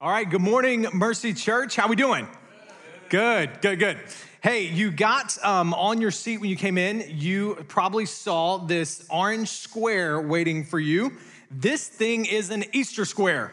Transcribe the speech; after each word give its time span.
All 0.00 0.10
right, 0.12 0.30
good 0.30 0.40
morning, 0.40 0.86
Mercy 0.92 1.34
Church. 1.34 1.74
How 1.74 1.88
we 1.88 1.96
doing? 1.96 2.28
Good, 3.08 3.60
good, 3.60 3.80
good. 3.80 3.98
Hey, 4.40 4.68
you 4.68 4.92
got 4.92 5.36
um, 5.44 5.74
on 5.74 6.00
your 6.00 6.12
seat 6.12 6.38
when 6.38 6.48
you 6.48 6.54
came 6.54 6.78
in, 6.78 7.04
you 7.08 7.56
probably 7.66 8.06
saw 8.06 8.58
this 8.58 9.04
orange 9.10 9.48
square 9.48 10.20
waiting 10.20 10.64
for 10.64 10.78
you. 10.78 11.14
This 11.50 11.88
thing 11.88 12.26
is 12.26 12.50
an 12.50 12.64
Easter 12.72 13.04
square, 13.04 13.50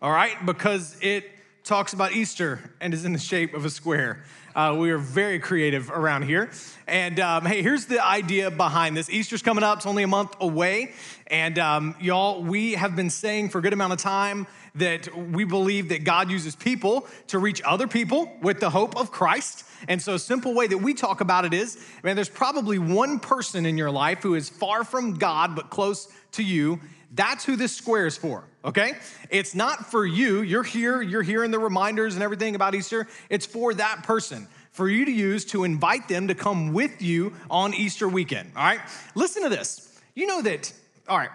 all 0.00 0.12
right, 0.12 0.36
because 0.46 0.96
it 1.00 1.28
talks 1.64 1.92
about 1.92 2.12
Easter 2.12 2.60
and 2.80 2.94
is 2.94 3.04
in 3.04 3.12
the 3.12 3.18
shape 3.18 3.52
of 3.52 3.64
a 3.64 3.70
square. 3.70 4.22
Uh, 4.54 4.74
we 4.76 4.90
are 4.90 4.98
very 4.98 5.38
creative 5.38 5.90
around 5.90 6.22
here. 6.22 6.50
And 6.88 7.20
um, 7.20 7.46
hey, 7.46 7.62
here's 7.62 7.86
the 7.86 8.04
idea 8.04 8.50
behind 8.50 8.96
this 8.96 9.08
Easter's 9.08 9.42
coming 9.42 9.62
up, 9.62 9.78
it's 9.78 9.86
only 9.86 10.02
a 10.02 10.08
month 10.08 10.34
away. 10.40 10.92
And 11.28 11.56
um, 11.58 11.94
y'all, 12.00 12.42
we 12.42 12.72
have 12.72 12.96
been 12.96 13.10
saying 13.10 13.50
for 13.50 13.58
a 13.58 13.62
good 13.62 13.72
amount 13.72 13.92
of 13.92 14.00
time 14.00 14.48
that 14.74 15.14
we 15.16 15.44
believe 15.44 15.90
that 15.90 16.02
God 16.02 16.30
uses 16.30 16.56
people 16.56 17.06
to 17.28 17.38
reach 17.38 17.62
other 17.64 17.86
people 17.86 18.32
with 18.42 18.58
the 18.58 18.70
hope 18.70 18.96
of 18.96 19.12
Christ. 19.12 19.64
And 19.86 20.02
so, 20.02 20.14
a 20.14 20.18
simple 20.18 20.52
way 20.52 20.66
that 20.66 20.78
we 20.78 20.94
talk 20.94 21.20
about 21.20 21.44
it 21.44 21.54
is 21.54 21.78
man, 22.02 22.16
there's 22.16 22.28
probably 22.28 22.78
one 22.78 23.20
person 23.20 23.64
in 23.66 23.78
your 23.78 23.90
life 23.90 24.22
who 24.22 24.34
is 24.34 24.48
far 24.48 24.82
from 24.82 25.14
God 25.14 25.54
but 25.54 25.70
close 25.70 26.08
to 26.32 26.42
you. 26.42 26.80
That's 27.12 27.44
who 27.44 27.56
this 27.56 27.74
square 27.74 28.06
is 28.06 28.16
for, 28.16 28.44
okay? 28.64 28.92
It's 29.30 29.54
not 29.54 29.90
for 29.90 30.06
you. 30.06 30.42
You're 30.42 30.62
here, 30.62 31.02
you're 31.02 31.22
hearing 31.22 31.50
the 31.50 31.58
reminders 31.58 32.14
and 32.14 32.22
everything 32.22 32.54
about 32.54 32.74
Easter. 32.74 33.08
It's 33.28 33.46
for 33.46 33.74
that 33.74 34.04
person 34.04 34.46
for 34.70 34.88
you 34.88 35.04
to 35.04 35.10
use 35.10 35.44
to 35.46 35.64
invite 35.64 36.08
them 36.08 36.28
to 36.28 36.34
come 36.34 36.72
with 36.72 37.02
you 37.02 37.34
on 37.50 37.74
Easter 37.74 38.08
weekend, 38.08 38.52
all 38.56 38.62
right? 38.62 38.80
Listen 39.14 39.42
to 39.42 39.48
this. 39.48 40.00
You 40.14 40.26
know 40.26 40.42
that, 40.42 40.72
all 41.08 41.18
right, 41.18 41.30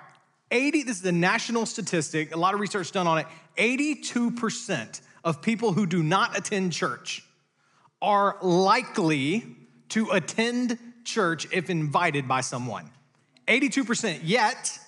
80, 0.52 0.84
this 0.84 1.00
is 1.00 1.06
a 1.06 1.12
national 1.12 1.66
statistic, 1.66 2.34
a 2.34 2.38
lot 2.38 2.54
of 2.54 2.60
research 2.60 2.92
done 2.92 3.08
on 3.08 3.18
it. 3.18 3.28
82% 3.58 5.02
of 5.24 5.42
people 5.42 5.74
who 5.74 5.86
do 5.86 6.02
not 6.04 6.38
attend 6.38 6.72
church 6.72 7.26
are 8.02 8.38
likely 8.42 9.46
to 9.90 10.12
attend 10.12 10.78
church 11.04 11.48
if 11.52 11.70
invited 11.70 12.28
by 12.28 12.42
someone. 12.42 12.90
82%. 13.48 14.22
Yet, 14.24 14.80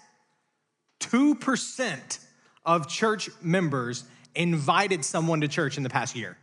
2% 0.99 2.19
of 2.65 2.87
church 2.87 3.29
members 3.41 4.03
invited 4.35 5.03
someone 5.03 5.41
to 5.41 5.47
church 5.47 5.77
in 5.77 5.83
the 5.83 5.89
past 5.89 6.15
year. 6.15 6.37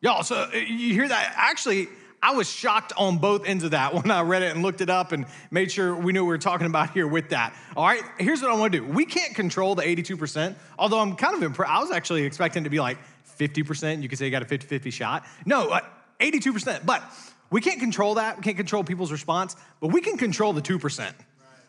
Y'all, 0.00 0.22
so 0.22 0.36
uh, 0.36 0.56
you 0.56 0.92
hear 0.92 1.08
that? 1.08 1.34
Actually, 1.36 1.88
I 2.22 2.32
was 2.32 2.50
shocked 2.50 2.92
on 2.96 3.18
both 3.18 3.46
ends 3.46 3.64
of 3.64 3.70
that 3.70 3.94
when 4.02 4.10
I 4.10 4.22
read 4.22 4.42
it 4.42 4.54
and 4.54 4.62
looked 4.62 4.80
it 4.80 4.90
up 4.90 5.12
and 5.12 5.26
made 5.50 5.70
sure 5.70 5.94
we 5.94 6.12
knew 6.12 6.22
what 6.22 6.28
we 6.28 6.34
were 6.34 6.38
talking 6.38 6.66
about 6.66 6.90
here 6.90 7.06
with 7.06 7.30
that. 7.30 7.54
All 7.76 7.86
right, 7.86 8.02
here's 8.18 8.42
what 8.42 8.50
I 8.50 8.54
want 8.56 8.72
to 8.72 8.80
do. 8.80 8.84
We 8.84 9.04
can't 9.04 9.34
control 9.34 9.74
the 9.74 9.82
82%, 9.82 10.54
although 10.78 10.98
I'm 10.98 11.16
kind 11.16 11.34
of 11.34 11.42
impressed. 11.42 11.72
I 11.72 11.80
was 11.80 11.90
actually 11.90 12.24
expecting 12.24 12.64
to 12.64 12.70
be 12.70 12.80
like 12.80 12.98
50%. 13.38 14.02
You 14.02 14.08
could 14.08 14.18
say 14.18 14.24
you 14.24 14.30
got 14.30 14.42
a 14.42 14.46
50 14.46 14.66
50 14.66 14.90
shot. 14.90 15.24
No, 15.44 15.70
uh, 15.70 15.80
82%. 16.20 16.84
But 16.84 17.02
we 17.50 17.60
can't 17.60 17.80
control 17.80 18.14
that. 18.14 18.36
We 18.36 18.42
can't 18.42 18.56
control 18.56 18.84
people's 18.84 19.12
response, 19.12 19.56
but 19.80 19.88
we 19.88 20.00
can 20.00 20.16
control 20.16 20.52
the 20.52 20.62
2%. 20.62 21.12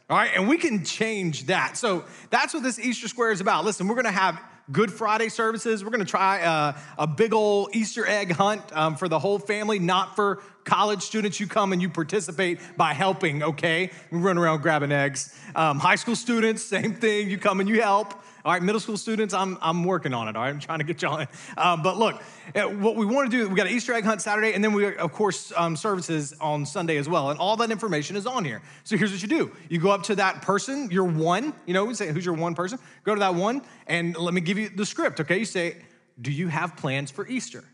All 0.09 0.16
right, 0.16 0.31
and 0.34 0.47
we 0.47 0.57
can 0.57 0.85
change 0.85 1.47
that. 1.47 1.75
So 1.75 2.06
that's 2.29 2.53
what 2.53 2.63
this 2.63 2.79
Easter 2.79 3.09
Square 3.09 3.31
is 3.31 3.41
about. 3.41 3.66
Listen, 3.66 3.90
we're 3.90 3.95
gonna 3.95 4.09
have 4.09 4.41
Good 4.72 4.90
Friday 4.90 5.28
services. 5.28 5.84
We're 5.84 5.90
gonna 5.90 6.06
try 6.06 6.44
uh, 6.44 6.78
a 6.97 7.06
big 7.06 7.34
old 7.34 7.75
Easter 7.75 8.07
egg 8.07 8.31
hunt 8.31 8.62
um, 8.72 8.95
for 8.95 9.09
the 9.09 9.19
whole 9.19 9.38
family, 9.38 9.79
not 9.79 10.16
for 10.16 10.41
college 10.63 11.01
students. 11.01 11.41
You 11.41 11.47
come 11.47 11.73
and 11.73 11.81
you 11.81 11.90
participate 11.90 12.62
by 12.78 12.94
helping, 12.94 13.44
okay? 13.44 13.91
We 14.09 14.19
run 14.19 14.38
around 14.38 14.62
grabbing 14.62 14.94
eggs. 14.94 15.38
Um, 15.56 15.78
high 15.78 15.95
school 15.95 16.16
students, 16.16 16.63
same 16.63 16.94
thing. 16.95 17.29
You 17.29 17.38
come 17.38 17.59
and 17.59 17.68
you 17.68 17.81
help. 17.81 18.13
All 18.47 18.53
right, 18.53 18.63
middle 18.63 18.79
school 18.79 18.95
students, 18.95 19.33
I'm, 19.33 19.57
I'm 19.61 19.83
working 19.83 20.13
on 20.13 20.29
it. 20.29 20.37
All 20.37 20.41
right, 20.41 20.47
I'm 20.47 20.61
trying 20.61 20.79
to 20.79 20.85
get 20.85 21.01
y'all 21.01 21.19
in. 21.19 21.27
Um, 21.57 21.83
but 21.83 21.97
look, 21.97 22.23
uh, 22.55 22.61
what 22.61 22.95
we 22.95 23.05
want 23.05 23.29
to 23.29 23.37
do, 23.37 23.49
we 23.49 23.55
got 23.55 23.67
an 23.67 23.73
Easter 23.73 23.93
egg 23.93 24.05
hunt 24.05 24.21
Saturday, 24.21 24.53
and 24.53 24.63
then 24.63 24.71
we, 24.71 24.95
of 24.95 25.11
course, 25.11 25.51
um, 25.57 25.75
services 25.75 26.33
on 26.39 26.65
Sunday 26.65 26.95
as 26.95 27.09
well. 27.09 27.29
And 27.29 27.37
all 27.41 27.57
that 27.57 27.71
information 27.71 28.15
is 28.15 28.25
on 28.25 28.45
here. 28.45 28.61
So 28.85 28.95
here's 28.95 29.11
what 29.11 29.21
you 29.21 29.27
do 29.27 29.51
you 29.67 29.81
go 29.81 29.91
up 29.91 30.03
to 30.03 30.15
that 30.15 30.43
person, 30.43 30.89
your 30.89 31.03
one, 31.03 31.53
you 31.65 31.73
know, 31.73 31.83
we 31.83 31.93
say, 31.93 32.09
who's 32.13 32.25
your 32.25 32.35
one 32.35 32.55
person? 32.55 32.79
Go 33.03 33.13
to 33.15 33.19
that 33.19 33.35
one, 33.35 33.63
and 33.85 34.15
let 34.15 34.33
me 34.33 34.39
give 34.39 34.57
you 34.57 34.69
the 34.69 34.85
script, 34.85 35.19
okay? 35.19 35.39
You 35.39 35.43
say, 35.43 35.79
Do 36.21 36.31
you 36.31 36.47
have 36.47 36.77
plans 36.77 37.11
for 37.11 37.27
Easter? 37.27 37.65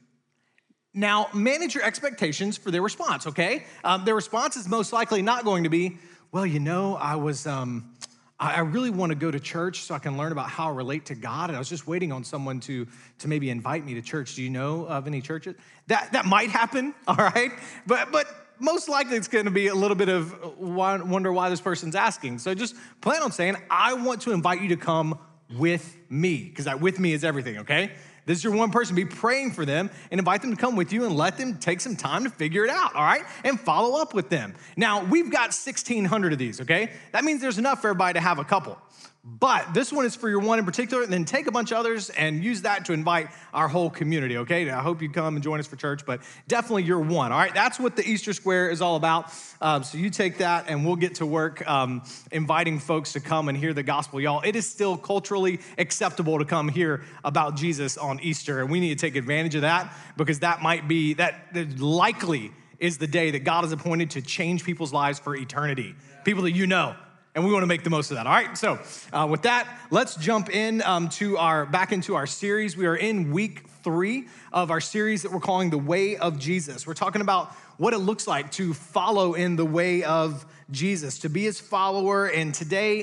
Now, 0.92 1.28
manage 1.36 1.76
your 1.76 1.84
expectations 1.84 2.58
for 2.58 2.72
their 2.72 2.82
response, 2.82 3.28
okay? 3.28 3.66
Um, 3.84 4.06
their 4.06 4.16
response 4.16 4.58
is 4.58 4.68
most 4.68 4.92
likely 4.92 5.22
not 5.22 5.46
going 5.46 5.66
to 5.66 5.70
be, 5.70 6.00
Well, 6.32 6.48
you 6.48 6.60
know, 6.60 6.96
I 6.96 7.18
was. 7.18 7.46
Um, 7.46 7.93
I 8.52 8.60
really 8.60 8.90
want 8.90 9.12
to 9.12 9.16
go 9.16 9.32
to 9.32 9.40
church 9.40 9.84
so 9.84 9.96
I 9.96 10.00
can 10.00 10.18
learn 10.18 10.32
about 10.32 10.50
how 10.50 10.68
I 10.68 10.74
relate 10.74 11.06
to 11.06 11.16
God. 11.16 11.50
And 11.50 11.56
I 11.56 11.60
was 11.60 11.70
just 11.70 11.88
waiting 11.88 12.12
on 12.12 12.24
someone 12.24 12.60
to, 12.62 12.86
to 13.20 13.28
maybe 13.28 13.50
invite 13.50 13.86
me 13.86 13.94
to 13.94 14.02
church. 14.02 14.36
Do 14.36 14.44
you 14.44 14.50
know 14.50 14.86
of 14.86 15.08
any 15.08 15.22
churches? 15.22 15.56
That, 15.88 16.12
that 16.12 16.26
might 16.26 16.50
happen, 16.50 16.94
all 17.08 17.16
right? 17.16 17.52
But, 17.88 18.12
but 18.12 18.28
most 18.60 18.90
likely 18.90 19.16
it's 19.16 19.28
going 19.30 19.46
to 19.46 19.52
be 19.52 19.68
a 19.68 19.76
little 19.76 19.96
bit 19.96 20.10
of 20.10 20.34
uh, 20.34 20.50
wonder 20.60 21.32
why 21.32 21.50
this 21.50 21.62
person's 21.62 21.96
asking. 21.96 22.40
So 22.40 22.54
just 22.54 22.76
plan 23.02 23.22
on 23.22 23.32
saying, 23.32 23.56
I 23.70 23.94
want 23.94 24.22
to 24.24 24.32
invite 24.32 24.62
you 24.62 24.70
to 24.70 24.78
come 24.78 25.20
with 25.58 25.98
me, 26.10 26.44
because 26.44 26.66
that 26.66 26.82
with 26.82 27.00
me 27.00 27.14
is 27.14 27.24
everything, 27.24 27.60
okay? 27.60 27.92
This 28.26 28.38
is 28.38 28.44
your 28.44 28.54
one 28.54 28.72
person. 28.72 28.96
Be 28.96 29.06
praying 29.06 29.52
for 29.52 29.66
them 29.66 29.90
and 30.12 30.20
invite 30.20 30.42
them 30.42 30.52
to 30.52 30.58
come 30.58 30.76
with 30.76 30.94
you 30.94 31.06
and 31.06 31.16
let 31.16 31.38
them 31.38 31.58
take 31.58 31.82
some 31.82 31.96
time 31.96 32.24
to 32.24 32.30
figure 32.30 32.64
it 32.64 32.70
out, 32.70 32.96
all 32.96 33.04
right? 33.04 33.24
And 33.44 33.60
follow 33.60 34.02
up 34.02 34.14
with 34.14 34.30
them. 34.30 34.54
Now, 34.78 35.04
we've 35.04 35.32
got 35.32 35.48
1,600 35.48 36.34
of 36.34 36.40
these, 36.40 36.62
okay? 36.62 36.92
That 37.12 37.24
means 37.24 37.42
there's 37.42 37.58
enough 37.58 37.82
for 37.82 37.90
everybody 37.90 38.14
to 38.14 38.22
have 38.22 38.40
a 38.40 38.46
couple. 38.46 38.78
But 39.26 39.74
this 39.74 39.94
one 39.94 40.06
is 40.06 40.18
for 40.18 40.28
your 40.28 40.42
one 40.42 40.60
in 40.60 40.66
particular, 40.66 41.02
and 41.02 41.12
then 41.12 41.24
take 41.24 41.48
a 41.48 41.52
bunch 41.52 41.72
of 41.72 41.78
others 41.78 42.10
and 42.10 42.44
use 42.44 42.64
that 42.64 42.84
to 42.86 42.94
invite 42.94 43.30
our 43.54 43.70
whole 43.70 43.90
community, 43.90 44.36
okay? 44.40 44.70
I 44.70 44.82
hope 44.82 45.02
you 45.02 45.10
come 45.10 45.36
and 45.36 45.44
join 45.44 45.62
us 45.62 45.68
for 45.68 45.78
church, 45.78 46.06
but 46.06 46.20
definitely 46.50 46.84
your 46.84 47.00
one, 47.00 47.32
all 47.32 47.38
right? 47.38 47.54
That's 47.54 47.80
what 47.80 47.96
the 47.96 48.06
Easter 48.06 48.34
Square 48.34 48.72
is 48.72 48.82
all 48.82 48.98
about. 48.98 49.34
Um, 49.62 49.86
so 49.86 49.98
you 49.98 50.10
take 50.10 50.40
that, 50.40 50.66
and 50.68 50.86
we'll 50.86 50.98
get 50.98 51.16
to 51.16 51.26
work 51.26 51.66
um, 51.70 52.04
inviting 52.34 52.80
folks 52.80 53.14
to 53.14 53.22
come 53.22 53.48
and 53.48 53.58
hear 53.58 53.74
the 53.74 53.82
gospel. 53.82 54.20
Y'all, 54.20 54.42
it 54.42 54.58
is 54.58 54.70
still 54.70 54.98
culturally 54.98 55.62
acceptable 55.78 56.38
to 56.40 56.46
come 56.46 56.68
hear 56.68 57.06
about 57.24 57.56
Jesus 57.56 57.98
on 57.98 58.20
Easter, 58.20 58.60
and 58.60 58.70
we 58.70 58.82
need 58.82 59.00
to 59.00 59.02
take 59.08 59.16
advantage 59.16 59.56
of 59.56 59.62
that 59.62 59.96
because 60.18 60.40
that 60.40 60.62
might 60.62 60.90
be, 60.90 61.14
that 61.14 61.56
likely 61.80 62.52
is 62.78 62.98
the 62.98 63.08
day 63.08 63.32
that 63.32 63.46
God 63.46 63.64
has 63.64 63.72
appointed 63.72 64.10
to 64.12 64.22
change 64.22 64.66
people's 64.66 64.92
lives 64.92 65.18
for 65.18 65.34
eternity. 65.34 65.96
People 66.26 66.44
that 66.44 66.52
you 66.52 66.68
know, 66.68 66.94
and 67.36 67.44
we 67.44 67.52
want 67.52 67.64
to 67.64 67.68
make 67.68 67.84
the 67.84 67.90
most 67.90 68.12
of 68.12 68.18
that. 68.18 68.28
All 68.28 68.34
right. 68.34 68.56
So 68.58 68.80
uh, 69.12 69.28
with 69.30 69.44
that, 69.44 69.68
let's 69.90 70.16
jump 70.16 70.50
in 70.50 70.82
um, 70.84 71.10
to 71.10 71.38
our 71.38 71.66
back 71.66 71.92
into 71.92 72.16
our 72.16 72.28
series. 72.28 72.78
We 72.78 72.86
are 72.86 72.96
in 72.96 73.32
week 73.32 73.68
three 73.84 74.28
of 74.52 74.70
our 74.70 74.82
series 74.82 75.24
that 75.24 75.32
we're 75.32 75.40
calling 75.40 75.70
the 75.70 75.78
Way 75.78 76.16
of 76.16 76.38
Jesus. 76.38 76.86
We're 76.86 76.94
talking 76.94 77.22
about 77.22 77.52
what 77.78 77.94
it 77.94 78.00
looks 78.00 78.28
like 78.28 78.52
to 78.52 78.74
follow 78.74 79.34
in 79.34 79.56
the 79.56 79.66
way 79.66 80.04
of 80.04 80.46
Jesus, 80.70 81.20
to 81.20 81.30
be 81.30 81.44
His 81.44 81.60
follower. 81.60 82.28
And 82.28 82.54
today, 82.54 83.02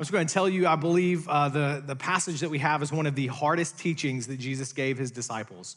I'm 0.00 0.02
just 0.02 0.12
going 0.12 0.26
to 0.26 0.34
tell 0.34 0.48
you, 0.48 0.66
I 0.66 0.76
believe 0.76 1.28
uh, 1.28 1.48
the, 1.48 1.82
the 1.86 1.94
passage 1.94 2.40
that 2.40 2.50
we 2.50 2.58
have 2.58 2.82
is 2.82 2.90
one 2.90 3.06
of 3.06 3.14
the 3.14 3.28
hardest 3.28 3.78
teachings 3.78 4.26
that 4.26 4.38
Jesus 4.38 4.72
gave 4.72 4.98
his 4.98 5.10
disciples. 5.10 5.76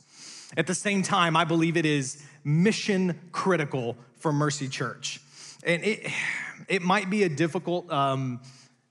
At 0.56 0.66
the 0.66 0.76
same 0.76 1.04
time, 1.04 1.36
I 1.36 1.44
believe 1.44 1.78
it 1.78 1.86
is 1.86 2.24
mission 2.44 3.20
critical 3.32 3.98
for 4.18 4.32
Mercy 4.32 4.68
Church. 4.68 5.20
And 5.66 5.84
it, 5.84 6.12
it 6.68 6.82
might 6.82 7.10
be 7.10 7.24
a 7.24 7.30
difficult 7.30 7.92
um, 7.92 8.42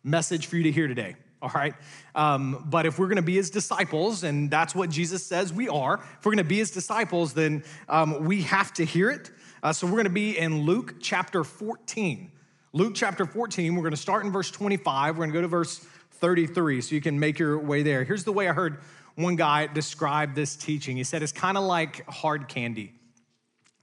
message 0.05 0.47
for 0.47 0.57
you 0.57 0.65
to 0.65 0.73
hear 0.73 0.89
today, 0.89 1.17
all 1.41 1.51
right? 1.55 1.75
Um, 2.15 2.67
but 2.69 2.87
if 2.87 2.99
we're 2.99 3.09
gonna 3.09 3.23
be 3.23 3.35
his 3.35 3.51
disciples, 3.51 4.25
and 4.25 4.51
that's 4.51 4.75
what 4.75 4.91
Jesus 4.91 5.25
says 5.25 5.53
we 5.53 5.69
are, 5.69 5.95
if 6.19 6.25
we're 6.25 6.33
gonna 6.33 6.45
be 6.45 6.59
his 6.59 6.71
disciples, 6.71 7.35
then 7.35 7.65
um, 7.89 8.25
we 8.25 8.43
have 8.43 8.73
to 8.75 8.85
hear 8.85 9.11
it. 9.11 9.31
Uh, 9.63 9.73
so 9.73 9.87
we're 9.87 9.97
gonna 9.97 10.11
be 10.11 10.39
in 10.39 10.63
Luke 10.63 10.97
chapter 11.01 11.45
14. 11.45 12.33
Luke 12.73 12.95
chapter 12.95 13.27
14, 13.27 13.77
we're 13.77 13.83
gonna 13.83 13.97
start 13.97 14.25
in 14.25 14.33
verse 14.33 14.51
25, 14.51 15.19
we're 15.19 15.25
gonna 15.25 15.35
go 15.35 15.43
to 15.43 15.49
verse 15.49 15.79
33, 16.13 16.81
so 16.81 16.95
you 16.95 17.01
can 17.01 17.19
make 17.19 17.39
your 17.39 17.59
way 17.59 17.83
there. 17.83 18.05
Here's 18.05 18.25
the 18.25 18.33
way 18.33 18.49
I 18.49 18.53
heard 18.53 18.79
one 19.15 19.37
guy 19.37 19.67
describe 19.67 20.35
this 20.35 20.57
teaching. 20.57 20.97
He 20.97 21.05
said 21.05 21.23
it's 21.23 21.33
kind 21.33 21.59
of 21.59 21.65
like 21.65 22.07
hard 22.07 22.49
candy. 22.49 22.95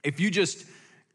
If 0.02 0.18
you 0.18 0.30
just 0.30 0.64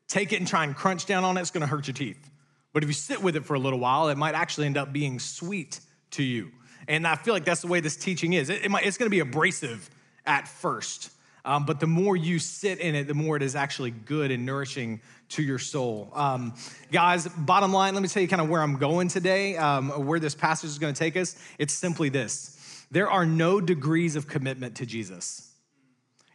take 0.08 0.32
it 0.32 0.38
and 0.38 0.48
try 0.48 0.64
and 0.64 0.76
crunch 0.76 1.06
down 1.06 1.24
on 1.24 1.38
it, 1.38 1.42
it's 1.42 1.52
gonna 1.52 1.68
hurt 1.68 1.88
your 1.88 1.96
teeth. 1.96 2.30
But 2.76 2.84
if 2.84 2.90
you 2.90 2.94
sit 2.94 3.24
with 3.24 3.38
it 3.38 3.46
for 3.46 3.54
a 3.54 3.60
little 3.60 3.80
while, 3.80 4.10
it 4.10 4.18
might 4.18 4.36
actually 4.36 4.66
end 4.66 4.76
up 4.76 4.92
being 4.92 5.18
sweet 5.18 5.80
to 6.12 6.24
you. 6.24 6.52
And 6.90 7.08
I 7.08 7.16
feel 7.16 7.34
like 7.34 7.46
that's 7.46 7.62
the 7.62 7.68
way 7.68 7.80
this 7.80 7.96
teaching 7.96 8.34
is. 8.34 8.50
It, 8.50 8.66
it 8.66 8.70
might, 8.70 8.86
it's 8.86 8.98
gonna 8.98 9.10
be 9.10 9.22
abrasive 9.22 9.90
at 10.26 10.46
first. 10.46 11.10
Um, 11.46 11.66
but 11.66 11.80
the 11.80 11.88
more 11.88 12.18
you 12.18 12.38
sit 12.38 12.80
in 12.80 12.94
it, 12.94 13.08
the 13.08 13.14
more 13.14 13.38
it 13.38 13.44
is 13.44 13.56
actually 13.56 13.92
good 13.92 14.30
and 14.30 14.46
nourishing 14.46 15.00
to 15.30 15.42
your 15.42 15.58
soul. 15.58 16.12
Um, 16.14 16.54
guys, 16.92 17.30
bottom 17.30 17.72
line, 17.72 17.94
let 17.94 18.04
me 18.04 18.10
tell 18.10 18.22
you 18.22 18.28
kind 18.28 18.42
of 18.42 18.50
where 18.50 18.62
I'm 18.62 18.76
going 18.76 19.08
today, 19.08 19.56
um, 19.56 20.06
where 20.06 20.20
this 20.20 20.36
passage 20.36 20.70
is 20.70 20.78
going 20.78 20.94
to 20.94 21.00
take 21.00 21.16
us. 21.16 21.38
It's 21.58 21.74
simply 21.74 22.10
this 22.10 22.86
there 22.92 23.10
are 23.10 23.26
no 23.26 23.62
degrees 23.62 24.18
of 24.18 24.28
commitment 24.28 24.76
to 24.76 24.86
Jesus. 24.86 25.50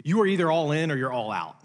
You 0.02 0.22
are 0.22 0.26
either 0.26 0.50
all 0.50 0.72
in 0.72 0.90
or 0.90 0.96
you're 0.96 1.12
all 1.12 1.32
out. 1.32 1.59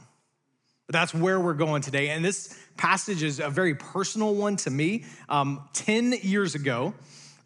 But 0.87 0.93
that's 0.93 1.13
where 1.13 1.39
we're 1.39 1.53
going 1.53 1.81
today. 1.81 2.09
And 2.09 2.23
this 2.23 2.55
passage 2.77 3.23
is 3.23 3.39
a 3.39 3.49
very 3.49 3.75
personal 3.75 4.35
one 4.35 4.55
to 4.57 4.69
me. 4.69 5.05
Um, 5.29 5.67
10 5.73 6.13
years 6.21 6.55
ago, 6.55 6.93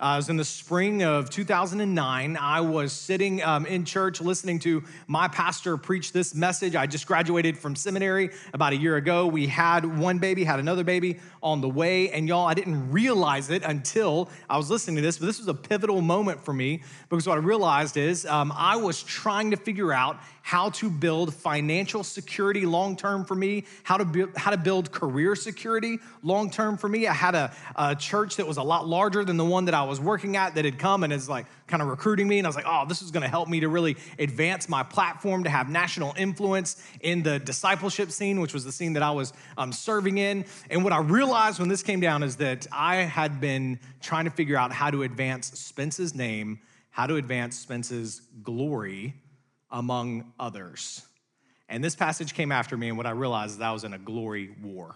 uh, 0.01 0.13
it 0.13 0.15
was 0.15 0.29
in 0.29 0.37
the 0.37 0.45
spring 0.45 1.03
of 1.03 1.29
2009. 1.29 2.37
I 2.37 2.61
was 2.61 2.93
sitting 2.93 3.43
um, 3.43 3.65
in 3.65 3.83
church 3.83 4.21
listening 4.21 4.59
to 4.59 4.81
my 5.07 5.27
pastor 5.27 5.75
preach 5.75 6.13
this 6.13 6.33
message. 6.33 6.73
I 6.73 6.87
just 6.87 7.05
graduated 7.05 7.57
from 7.57 7.75
seminary 7.75 8.29
about 8.53 8.71
a 8.71 8.77
year 8.77 8.95
ago. 8.95 9.27
We 9.27 9.47
had 9.47 9.99
one 9.99 10.17
baby, 10.17 10.45
had 10.45 10.59
another 10.59 10.85
baby 10.85 11.19
on 11.43 11.59
the 11.59 11.67
way. 11.67 12.11
And 12.11 12.29
y'all, 12.29 12.47
I 12.47 12.53
didn't 12.53 12.91
realize 12.93 13.49
it 13.49 13.63
until 13.63 14.29
I 14.49 14.55
was 14.55 14.69
listening 14.69 14.95
to 14.95 15.01
this, 15.01 15.17
but 15.17 15.25
this 15.25 15.37
was 15.37 15.49
a 15.49 15.53
pivotal 15.53 15.99
moment 15.99 16.45
for 16.45 16.53
me 16.53 16.81
because 17.09 17.27
what 17.27 17.37
I 17.37 17.41
realized 17.41 17.97
is 17.97 18.25
um, 18.25 18.53
I 18.55 18.77
was 18.77 19.03
trying 19.03 19.51
to 19.51 19.57
figure 19.57 19.91
out 19.91 20.17
how 20.49 20.69
to 20.71 20.89
build 20.89 21.31
financial 21.31 22.03
security 22.03 22.65
long 22.65 22.95
term 22.95 23.23
for 23.23 23.35
me, 23.35 23.65
how 23.83 23.97
to, 23.97 24.31
how 24.35 24.49
to 24.49 24.57
build 24.57 24.91
career 24.91 25.35
security 25.35 25.99
long 26.23 26.49
term 26.49 26.75
for 26.75 26.89
me. 26.89 27.05
I 27.05 27.13
had 27.13 27.35
a, 27.35 27.53
a, 27.75 27.95
church 27.95 28.37
that 28.37 28.47
was 28.47 28.57
a 28.57 28.63
lot 28.63 28.87
larger 28.87 29.23
than 29.23 29.37
the 29.37 29.45
one 29.45 29.65
that 29.65 29.75
I 29.75 29.83
was 29.89 29.99
working 29.99 30.37
at 30.37 30.55
that 30.55 30.65
had 30.65 30.79
come 30.79 31.03
and 31.03 31.11
is 31.11 31.27
like 31.27 31.45
kind 31.67 31.81
of 31.81 31.89
recruiting 31.89 32.27
me. 32.27 32.37
And 32.37 32.47
I 32.47 32.49
was 32.49 32.55
like, 32.55 32.65
oh, 32.67 32.85
this 32.87 33.01
is 33.01 33.11
going 33.11 33.23
to 33.23 33.29
help 33.29 33.49
me 33.49 33.59
to 33.59 33.67
really 33.67 33.97
advance 34.17 34.69
my 34.69 34.83
platform, 34.83 35.43
to 35.43 35.49
have 35.49 35.69
national 35.69 36.13
influence 36.17 36.81
in 37.01 37.23
the 37.23 37.39
discipleship 37.39 38.11
scene, 38.11 38.39
which 38.39 38.53
was 38.53 38.63
the 38.63 38.71
scene 38.71 38.93
that 38.93 39.03
I 39.03 39.11
was 39.11 39.33
um, 39.57 39.71
serving 39.71 40.17
in. 40.17 40.45
And 40.69 40.83
what 40.83 40.93
I 40.93 40.99
realized 40.99 41.59
when 41.59 41.69
this 41.69 41.83
came 41.83 41.99
down 41.99 42.23
is 42.23 42.37
that 42.37 42.67
I 42.71 42.97
had 42.97 43.41
been 43.41 43.79
trying 44.01 44.25
to 44.25 44.31
figure 44.31 44.55
out 44.55 44.71
how 44.71 44.89
to 44.91 45.03
advance 45.03 45.47
Spence's 45.59 46.15
name, 46.15 46.59
how 46.89 47.07
to 47.07 47.15
advance 47.15 47.57
Spence's 47.57 48.21
glory 48.43 49.15
among 49.71 50.31
others. 50.39 51.05
And 51.67 51.83
this 51.83 51.95
passage 51.95 52.33
came 52.33 52.51
after 52.51 52.75
me, 52.75 52.89
and 52.89 52.97
what 52.97 53.05
I 53.05 53.11
realized 53.11 53.51
is 53.51 53.57
that 53.59 53.69
I 53.69 53.71
was 53.71 53.83
in 53.83 53.93
a 53.93 53.99
glory 53.99 54.55
war. 54.61 54.95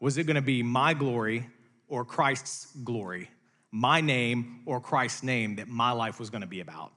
Was 0.00 0.16
it 0.18 0.24
gonna 0.24 0.42
be 0.42 0.62
my 0.62 0.94
glory 0.94 1.46
or 1.88 2.04
Christ's 2.04 2.66
glory? 2.82 3.30
My 3.72 4.00
name 4.00 4.60
or 4.66 4.80
Christ's 4.80 5.22
name 5.22 5.56
that 5.56 5.68
my 5.68 5.92
life 5.92 6.18
was 6.18 6.30
gonna 6.30 6.46
be 6.46 6.60
about? 6.60 6.92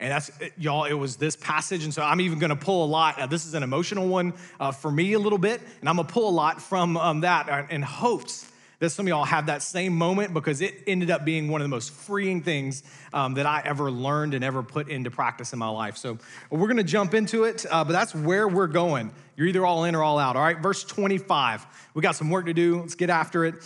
And 0.00 0.12
that's, 0.12 0.30
y'all, 0.56 0.84
it 0.84 0.92
was 0.92 1.16
this 1.16 1.34
passage. 1.34 1.84
And 1.84 1.92
so 1.92 2.02
I'm 2.02 2.20
even 2.20 2.38
gonna 2.38 2.56
pull 2.56 2.84
a 2.84 2.86
lot. 2.86 3.18
Uh, 3.18 3.26
this 3.26 3.46
is 3.46 3.54
an 3.54 3.62
emotional 3.62 4.06
one 4.06 4.32
uh, 4.60 4.70
for 4.70 4.90
me 4.90 5.14
a 5.14 5.18
little 5.18 5.38
bit. 5.38 5.60
And 5.80 5.88
I'm 5.88 5.96
gonna 5.96 6.08
pull 6.08 6.28
a 6.28 6.30
lot 6.30 6.62
from 6.62 6.96
um, 6.96 7.20
that 7.20 7.48
uh, 7.48 7.64
in 7.70 7.82
hopes 7.82 8.48
that 8.80 8.90
some 8.90 9.06
of 9.06 9.08
y'all 9.08 9.24
have 9.24 9.46
that 9.46 9.62
same 9.62 9.96
moment 9.96 10.32
because 10.32 10.60
it 10.60 10.84
ended 10.86 11.10
up 11.10 11.24
being 11.24 11.48
one 11.48 11.60
of 11.60 11.64
the 11.64 11.68
most 11.68 11.90
freeing 11.90 12.42
things 12.42 12.84
um, 13.12 13.34
that 13.34 13.44
I 13.44 13.60
ever 13.64 13.90
learned 13.90 14.34
and 14.34 14.44
ever 14.44 14.62
put 14.62 14.88
into 14.88 15.10
practice 15.10 15.52
in 15.52 15.58
my 15.58 15.68
life. 15.68 15.96
So 15.96 16.18
we're 16.50 16.68
gonna 16.68 16.84
jump 16.84 17.14
into 17.14 17.44
it, 17.44 17.66
uh, 17.68 17.84
but 17.84 17.92
that's 17.92 18.14
where 18.14 18.46
we're 18.46 18.68
going. 18.68 19.10
You're 19.36 19.48
either 19.48 19.66
all 19.66 19.84
in 19.84 19.94
or 19.94 20.02
all 20.02 20.18
out, 20.18 20.36
all 20.36 20.42
right? 20.42 20.58
Verse 20.58 20.84
25. 20.84 21.66
We 21.94 22.02
got 22.02 22.14
some 22.14 22.30
work 22.30 22.46
to 22.46 22.54
do. 22.54 22.80
Let's 22.80 22.94
get 22.94 23.10
after 23.10 23.44
it. 23.44 23.56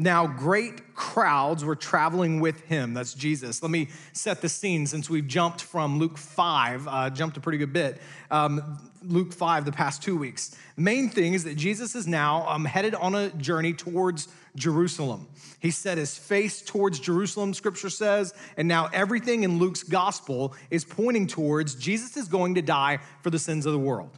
Now, 0.00 0.28
great 0.28 0.94
crowds 0.94 1.64
were 1.64 1.74
traveling 1.74 2.38
with 2.38 2.60
him. 2.66 2.94
That's 2.94 3.14
Jesus. 3.14 3.64
Let 3.64 3.72
me 3.72 3.88
set 4.12 4.40
the 4.40 4.48
scene 4.48 4.86
since 4.86 5.10
we've 5.10 5.26
jumped 5.26 5.62
from 5.62 5.98
Luke 5.98 6.16
5, 6.16 6.86
uh, 6.86 7.10
jumped 7.10 7.36
a 7.36 7.40
pretty 7.40 7.58
good 7.58 7.72
bit. 7.72 8.00
Um, 8.30 8.78
Luke 9.02 9.32
5, 9.32 9.64
the 9.64 9.72
past 9.72 10.00
two 10.00 10.16
weeks. 10.16 10.56
The 10.76 10.82
main 10.82 11.08
thing 11.08 11.34
is 11.34 11.42
that 11.42 11.56
Jesus 11.56 11.96
is 11.96 12.06
now 12.06 12.46
um, 12.48 12.64
headed 12.64 12.94
on 12.94 13.16
a 13.16 13.30
journey 13.30 13.72
towards 13.72 14.28
Jerusalem. 14.54 15.26
He 15.58 15.72
set 15.72 15.98
his 15.98 16.16
face 16.16 16.62
towards 16.62 17.00
Jerusalem, 17.00 17.52
scripture 17.52 17.90
says, 17.90 18.34
and 18.56 18.68
now 18.68 18.88
everything 18.92 19.42
in 19.42 19.58
Luke's 19.58 19.82
gospel 19.82 20.54
is 20.70 20.84
pointing 20.84 21.26
towards 21.26 21.74
Jesus 21.74 22.16
is 22.16 22.28
going 22.28 22.54
to 22.54 22.62
die 22.62 23.00
for 23.24 23.30
the 23.30 23.38
sins 23.40 23.66
of 23.66 23.72
the 23.72 23.80
world. 23.80 24.16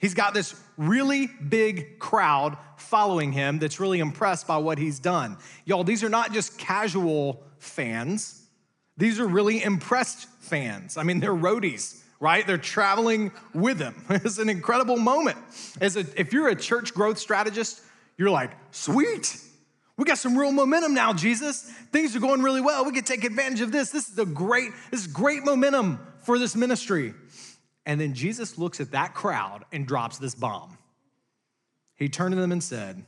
He's 0.00 0.14
got 0.14 0.32
this 0.32 0.54
really 0.78 1.26
big 1.26 1.98
crowd 1.98 2.56
following 2.76 3.32
him 3.32 3.58
that's 3.58 3.78
really 3.78 4.00
impressed 4.00 4.46
by 4.46 4.56
what 4.56 4.78
he's 4.78 4.98
done. 4.98 5.36
Y'all, 5.66 5.84
these 5.84 6.02
are 6.02 6.08
not 6.08 6.32
just 6.32 6.58
casual 6.58 7.42
fans, 7.58 8.42
these 8.96 9.20
are 9.20 9.26
really 9.26 9.62
impressed 9.62 10.26
fans. 10.40 10.96
I 10.96 11.02
mean, 11.02 11.20
they're 11.20 11.34
roadies, 11.34 12.02
right? 12.18 12.46
They're 12.46 12.58
traveling 12.58 13.30
with 13.54 13.78
him. 13.78 13.94
It's 14.10 14.38
an 14.38 14.48
incredible 14.48 14.96
moment. 14.98 15.38
As 15.80 15.96
a, 15.96 16.04
if 16.16 16.32
you're 16.32 16.48
a 16.48 16.56
church 16.56 16.92
growth 16.92 17.18
strategist, 17.18 17.82
you're 18.18 18.30
like, 18.30 18.50
sweet. 18.70 19.38
We 19.96 20.04
got 20.04 20.18
some 20.18 20.36
real 20.36 20.52
momentum 20.52 20.94
now, 20.94 21.12
Jesus. 21.12 21.62
Things 21.92 22.16
are 22.16 22.20
going 22.20 22.42
really 22.42 22.62
well. 22.62 22.86
We 22.86 22.92
can 22.92 23.04
take 23.04 23.24
advantage 23.24 23.60
of 23.60 23.70
this. 23.70 23.90
This 23.90 24.08
is 24.08 24.18
a 24.18 24.24
great, 24.24 24.70
this 24.90 25.00
is 25.00 25.06
great 25.06 25.44
momentum 25.44 25.98
for 26.22 26.38
this 26.38 26.56
ministry. 26.56 27.14
And 27.86 28.00
then 28.00 28.14
Jesus 28.14 28.58
looks 28.58 28.80
at 28.80 28.92
that 28.92 29.14
crowd 29.14 29.64
and 29.72 29.86
drops 29.86 30.18
this 30.18 30.34
bomb. 30.34 30.78
He 31.96 32.08
turned 32.08 32.34
to 32.34 32.40
them 32.40 32.52
and 32.52 32.62
said, 32.62 33.04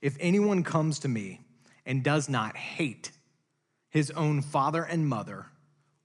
If 0.00 0.16
anyone 0.20 0.62
comes 0.62 0.98
to 1.00 1.08
me 1.08 1.40
and 1.84 2.02
does 2.02 2.28
not 2.28 2.56
hate 2.56 3.10
his 3.88 4.10
own 4.10 4.42
father 4.42 4.82
and 4.82 5.06
mother, 5.08 5.46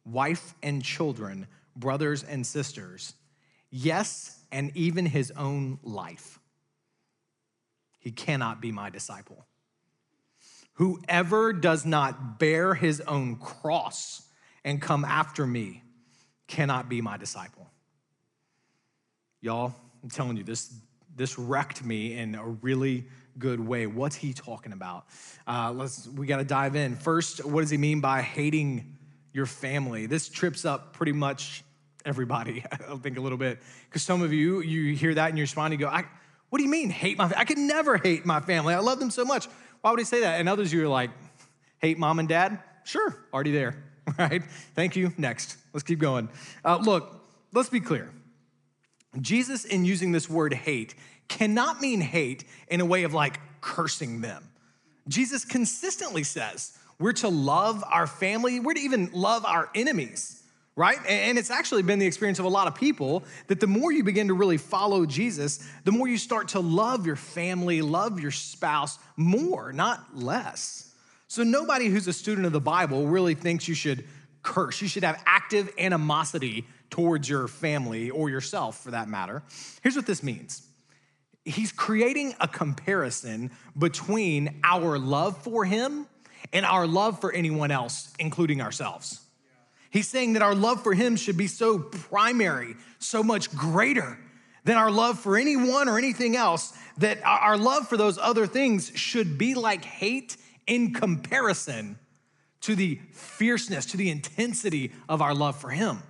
wife 0.06 0.54
and 0.62 0.84
children, 0.84 1.48
brothers 1.75 2.24
and 2.24 2.46
sisters, 2.46 3.13
yes, 3.69 4.44
and 4.51 4.72
even 4.75 5.06
his 5.06 5.31
own 5.31 5.80
life, 5.84 6.40
he 8.00 8.12
cannot 8.12 8.62
be 8.62 8.72
my 8.72 8.90
disciple. 8.90 9.46
Whoever 10.74 11.51
does 11.51 11.86
not 11.86 12.40
bear 12.40 12.74
his 12.74 13.01
own 13.01 13.36
cross 13.36 14.22
and 14.63 14.81
come 14.81 15.04
after 15.04 15.46
me 15.46 15.84
cannot 16.48 16.90
be 16.90 17.01
my 17.01 17.18
disciple. 17.18 17.69
Y'all, 19.41 19.74
I'm 20.03 20.10
telling 20.10 20.36
you, 20.36 20.43
this, 20.43 20.74
this 21.15 21.39
wrecked 21.39 21.84
me 21.84 22.17
in 22.17 22.36
a 22.36 22.46
really 22.46 23.05
good 23.38 23.60
way. 23.60 23.88
What's 23.88 24.17
he 24.17 24.34
talking 24.34 24.74
about? 24.74 25.05
Uh, 25.48 25.72
let's 25.74 26.08
we 26.08 26.27
got 26.27 26.38
to 26.38 26.43
dive 26.43 26.75
in. 26.75 26.96
First, 26.96 27.46
what 27.46 27.62
does 27.62 27.69
he 27.69 27.77
mean 27.77 28.01
by 28.01 28.22
hating 28.22 28.98
your 29.31 29.46
family? 29.46 30.08
This 30.08 30.27
trips 30.27 30.65
up 30.65 30.91
pretty 30.93 31.13
much 31.13 31.63
everybody. 32.05 32.65
I 32.72 32.96
think 32.98 33.17
a 33.17 33.22
little 33.22 33.38
bit 33.38 33.60
because 33.86 34.03
some 34.03 34.22
of 34.22 34.34
you 34.34 34.60
you 34.62 34.93
hear 34.93 35.13
that 35.13 35.29
and 35.29 35.38
you 35.38 35.43
respond. 35.43 35.72
You 35.74 35.79
go, 35.79 35.88
I, 35.88 36.03
"What 36.50 36.60
do 36.60 36.65
you 36.65 36.69
mean 36.69 36.89
hate 36.89 37.17
my? 37.17 37.31
I 37.36 37.46
could 37.46 37.58
never 37.58 37.96
hate 37.98 38.25
my 38.25 38.41
family. 38.41 38.74
I 38.74 38.79
love 38.79 39.00
them 39.00 39.10
so 39.10 39.24
much. 39.24 39.48
Why 39.81 39.91
would 39.91 40.00
he 40.00 40.05
say 40.05 40.22
that?" 40.22 40.39
And 40.41 40.50
others, 40.50 40.74
you're 40.74 40.89
like, 40.89 41.12
"Hate 41.81 41.98
mom 41.98 42.19
and 42.19 42.27
dad? 42.27 42.60
Sure, 42.84 43.15
already 43.34 43.51
there. 43.51 43.84
Right? 44.17 44.41
Thank 44.74 44.96
you. 44.96 45.13
Next, 45.19 45.55
let's 45.72 45.84
keep 45.84 46.00
going. 46.00 46.29
Uh, 46.65 46.77
look, 46.77 47.24
let's 47.53 47.69
be 47.69 47.79
clear. 47.79 48.10
Jesus, 49.20 49.66
in 49.66 49.86
using 49.86 50.12
this 50.12 50.30
word 50.30 50.54
hate, 50.54 50.96
cannot 51.28 51.82
mean 51.82 52.01
hate 52.01 52.44
in 52.68 52.82
a 52.82 52.86
way 52.86 53.04
of 53.04 53.13
like 53.13 53.39
cursing 53.62 54.22
them. 54.22 54.50
Jesus 55.08 55.46
consistently 55.46 56.24
says 56.24 56.78
we're 57.00 57.13
to 57.13 57.30
love 57.30 57.84
our 57.89 58.08
family, 58.08 58.60
we're 58.60 58.74
to 58.74 58.80
even 58.80 59.10
love 59.13 59.46
our 59.46 59.70
enemies, 59.74 60.44
right? 60.75 61.00
And 61.08 61.38
it's 61.38 61.50
actually 61.50 61.82
been 61.82 61.98
the 61.98 62.06
experience 62.06 62.39
of 62.39 62.46
a 62.46 62.50
lot 62.50 62.68
of 62.68 62.75
people 62.75 63.24
that 63.48 63.60
the 63.60 63.68
more 63.68 63.92
you 63.92 64.04
begin 64.04 64.28
to 64.28 64.34
really 64.34 64.58
follow 64.58 65.06
Jesus, 65.06 65.68
the 65.86 65.92
more 65.92 66.08
you 66.08 66.18
start 66.18 66.50
to 66.50 66.60
love 66.60 67.06
your 67.06 67.16
family, 67.16 67.82
love 67.82 68.20
your 68.20 68.32
spouse 68.32 69.00
more, 69.16 69.74
not 69.74 70.16
less. 70.16 70.94
So 71.28 71.44
nobody 71.44 71.88
who's 71.88 72.08
a 72.08 72.13
student 72.13 72.46
of 72.46 72.54
the 72.54 72.60
Bible 72.60 73.08
really 73.08 73.36
thinks 73.36 73.68
you 73.68 73.75
should 73.75 74.04
curse. 74.44 74.82
You 74.82 74.88
should 74.88 75.04
have 75.04 75.22
active 75.25 75.72
animosity 75.78 76.66
towards 76.89 77.29
your 77.29 77.48
family 77.48 78.10
or 78.10 78.29
yourself 78.29 78.84
for 78.84 78.91
that 78.91 79.08
matter. 79.08 79.43
Here's 79.81 79.96
what 79.96 80.05
this 80.05 80.24
means 80.24 80.63
He's 81.46 81.72
creating 81.72 82.36
a 82.39 82.48
comparison 82.48 83.51
between 83.77 84.60
our 84.63 85.00
love 85.00 85.41
for 85.41 85.65
Him 85.65 86.08
and 86.53 86.65
our 86.65 86.86
love 86.86 87.22
for 87.22 87.31
anyone 87.31 87.72
else, 87.72 88.13
including 88.19 88.62
ourselves. 88.62 89.22
He's 89.89 90.08
saying 90.08 90.34
that 90.34 90.41
our 90.41 90.53
love 90.53 90.84
for 90.84 90.93
Him 90.93 91.15
should 91.15 91.38
be 91.38 91.48
so 91.48 91.79
primary, 91.79 92.75
so 93.00 93.24
much 93.24 93.51
greater 93.55 94.19
than 94.63 94.77
our 94.77 94.91
love 94.91 95.19
for 95.19 95.38
anyone 95.38 95.89
or 95.89 95.98
anything 95.98 96.36
else, 96.36 96.74
that 96.98 97.19
our 97.24 97.58
love 97.58 97.88
for 97.88 97.98
those 97.98 98.17
other 98.17 98.46
things 98.46 98.91
should 98.93 99.38
be 99.38 99.55
like 99.55 99.84
hate 99.84 100.38
in 100.67 100.93
comparison 100.93 101.98
to 102.62 102.75
the 102.75 103.00
fierceness, 103.12 103.86
to 103.88 103.98
the 103.98 104.10
intensity 104.10 104.91
of 105.08 105.22
our 105.22 105.34
love 105.34 105.60
for 105.60 105.69
Him. 105.69 106.03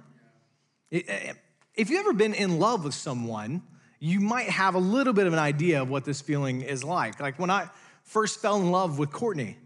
If 0.92 1.90
you've 1.90 2.00
ever 2.00 2.14
been 2.14 2.34
in 2.34 2.60
love 2.60 2.84
with 2.84 2.94
someone, 2.94 3.62
you 4.00 4.20
might 4.20 4.50
have 4.50 4.76
a 4.76 4.80
little 4.80 5.14
bit 5.14 5.28
of 5.28 5.34
an 5.34 5.40
idea 5.40 5.82
of 5.82 5.90
what 5.90 6.06
this 6.06 6.22
feeling 6.22 6.62
is 6.62 6.84
like. 6.84 7.20
Like 7.20 7.38
when 7.38 7.50
I 7.50 7.70
first 8.04 8.42
fell 8.42 8.58
in 8.58 8.72
love 8.72 8.98
with 8.98 9.12
Courtney, 9.12 9.58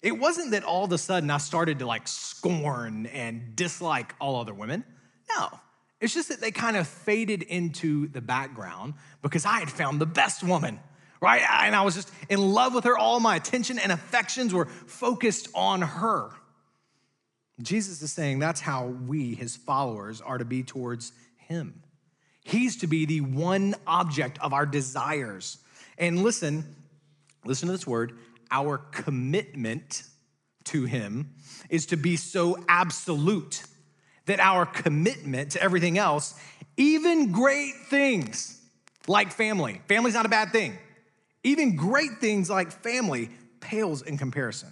it 0.00 0.18
wasn't 0.18 0.52
that 0.52 0.64
all 0.64 0.84
of 0.84 0.92
a 0.92 0.98
sudden 0.98 1.30
I 1.30 1.38
started 1.38 1.80
to 1.80 1.86
like 1.86 2.08
scorn 2.08 3.06
and 3.06 3.54
dislike 3.54 4.14
all 4.20 4.40
other 4.40 4.54
women. 4.54 4.84
No, 5.36 5.48
it's 6.00 6.14
just 6.14 6.28
that 6.30 6.40
they 6.40 6.50
kind 6.50 6.76
of 6.76 6.88
faded 6.88 7.42
into 7.42 8.08
the 8.08 8.20
background 8.20 8.94
because 9.20 9.44
I 9.46 9.58
had 9.58 9.70
found 9.70 10.00
the 10.00 10.06
best 10.06 10.42
woman, 10.42 10.80
right? 11.20 11.42
And 11.64 11.76
I 11.76 11.82
was 11.82 11.94
just 11.94 12.10
in 12.28 12.40
love 12.40 12.74
with 12.74 12.84
her. 12.84 12.98
All 12.98 13.20
my 13.20 13.36
attention 13.36 13.78
and 13.78 13.92
affections 13.92 14.52
were 14.52 14.66
focused 14.66 15.48
on 15.54 15.82
her. 15.82 16.30
Jesus 17.60 18.00
is 18.02 18.12
saying 18.12 18.38
that's 18.38 18.60
how 18.60 18.86
we, 18.86 19.34
his 19.34 19.56
followers, 19.56 20.20
are 20.20 20.38
to 20.38 20.44
be 20.44 20.62
towards 20.62 21.12
him. 21.36 21.82
He's 22.44 22.78
to 22.78 22.86
be 22.86 23.04
the 23.04 23.20
one 23.20 23.74
object 23.86 24.38
of 24.40 24.52
our 24.52 24.66
desires. 24.66 25.58
And 25.98 26.22
listen, 26.22 26.74
listen 27.44 27.66
to 27.66 27.72
this 27.72 27.86
word 27.86 28.14
our 28.50 28.78
commitment 28.78 30.02
to 30.64 30.84
him 30.84 31.34
is 31.70 31.86
to 31.86 31.96
be 31.96 32.16
so 32.16 32.56
absolute 32.68 33.62
that 34.26 34.38
our 34.38 34.66
commitment 34.66 35.52
to 35.52 35.62
everything 35.62 35.98
else, 35.98 36.38
even 36.76 37.32
great 37.32 37.72
things 37.88 38.60
like 39.08 39.32
family, 39.32 39.80
family's 39.88 40.14
not 40.14 40.26
a 40.26 40.28
bad 40.28 40.52
thing, 40.52 40.76
even 41.42 41.74
great 41.76 42.18
things 42.20 42.48
like 42.48 42.70
family 42.70 43.30
pales 43.60 44.02
in 44.02 44.18
comparison. 44.18 44.68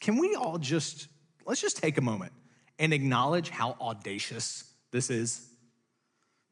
Can 0.00 0.18
we 0.18 0.34
all 0.34 0.58
just, 0.58 1.06
let's 1.46 1.60
just 1.60 1.76
take 1.76 1.98
a 1.98 2.00
moment 2.00 2.32
and 2.78 2.92
acknowledge 2.92 3.50
how 3.50 3.76
audacious 3.80 4.64
this 4.90 5.10
is? 5.10 5.46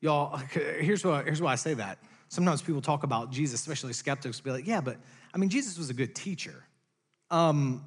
Y'all, 0.00 0.37
here's 0.80 1.04
why, 1.04 1.22
here's 1.22 1.40
why 1.40 1.52
I 1.52 1.56
say 1.56 1.75
that. 1.75 1.99
Sometimes 2.28 2.62
people 2.62 2.80
talk 2.80 3.02
about 3.02 3.30
Jesus, 3.30 3.61
especially 3.61 3.92
skeptics, 3.92 4.40
be 4.40 4.50
like, 4.50 4.66
yeah, 4.66 4.80
but 4.80 4.96
I 5.34 5.38
mean, 5.38 5.50
Jesus 5.50 5.76
was 5.76 5.90
a 5.90 5.94
good 5.94 6.14
teacher. 6.14 6.64
Um, 7.30 7.84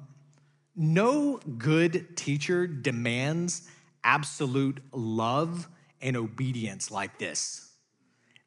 no 0.76 1.38
good 1.58 2.16
teacher 2.16 2.66
demands 2.66 3.68
absolute 4.04 4.80
love 4.92 5.68
and 6.00 6.16
obedience 6.16 6.90
like 6.90 7.18
this. 7.18 7.68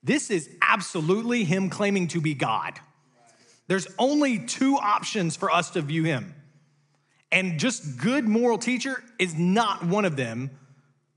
This 0.01 0.31
is 0.31 0.49
absolutely 0.61 1.43
him 1.43 1.69
claiming 1.69 2.07
to 2.09 2.21
be 2.21 2.33
God. 2.33 2.79
There's 3.67 3.87
only 3.97 4.39
two 4.39 4.77
options 4.77 5.35
for 5.35 5.51
us 5.51 5.71
to 5.71 5.81
view 5.81 6.03
him. 6.03 6.33
And 7.31 7.59
just 7.59 7.97
good 7.97 8.27
moral 8.27 8.57
teacher 8.57 9.03
is 9.19 9.35
not 9.35 9.85
one 9.85 10.05
of 10.05 10.15
them 10.15 10.51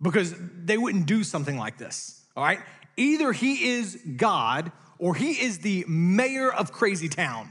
because 0.00 0.34
they 0.64 0.76
wouldn't 0.76 1.06
do 1.06 1.24
something 1.24 1.56
like 1.56 1.78
this 1.78 2.22
all 2.36 2.44
right? 2.44 2.60
Either 2.96 3.32
he 3.32 3.70
is 3.70 3.98
God 4.16 4.72
or 4.98 5.14
he 5.14 5.32
is 5.32 5.58
the 5.58 5.84
mayor 5.88 6.52
of 6.52 6.72
crazy 6.72 7.08
town. 7.08 7.50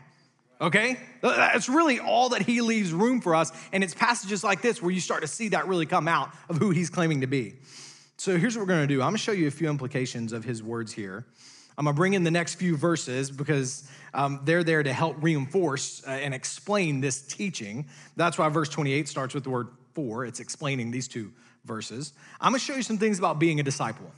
Okay? 0.60 0.98
That's 1.22 1.68
really 1.68 2.00
all 2.00 2.30
that 2.30 2.44
he 2.44 2.62
leaves 2.62 2.94
room 2.94 3.20
for 3.20 3.34
us. 3.36 3.52
And 3.74 3.84
it's 3.84 3.96
passages 3.96 4.44
like 4.44 4.62
this 4.62 4.82
where 4.82 4.92
you 4.92 5.00
start 5.00 5.22
to 5.22 5.28
see 5.28 5.50
that 5.50 5.68
really 5.68 5.88
come 5.88 6.08
out 6.08 6.32
of 6.50 6.58
who 6.58 6.70
he's 6.70 6.90
claiming 6.90 7.22
to 7.22 7.28
be. 7.28 7.56
So 8.18 8.38
here's 8.38 8.56
what 8.56 8.62
we're 8.62 8.74
gonna 8.74 8.88
do 8.88 9.02
I'm 9.02 9.08
gonna 9.08 9.18
show 9.18 9.32
you 9.32 9.48
a 9.48 9.52
few 9.52 9.70
implications 9.70 10.34
of 10.34 10.44
his 10.44 10.62
words 10.62 10.94
here. 10.94 11.26
I'm 11.78 11.86
gonna 11.86 11.96
bring 11.96 12.14
in 12.14 12.24
the 12.24 12.32
next 12.32 12.56
few 12.56 12.76
verses 12.76 13.32
because 13.32 13.90
um, 14.14 14.42
they're 14.44 14.64
there 14.64 14.84
to 14.84 14.92
help 14.92 15.16
reinforce 15.22 16.04
uh, 16.06 16.12
and 16.12 16.34
explain 16.34 17.02
this 17.02 17.22
teaching. 17.22 17.88
That's 18.16 18.38
why 18.38 18.50
verse 18.50 18.70
28 18.70 19.08
starts 19.08 19.34
with 19.34 19.44
the 19.44 19.50
word 19.50 19.70
for, 19.94 20.26
it's 20.26 20.40
explaining 20.40 20.92
these 20.92 21.08
two 21.08 21.32
verses. 21.66 22.14
I'm 22.40 22.52
gonna 22.52 22.60
show 22.60 22.76
you 22.76 22.84
some 22.84 22.98
things 22.98 23.20
about 23.20 23.40
being 23.40 23.60
a 23.60 23.64
disciple 23.64 24.12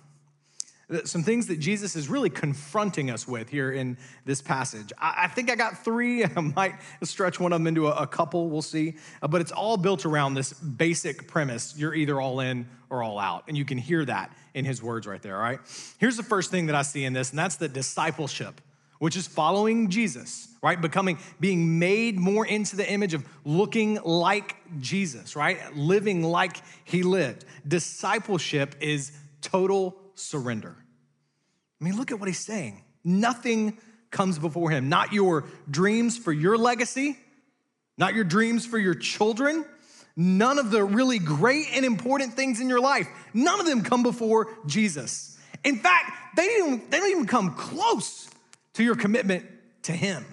some 1.06 1.24
things 1.24 1.48
that 1.48 1.60
Jesus 1.60 1.96
is 1.96 2.08
really 2.08 2.30
confronting 2.30 3.10
us 3.10 3.28
with 3.28 3.50
here 3.50 3.72
in 3.72 3.98
this 4.26 4.42
passage. 4.42 4.92
I, 4.98 5.28
think 5.28 5.52
I 5.52 5.56
got 5.56 5.84
three. 5.84 6.24
I 6.26 6.40
might 6.40 6.76
stretch 7.04 7.40
one 7.40 7.54
of 7.54 7.60
them 7.60 7.68
into 7.68 7.88
a, 7.88 8.04
a 8.04 8.08
couple, 8.08 8.50
we'll 8.50 8.62
see. 8.62 8.96
Uh, 9.22 9.28
but 9.28 9.42
it's 9.42 9.52
all 9.52 9.78
built 9.78 10.06
around 10.06 10.34
this 10.34 10.54
basic 10.54 11.28
premise 11.28 11.76
you're 11.78 11.94
either 11.94 12.20
all 12.20 12.40
in 12.40 12.68
or 12.90 13.02
all 13.02 13.20
out. 13.20 13.46
And 13.48 13.58
you 13.58 13.66
can 13.66 13.78
hear 13.78 14.06
that 14.06 14.36
in 14.54 14.66
his 14.66 14.84
words 14.84 15.08
right 15.08 15.22
there, 15.22 15.36
all 15.36 15.42
right? 15.42 15.60
Here's 15.98 16.18
the 16.18 16.24
first 16.24 16.52
thing 16.52 16.68
that 16.68 16.76
I 16.76 16.84
see 16.84 17.06
in 17.06 17.14
this, 17.14 17.32
and 17.32 17.40
that's 17.40 17.56
the 17.56 17.68
discipleship, 17.68 18.62
which 19.00 19.18
is 19.18 19.28
following 19.28 19.90
Jesus, 19.90 20.48
right? 20.62 20.80
Becoming, 20.80 21.18
being 21.40 21.80
made 21.80 22.20
more 22.20 22.46
into 22.46 22.76
the 22.76 22.90
image 22.90 23.14
of 23.14 23.26
looking 23.44 24.00
like 24.04 24.56
Jesus, 24.80 25.36
right? 25.36 25.76
Living 25.76 26.24
like 26.24 26.58
he 26.84 27.04
lived. 27.04 27.46
Discipleship 27.68 28.76
is 28.80 29.12
total 29.42 29.98
surrender. 30.16 30.76
I 31.84 31.86
mean, 31.86 31.98
look 31.98 32.12
at 32.12 32.20
what 32.20 32.30
he's 32.30 32.40
saying. 32.40 32.82
Nothing 33.04 33.78
comes 34.10 34.40
before 34.40 34.70
him. 34.70 34.88
Not 34.88 35.12
your 35.12 35.44
dreams 35.70 36.18
for 36.18 36.32
your 36.32 36.58
legacy, 36.58 37.18
not 37.98 38.14
your 38.14 38.24
dreams 38.24 38.66
for 38.66 38.78
your 38.78 38.94
children, 38.94 39.66
none 40.16 40.60
of 40.60 40.72
the 40.72 40.82
really 40.82 41.20
great 41.20 41.66
and 41.74 41.84
important 41.84 42.36
things 42.36 42.62
in 42.62 42.70
your 42.70 42.80
life. 42.80 43.10
None 43.34 43.60
of 43.60 43.66
them 43.66 43.82
come 43.84 44.02
before 44.02 44.48
Jesus. 44.66 45.38
In 45.66 45.76
fact, 45.76 46.38
they 46.38 46.48
don't, 46.58 46.90
they 46.90 47.00
don't 47.00 47.12
even 47.12 47.28
come 47.28 47.54
close 47.54 48.30
to 48.76 48.84
your 48.84 48.96
commitment 48.96 49.46
to 49.82 49.92
him. 49.92 50.26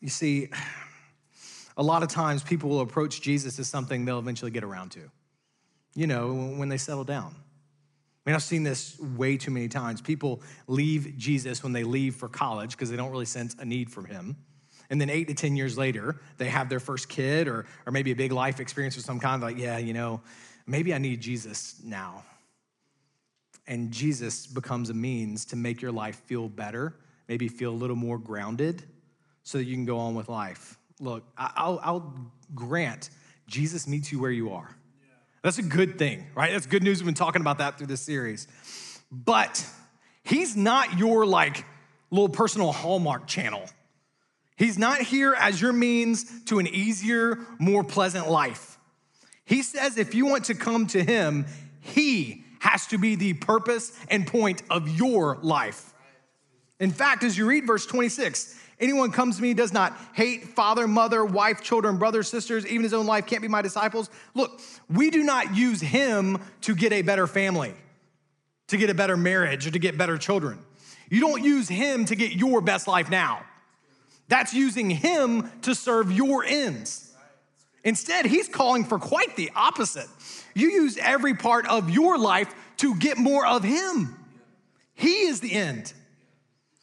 You 0.00 0.08
see, 0.08 0.48
a 1.76 1.84
lot 1.84 2.02
of 2.02 2.08
times 2.08 2.42
people 2.42 2.68
will 2.68 2.80
approach 2.80 3.20
Jesus 3.20 3.60
as 3.60 3.68
something 3.68 4.04
they'll 4.04 4.18
eventually 4.18 4.50
get 4.50 4.64
around 4.64 4.90
to, 4.90 5.08
you 5.94 6.08
know, 6.08 6.34
when 6.56 6.68
they 6.68 6.78
settle 6.78 7.04
down. 7.04 7.32
I 8.26 8.30
mean, 8.30 8.34
I've 8.34 8.42
seen 8.42 8.64
this 8.64 8.98
way 8.98 9.36
too 9.36 9.52
many 9.52 9.68
times. 9.68 10.00
People 10.00 10.42
leave 10.66 11.14
Jesus 11.16 11.62
when 11.62 11.72
they 11.72 11.84
leave 11.84 12.16
for 12.16 12.28
college 12.28 12.72
because 12.72 12.90
they 12.90 12.96
don't 12.96 13.12
really 13.12 13.24
sense 13.24 13.54
a 13.60 13.64
need 13.64 13.88
for 13.88 14.04
him. 14.04 14.36
And 14.90 15.00
then 15.00 15.10
eight 15.10 15.28
to 15.28 15.34
10 15.34 15.56
years 15.56 15.78
later, 15.78 16.20
they 16.36 16.46
have 16.46 16.68
their 16.68 16.80
first 16.80 17.08
kid 17.08 17.46
or, 17.46 17.66
or 17.86 17.92
maybe 17.92 18.10
a 18.10 18.16
big 18.16 18.32
life 18.32 18.58
experience 18.58 18.96
of 18.96 19.04
some 19.04 19.20
kind, 19.20 19.40
like, 19.40 19.58
yeah, 19.58 19.78
you 19.78 19.92
know, 19.92 20.20
maybe 20.66 20.92
I 20.92 20.98
need 20.98 21.20
Jesus 21.20 21.80
now. 21.84 22.24
And 23.68 23.92
Jesus 23.92 24.46
becomes 24.46 24.90
a 24.90 24.94
means 24.94 25.44
to 25.46 25.56
make 25.56 25.80
your 25.80 25.92
life 25.92 26.20
feel 26.26 26.48
better, 26.48 26.96
maybe 27.28 27.46
feel 27.46 27.70
a 27.70 27.78
little 27.78 27.96
more 27.96 28.18
grounded 28.18 28.82
so 29.44 29.58
that 29.58 29.64
you 29.64 29.74
can 29.74 29.84
go 29.84 29.98
on 29.98 30.16
with 30.16 30.28
life. 30.28 30.78
Look, 30.98 31.22
I'll, 31.38 31.78
I'll 31.82 32.30
grant 32.56 33.10
Jesus 33.46 33.86
meets 33.86 34.10
you 34.10 34.18
where 34.20 34.32
you 34.32 34.50
are. 34.50 34.76
That's 35.46 35.58
a 35.58 35.62
good 35.62 35.96
thing, 35.96 36.26
right? 36.34 36.50
That's 36.50 36.66
good 36.66 36.82
news. 36.82 36.98
We've 36.98 37.06
been 37.06 37.14
talking 37.14 37.40
about 37.40 37.58
that 37.58 37.78
through 37.78 37.86
this 37.86 38.00
series. 38.00 38.48
But 39.12 39.64
he's 40.24 40.56
not 40.56 40.98
your 40.98 41.24
like 41.24 41.64
little 42.10 42.28
personal 42.28 42.72
Hallmark 42.72 43.28
channel. 43.28 43.62
He's 44.56 44.76
not 44.76 45.02
here 45.02 45.36
as 45.38 45.62
your 45.62 45.72
means 45.72 46.42
to 46.46 46.58
an 46.58 46.66
easier, 46.66 47.38
more 47.60 47.84
pleasant 47.84 48.28
life. 48.28 48.76
He 49.44 49.62
says 49.62 49.98
if 49.98 50.16
you 50.16 50.26
want 50.26 50.46
to 50.46 50.54
come 50.56 50.88
to 50.88 51.04
him, 51.04 51.46
he 51.78 52.42
has 52.58 52.88
to 52.88 52.98
be 52.98 53.14
the 53.14 53.34
purpose 53.34 53.96
and 54.08 54.26
point 54.26 54.64
of 54.68 54.88
your 54.88 55.38
life. 55.42 55.94
In 56.80 56.90
fact, 56.90 57.22
as 57.22 57.38
you 57.38 57.46
read 57.46 57.68
verse 57.68 57.86
26, 57.86 58.60
Anyone 58.78 59.10
comes 59.10 59.36
to 59.36 59.42
me 59.42 59.54
does 59.54 59.72
not 59.72 59.96
hate 60.12 60.44
father, 60.44 60.86
mother, 60.86 61.24
wife, 61.24 61.62
children, 61.62 61.96
brothers, 61.96 62.28
sisters, 62.28 62.66
even 62.66 62.82
his 62.82 62.92
own 62.92 63.06
life 63.06 63.26
can't 63.26 63.40
be 63.40 63.48
my 63.48 63.62
disciples. 63.62 64.10
Look, 64.34 64.60
we 64.90 65.10
do 65.10 65.22
not 65.22 65.56
use 65.56 65.80
him 65.80 66.38
to 66.62 66.74
get 66.74 66.92
a 66.92 67.00
better 67.02 67.26
family, 67.26 67.74
to 68.68 68.76
get 68.76 68.90
a 68.90 68.94
better 68.94 69.16
marriage, 69.16 69.66
or 69.66 69.70
to 69.70 69.78
get 69.78 69.96
better 69.96 70.18
children. 70.18 70.58
You 71.08 71.20
don't 71.20 71.42
use 71.42 71.68
him 71.68 72.04
to 72.06 72.16
get 72.16 72.32
your 72.32 72.60
best 72.60 72.86
life 72.86 73.08
now. 73.08 73.44
That's 74.28 74.52
using 74.52 74.90
him 74.90 75.50
to 75.62 75.74
serve 75.74 76.12
your 76.12 76.44
ends. 76.44 77.14
Instead, 77.84 78.26
he's 78.26 78.48
calling 78.48 78.84
for 78.84 78.98
quite 78.98 79.36
the 79.36 79.50
opposite. 79.54 80.08
You 80.54 80.70
use 80.70 80.98
every 80.98 81.34
part 81.34 81.66
of 81.68 81.88
your 81.88 82.18
life 82.18 82.52
to 82.78 82.96
get 82.96 83.16
more 83.16 83.46
of 83.46 83.62
him. 83.62 84.16
He 84.94 85.26
is 85.26 85.40
the 85.40 85.52
end, 85.52 85.92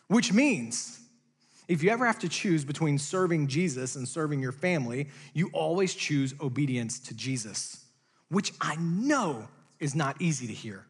which 0.07 0.31
means 0.31 1.02
if 1.73 1.81
you 1.81 1.89
ever 1.89 2.05
have 2.05 2.19
to 2.19 2.29
choose 2.29 2.63
between 2.63 2.99
serving 2.99 3.47
Jesus 3.47 3.95
and 3.95 4.07
serving 4.07 4.39
your 4.39 4.51
family, 4.51 5.09
you 5.33 5.49
always 5.53 5.95
choose 5.95 6.35
obedience 6.39 6.99
to 6.99 7.15
Jesus, 7.15 7.85
which 8.29 8.53
I 8.61 8.75
know 8.75 9.47
is 9.79 9.95
not 9.95 10.21
easy 10.21 10.45
to 10.45 10.53
hear. 10.53 10.85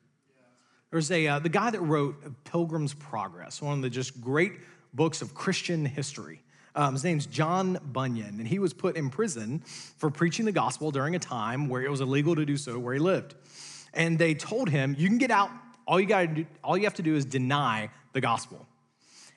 There's 0.91 1.09
a 1.09 1.25
uh, 1.25 1.39
the 1.39 1.49
guy 1.49 1.71
that 1.71 1.79
wrote 1.79 2.43
Pilgrim's 2.43 2.93
Progress, 2.93 3.61
one 3.61 3.77
of 3.77 3.81
the 3.81 3.89
just 3.89 4.19
great 4.19 4.51
books 4.93 5.21
of 5.21 5.33
Christian 5.33 5.85
history. 5.85 6.41
Um, 6.75 6.93
his 6.93 7.03
name's 7.03 7.27
John 7.27 7.79
Bunyan, 7.93 8.39
and 8.39 8.47
he 8.47 8.59
was 8.59 8.73
put 8.73 8.97
in 8.97 9.09
prison 9.09 9.59
for 9.97 10.09
preaching 10.09 10.45
the 10.45 10.51
gospel 10.51 10.91
during 10.91 11.15
a 11.15 11.19
time 11.19 11.69
where 11.69 11.81
it 11.81 11.89
was 11.89 12.01
illegal 12.01 12.35
to 12.35 12.45
do 12.45 12.57
so 12.57 12.77
where 12.77 12.93
he 12.93 12.99
lived. 12.99 13.35
And 13.93 14.19
they 14.19 14.33
told 14.33 14.69
him, 14.69 14.95
"You 14.97 15.07
can 15.07 15.17
get 15.17 15.31
out. 15.31 15.49
All 15.87 15.99
you 15.99 16.07
got 16.07 16.21
to 16.21 16.27
do, 16.27 16.45
all 16.63 16.77
you 16.77 16.83
have 16.83 16.95
to 16.95 17.03
do 17.03 17.15
is 17.15 17.25
deny 17.25 17.89
the 18.11 18.21
gospel." 18.21 18.67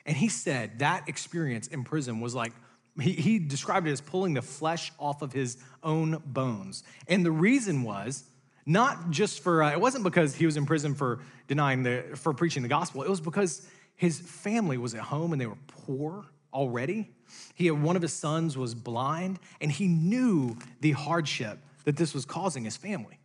And 0.06 0.16
he 0.16 0.28
said 0.28 0.78
that 0.78 1.08
experience 1.08 1.66
in 1.66 1.84
prison 1.84 2.20
was 2.20 2.34
like, 2.34 2.52
he, 2.98 3.12
he 3.12 3.38
described 3.38 3.86
it 3.86 3.90
as 3.90 4.00
pulling 4.00 4.32
the 4.32 4.40
flesh 4.40 4.92
off 4.98 5.20
of 5.20 5.34
his 5.34 5.58
own 5.82 6.22
bones. 6.25 6.82
And 7.08 7.26
the 7.26 7.30
reason 7.30 7.82
was 7.82 8.25
Not 8.66 9.10
just 9.10 9.40
for, 9.40 9.62
uh, 9.62 9.70
it 9.70 9.80
wasn't 9.80 10.02
because 10.02 10.34
he 10.34 10.44
was 10.44 10.56
in 10.56 10.66
prison 10.66 10.94
for 10.94 11.20
denying 11.46 11.84
the, 11.84 12.04
for 12.16 12.34
preaching 12.34 12.64
the 12.64 12.68
gospel. 12.68 13.02
It 13.02 13.08
was 13.08 13.20
because 13.20 13.66
his 13.94 14.18
family 14.18 14.76
was 14.76 14.92
at 14.94 15.02
home 15.02 15.32
and 15.32 15.40
they 15.40 15.46
were 15.46 15.58
poor 15.68 16.26
already. 16.52 17.08
He 17.54 17.66
had 17.66 17.80
one 17.80 17.94
of 17.94 18.02
his 18.02 18.12
sons 18.12 18.56
was 18.56 18.75
blind, 18.75 19.38
and 19.60 19.70
he 19.70 19.86
knew 19.86 20.56
the 20.80 20.92
hardship 20.92 21.58
that 21.84 21.96
this 21.96 22.12
was 22.12 22.25
causing 22.25 22.64
his 22.64 22.76
family. 22.76 23.18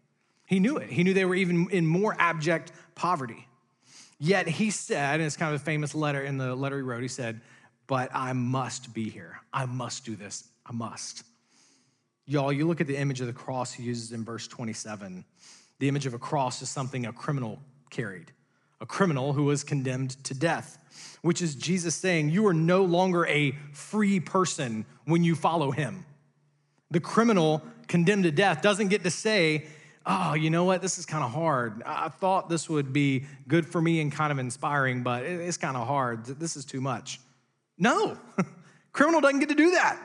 He 0.45 0.59
knew 0.59 0.77
it. 0.77 0.89
He 0.89 1.03
knew 1.03 1.13
they 1.13 1.25
were 1.25 1.35
even 1.35 1.69
in 1.71 1.87
more 1.87 2.15
abject 2.19 2.71
poverty. 2.93 3.47
Yet 4.23 4.47
he 4.47 4.69
said, 4.69 5.15
and 5.15 5.23
it's 5.23 5.35
kind 5.35 5.51
of 5.51 5.59
a 5.59 5.63
famous 5.63 5.95
letter 5.95 6.21
in 6.21 6.37
the 6.37 6.53
letter 6.53 6.75
he 6.75 6.83
wrote, 6.83 7.01
he 7.01 7.07
said, 7.07 7.41
But 7.87 8.11
I 8.13 8.33
must 8.33 8.93
be 8.93 9.09
here. 9.09 9.41
I 9.51 9.65
must 9.65 10.05
do 10.05 10.15
this. 10.15 10.47
I 10.63 10.73
must. 10.73 11.23
Y'all, 12.27 12.53
you 12.53 12.67
look 12.67 12.79
at 12.79 12.85
the 12.85 12.97
image 12.97 13.19
of 13.19 13.25
the 13.25 13.33
cross 13.33 13.73
he 13.73 13.81
uses 13.81 14.11
in 14.11 14.23
verse 14.23 14.47
27. 14.47 15.25
The 15.79 15.87
image 15.87 16.05
of 16.05 16.13
a 16.13 16.19
cross 16.19 16.61
is 16.61 16.69
something 16.69 17.07
a 17.07 17.11
criminal 17.11 17.63
carried, 17.89 18.31
a 18.79 18.85
criminal 18.85 19.33
who 19.33 19.45
was 19.45 19.63
condemned 19.63 20.23
to 20.25 20.35
death, 20.35 20.77
which 21.23 21.41
is 21.41 21.55
Jesus 21.55 21.95
saying, 21.95 22.29
You 22.29 22.45
are 22.45 22.53
no 22.53 22.83
longer 22.83 23.25
a 23.25 23.57
free 23.73 24.19
person 24.19 24.85
when 25.05 25.23
you 25.23 25.33
follow 25.33 25.71
him. 25.71 26.05
The 26.91 26.99
criminal 26.99 27.63
condemned 27.87 28.25
to 28.25 28.31
death 28.31 28.61
doesn't 28.61 28.89
get 28.89 29.03
to 29.03 29.09
say, 29.09 29.65
oh, 30.05 30.33
you 30.33 30.49
know 30.49 30.63
what, 30.63 30.81
this 30.81 30.97
is 30.97 31.05
kind 31.05 31.23
of 31.23 31.31
hard. 31.31 31.83
I 31.85 32.09
thought 32.09 32.49
this 32.49 32.69
would 32.69 32.91
be 32.93 33.25
good 33.47 33.65
for 33.65 33.81
me 33.81 34.01
and 34.01 34.11
kind 34.11 34.31
of 34.31 34.39
inspiring, 34.39 35.03
but 35.03 35.23
it's 35.23 35.57
kind 35.57 35.77
of 35.77 35.87
hard. 35.87 36.25
This 36.25 36.55
is 36.55 36.65
too 36.65 36.81
much. 36.81 37.19
No, 37.77 38.17
criminal 38.93 39.21
doesn't 39.21 39.39
get 39.39 39.49
to 39.49 39.55
do 39.55 39.71
that. 39.71 39.99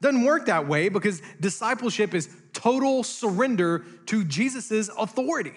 Doesn't 0.00 0.24
work 0.24 0.46
that 0.46 0.68
way 0.68 0.88
because 0.88 1.22
discipleship 1.40 2.14
is 2.14 2.28
total 2.52 3.02
surrender 3.02 3.84
to 4.06 4.24
Jesus's 4.24 4.90
authority. 4.98 5.54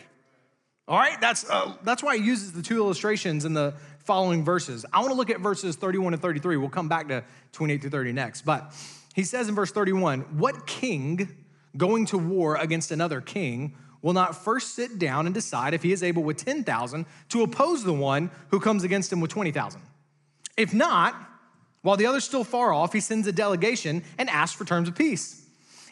All 0.87 0.97
right, 0.97 1.19
that's, 1.21 1.47
uh, 1.49 1.75
that's 1.83 2.01
why 2.01 2.17
he 2.17 2.23
uses 2.23 2.53
the 2.53 2.63
two 2.63 2.77
illustrations 2.77 3.45
in 3.45 3.53
the 3.53 3.73
following 3.99 4.43
verses. 4.43 4.85
I 4.91 4.99
want 4.99 5.11
to 5.11 5.15
look 5.15 5.29
at 5.29 5.39
verses 5.39 5.75
31 5.75 6.13
and 6.13 6.21
33. 6.21 6.57
We'll 6.57 6.69
come 6.69 6.87
back 6.87 7.09
to 7.09 7.23
28 7.51 7.81
through 7.81 7.89
30 7.91 8.11
next. 8.13 8.41
But 8.41 8.73
he 9.13 9.23
says 9.23 9.49
in 9.49 9.55
verse 9.55 9.71
31 9.71 10.21
What 10.37 10.65
king 10.65 11.29
going 11.77 12.05
to 12.07 12.17
war 12.17 12.55
against 12.55 12.91
another 12.91 13.21
king 13.21 13.75
will 14.01 14.13
not 14.13 14.35
first 14.35 14.75
sit 14.75 14.97
down 14.97 15.25
and 15.25 15.35
decide 15.35 15.73
if 15.73 15.83
he 15.83 15.91
is 15.91 16.03
able 16.03 16.23
with 16.23 16.37
10,000 16.37 17.05
to 17.29 17.43
oppose 17.43 17.83
the 17.83 17.93
one 17.93 18.31
who 18.49 18.59
comes 18.59 18.83
against 18.83 19.11
him 19.11 19.19
with 19.19 19.31
20,000. 19.31 19.81
If 20.57 20.73
not, 20.73 21.15
while 21.81 21.97
the 21.97 22.05
other's 22.05 22.23
still 22.23 22.43
far 22.43 22.73
off, 22.73 22.93
he 22.93 22.99
sends 22.99 23.27
a 23.27 23.31
delegation 23.31 24.03
and 24.17 24.29
asks 24.29 24.57
for 24.57 24.65
terms 24.65 24.87
of 24.87 24.95
peace. 24.95 25.45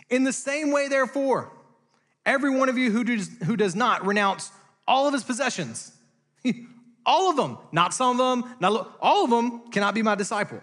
In 0.10 0.24
the 0.24 0.34
same 0.34 0.72
way, 0.72 0.88
therefore, 0.88 1.52
every 2.26 2.50
one 2.50 2.70
of 2.70 2.78
you 2.78 2.92
who 2.92 3.04
does, 3.04 3.30
who 3.46 3.58
does 3.58 3.76
not 3.76 4.06
renounce 4.06 4.52
all 4.88 5.08
of 5.08 5.14
his 5.14 5.24
possessions, 5.24 5.92
all 7.06 7.30
of 7.30 7.38
them, 7.38 7.58
not 7.72 7.94
some 7.94 8.20
of 8.20 8.42
them, 8.42 8.56
not 8.60 8.98
all 9.02 9.26
of 9.26 9.30
them 9.30 9.70
cannot 9.72 9.96
be 9.96 10.02
my 10.02 10.16
disciple. 10.16 10.62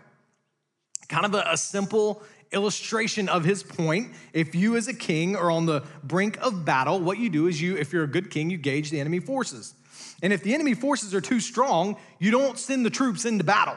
Kind 1.08 1.26
of 1.26 1.34
a, 1.34 1.44
a 1.50 1.56
simple 1.56 2.22
illustration 2.52 3.28
of 3.28 3.44
his 3.44 3.62
point. 3.62 4.12
If 4.32 4.54
you, 4.54 4.76
as 4.76 4.88
a 4.88 4.94
king, 4.94 5.36
are 5.36 5.50
on 5.50 5.66
the 5.66 5.82
brink 6.02 6.38
of 6.40 6.64
battle, 6.64 7.00
what 7.00 7.18
you 7.18 7.30
do 7.30 7.46
is 7.46 7.60
you, 7.60 7.76
if 7.76 7.92
you're 7.92 8.04
a 8.04 8.08
good 8.08 8.30
king, 8.30 8.50
you 8.50 8.58
gauge 8.58 8.90
the 8.90 9.00
enemy 9.00 9.20
forces. 9.20 9.74
And 10.22 10.32
if 10.32 10.42
the 10.42 10.54
enemy 10.54 10.74
forces 10.74 11.14
are 11.14 11.20
too 11.20 11.40
strong, 11.40 11.96
you 12.18 12.30
don't 12.30 12.58
send 12.58 12.86
the 12.86 12.90
troops 12.90 13.24
into 13.24 13.44
battle 13.44 13.76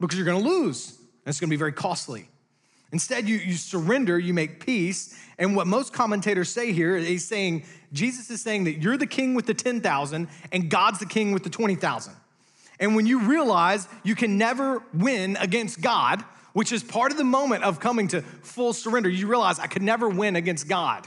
because 0.00 0.18
you're 0.18 0.26
going 0.26 0.42
to 0.42 0.48
lose. 0.48 0.90
And 0.90 1.30
it's 1.30 1.40
going 1.40 1.48
to 1.48 1.52
be 1.52 1.58
very 1.58 1.72
costly. 1.72 2.28
Instead, 2.92 3.28
you, 3.28 3.36
you 3.36 3.54
surrender, 3.54 4.18
you 4.18 4.32
make 4.32 4.64
peace. 4.64 5.18
And 5.38 5.54
what 5.54 5.66
most 5.66 5.92
commentators 5.92 6.48
say 6.48 6.72
here 6.72 6.96
is 6.96 7.26
saying, 7.26 7.64
Jesus 7.92 8.30
is 8.30 8.40
saying 8.40 8.64
that 8.64 8.82
you're 8.82 8.96
the 8.96 9.06
king 9.06 9.34
with 9.34 9.46
the 9.46 9.54
10,000 9.54 10.28
and 10.52 10.70
God's 10.70 10.98
the 10.98 11.06
king 11.06 11.32
with 11.32 11.44
the 11.44 11.50
20,000. 11.50 12.14
And 12.80 12.96
when 12.96 13.06
you 13.06 13.20
realize 13.20 13.88
you 14.04 14.14
can 14.14 14.38
never 14.38 14.82
win 14.94 15.36
against 15.36 15.80
God, 15.80 16.24
which 16.52 16.72
is 16.72 16.82
part 16.82 17.12
of 17.12 17.18
the 17.18 17.24
moment 17.24 17.64
of 17.64 17.80
coming 17.80 18.08
to 18.08 18.22
full 18.22 18.72
surrender. 18.72 19.08
You 19.08 19.26
realize 19.26 19.58
I 19.58 19.66
could 19.66 19.82
never 19.82 20.08
win 20.08 20.36
against 20.36 20.68
God. 20.68 21.06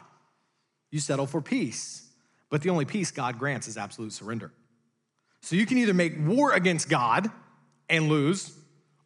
You 0.92 1.00
settle 1.00 1.28
for 1.28 1.42
peace. 1.42 2.08
But 2.50 2.62
the 2.62 2.70
only 2.70 2.86
peace 2.86 3.12
God 3.12 3.40
grants 3.40 3.68
is 3.68 3.78
absolute 3.78 4.14
surrender. 4.14 4.52
So 5.42 5.56
you 5.56 5.66
can 5.66 5.78
either 5.78 5.94
make 5.94 6.14
war 6.20 6.54
against 6.54 6.90
God 6.90 7.32
and 7.90 8.10
lose, 8.10 8.56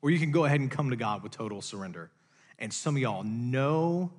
or 0.01 0.09
you 0.09 0.19
can 0.19 0.31
go 0.31 0.45
ahead 0.45 0.59
and 0.59 0.69
come 0.69 0.89
to 0.89 0.95
God 0.95 1.23
with 1.23 1.31
total 1.31 1.61
surrender. 1.61 2.11
And 2.59 2.73
some 2.73 2.95
of 2.95 3.01
y'all 3.01 3.23
know, 3.23 4.11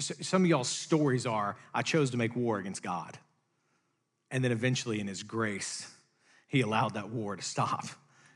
some 0.00 0.42
of 0.42 0.48
y'all's 0.48 0.68
stories 0.68 1.26
are 1.26 1.56
I 1.72 1.82
chose 1.82 2.10
to 2.10 2.16
make 2.16 2.36
war 2.36 2.58
against 2.58 2.82
God. 2.82 3.18
And 4.30 4.42
then 4.42 4.52
eventually, 4.52 4.98
in 5.00 5.06
His 5.06 5.22
grace, 5.22 5.90
He 6.48 6.60
allowed 6.60 6.94
that 6.94 7.10
war 7.10 7.36
to 7.36 7.42
stop. 7.42 7.86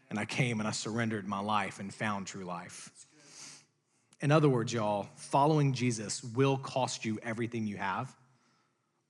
And 0.08 0.18
I 0.18 0.24
came 0.24 0.60
and 0.60 0.68
I 0.68 0.72
surrendered 0.72 1.26
my 1.26 1.40
life 1.40 1.80
and 1.80 1.92
found 1.92 2.26
true 2.26 2.44
life. 2.44 2.90
In 4.20 4.32
other 4.32 4.48
words, 4.48 4.72
y'all, 4.72 5.08
following 5.16 5.72
Jesus 5.72 6.22
will 6.22 6.56
cost 6.56 7.04
you 7.04 7.18
everything 7.22 7.66
you 7.66 7.76
have, 7.76 8.14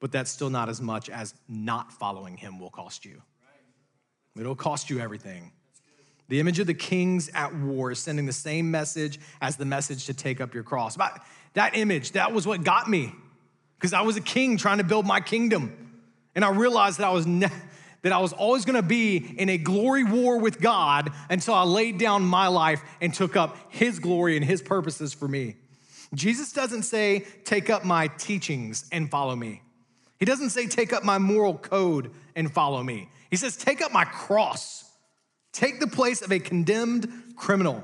but 0.01 0.11
that's 0.11 0.31
still 0.31 0.51
not 0.51 0.69
as 0.69 0.81
much 0.81 1.09
as 1.09 1.35
not 1.49 1.92
following 1.92 2.37
him 2.37 2.59
will 2.59 2.71
cost 2.71 3.05
you. 3.05 3.23
It'll 4.38 4.57
cost 4.57 4.90
you 4.90 4.99
everything. 5.01 5.53
The 6.29 6.40
image 6.40 6.59
of 6.59 6.66
the 6.66 6.75
kings 6.75 7.31
at 7.35 7.55
war 7.55 7.92
is 7.92 8.01
sending 8.01 8.27
the 8.27 8.33
same 8.33 8.71
message 8.71 9.21
as 9.40 9.57
the 9.57 9.64
message 9.64 10.07
to 10.07 10.14
take 10.14 10.40
up 10.40 10.55
your 10.55 10.64
cross. 10.64 10.97
But 10.97 11.21
that 11.55 11.77
image, 11.77 12.12
that 12.12 12.33
was 12.33 12.47
what 12.47 12.64
got 12.64 12.90
me 12.90 13.14
because 13.79 13.92
I 13.92 14.03
was 14.03 14.16
a 14.16 14.21
king 14.21 14.57
trying 14.57 14.79
to 14.79 14.85
build 14.85 15.07
my 15.07 15.21
kingdom. 15.21 15.87
And 16.35 16.45
I 16.45 16.51
realized 16.51 16.99
that 16.99 17.07
I 17.07 17.11
was 17.11 17.27
that 18.02 18.12
I 18.12 18.18
was 18.18 18.32
always 18.32 18.64
gonna 18.64 18.82
be 18.82 19.16
in 19.16 19.48
a 19.48 19.59
glory 19.59 20.04
war 20.04 20.38
with 20.38 20.61
God 20.61 21.11
until 21.28 21.54
I 21.54 21.62
laid 21.64 21.98
down 21.98 22.24
my 22.24 22.48
life 22.48 22.82
and 23.00 23.12
took 23.12 23.37
up 23.37 23.56
His 23.68 23.98
glory 23.98 24.37
and 24.37 24.44
His 24.44 24.62
purposes 24.62 25.12
for 25.12 25.28
me. 25.28 25.56
Jesus 26.14 26.52
doesn't 26.52 26.85
say, 26.85 27.26
take 27.44 27.68
up 27.68 27.85
my 27.85 28.09
teachings 28.09 28.88
and 28.92 29.11
follow 29.11 29.35
me. 29.35 29.62
He 30.18 30.24
doesn't 30.24 30.50
say, 30.50 30.66
take 30.66 30.92
up 30.92 31.04
my 31.04 31.18
moral 31.18 31.59
code 31.59 32.11
and 32.35 32.50
follow 32.50 32.82
me. 32.82 33.09
He 33.30 33.37
says, 33.37 33.56
take 33.56 33.82
up 33.82 33.92
my 33.92 34.04
cross. 34.04 34.85
Take 35.52 35.80
the 35.80 35.87
place 35.87 36.22
of 36.22 36.30
a 36.32 36.38
condemned 36.38 37.35
criminal. 37.37 37.82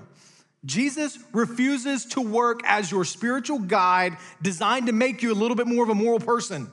Jesus 0.65 1.19
refuses 1.33 2.05
to 2.07 2.21
work 2.21 2.61
as 2.65 2.91
your 2.91 3.05
spiritual 3.05 3.59
guide 3.59 4.17
designed 4.41 4.87
to 4.87 4.93
make 4.93 5.23
you 5.23 5.33
a 5.33 5.35
little 5.35 5.57
bit 5.57 5.67
more 5.67 5.83
of 5.83 5.91
a 5.91 5.95
moral 5.95 6.21
person. 6.21 6.71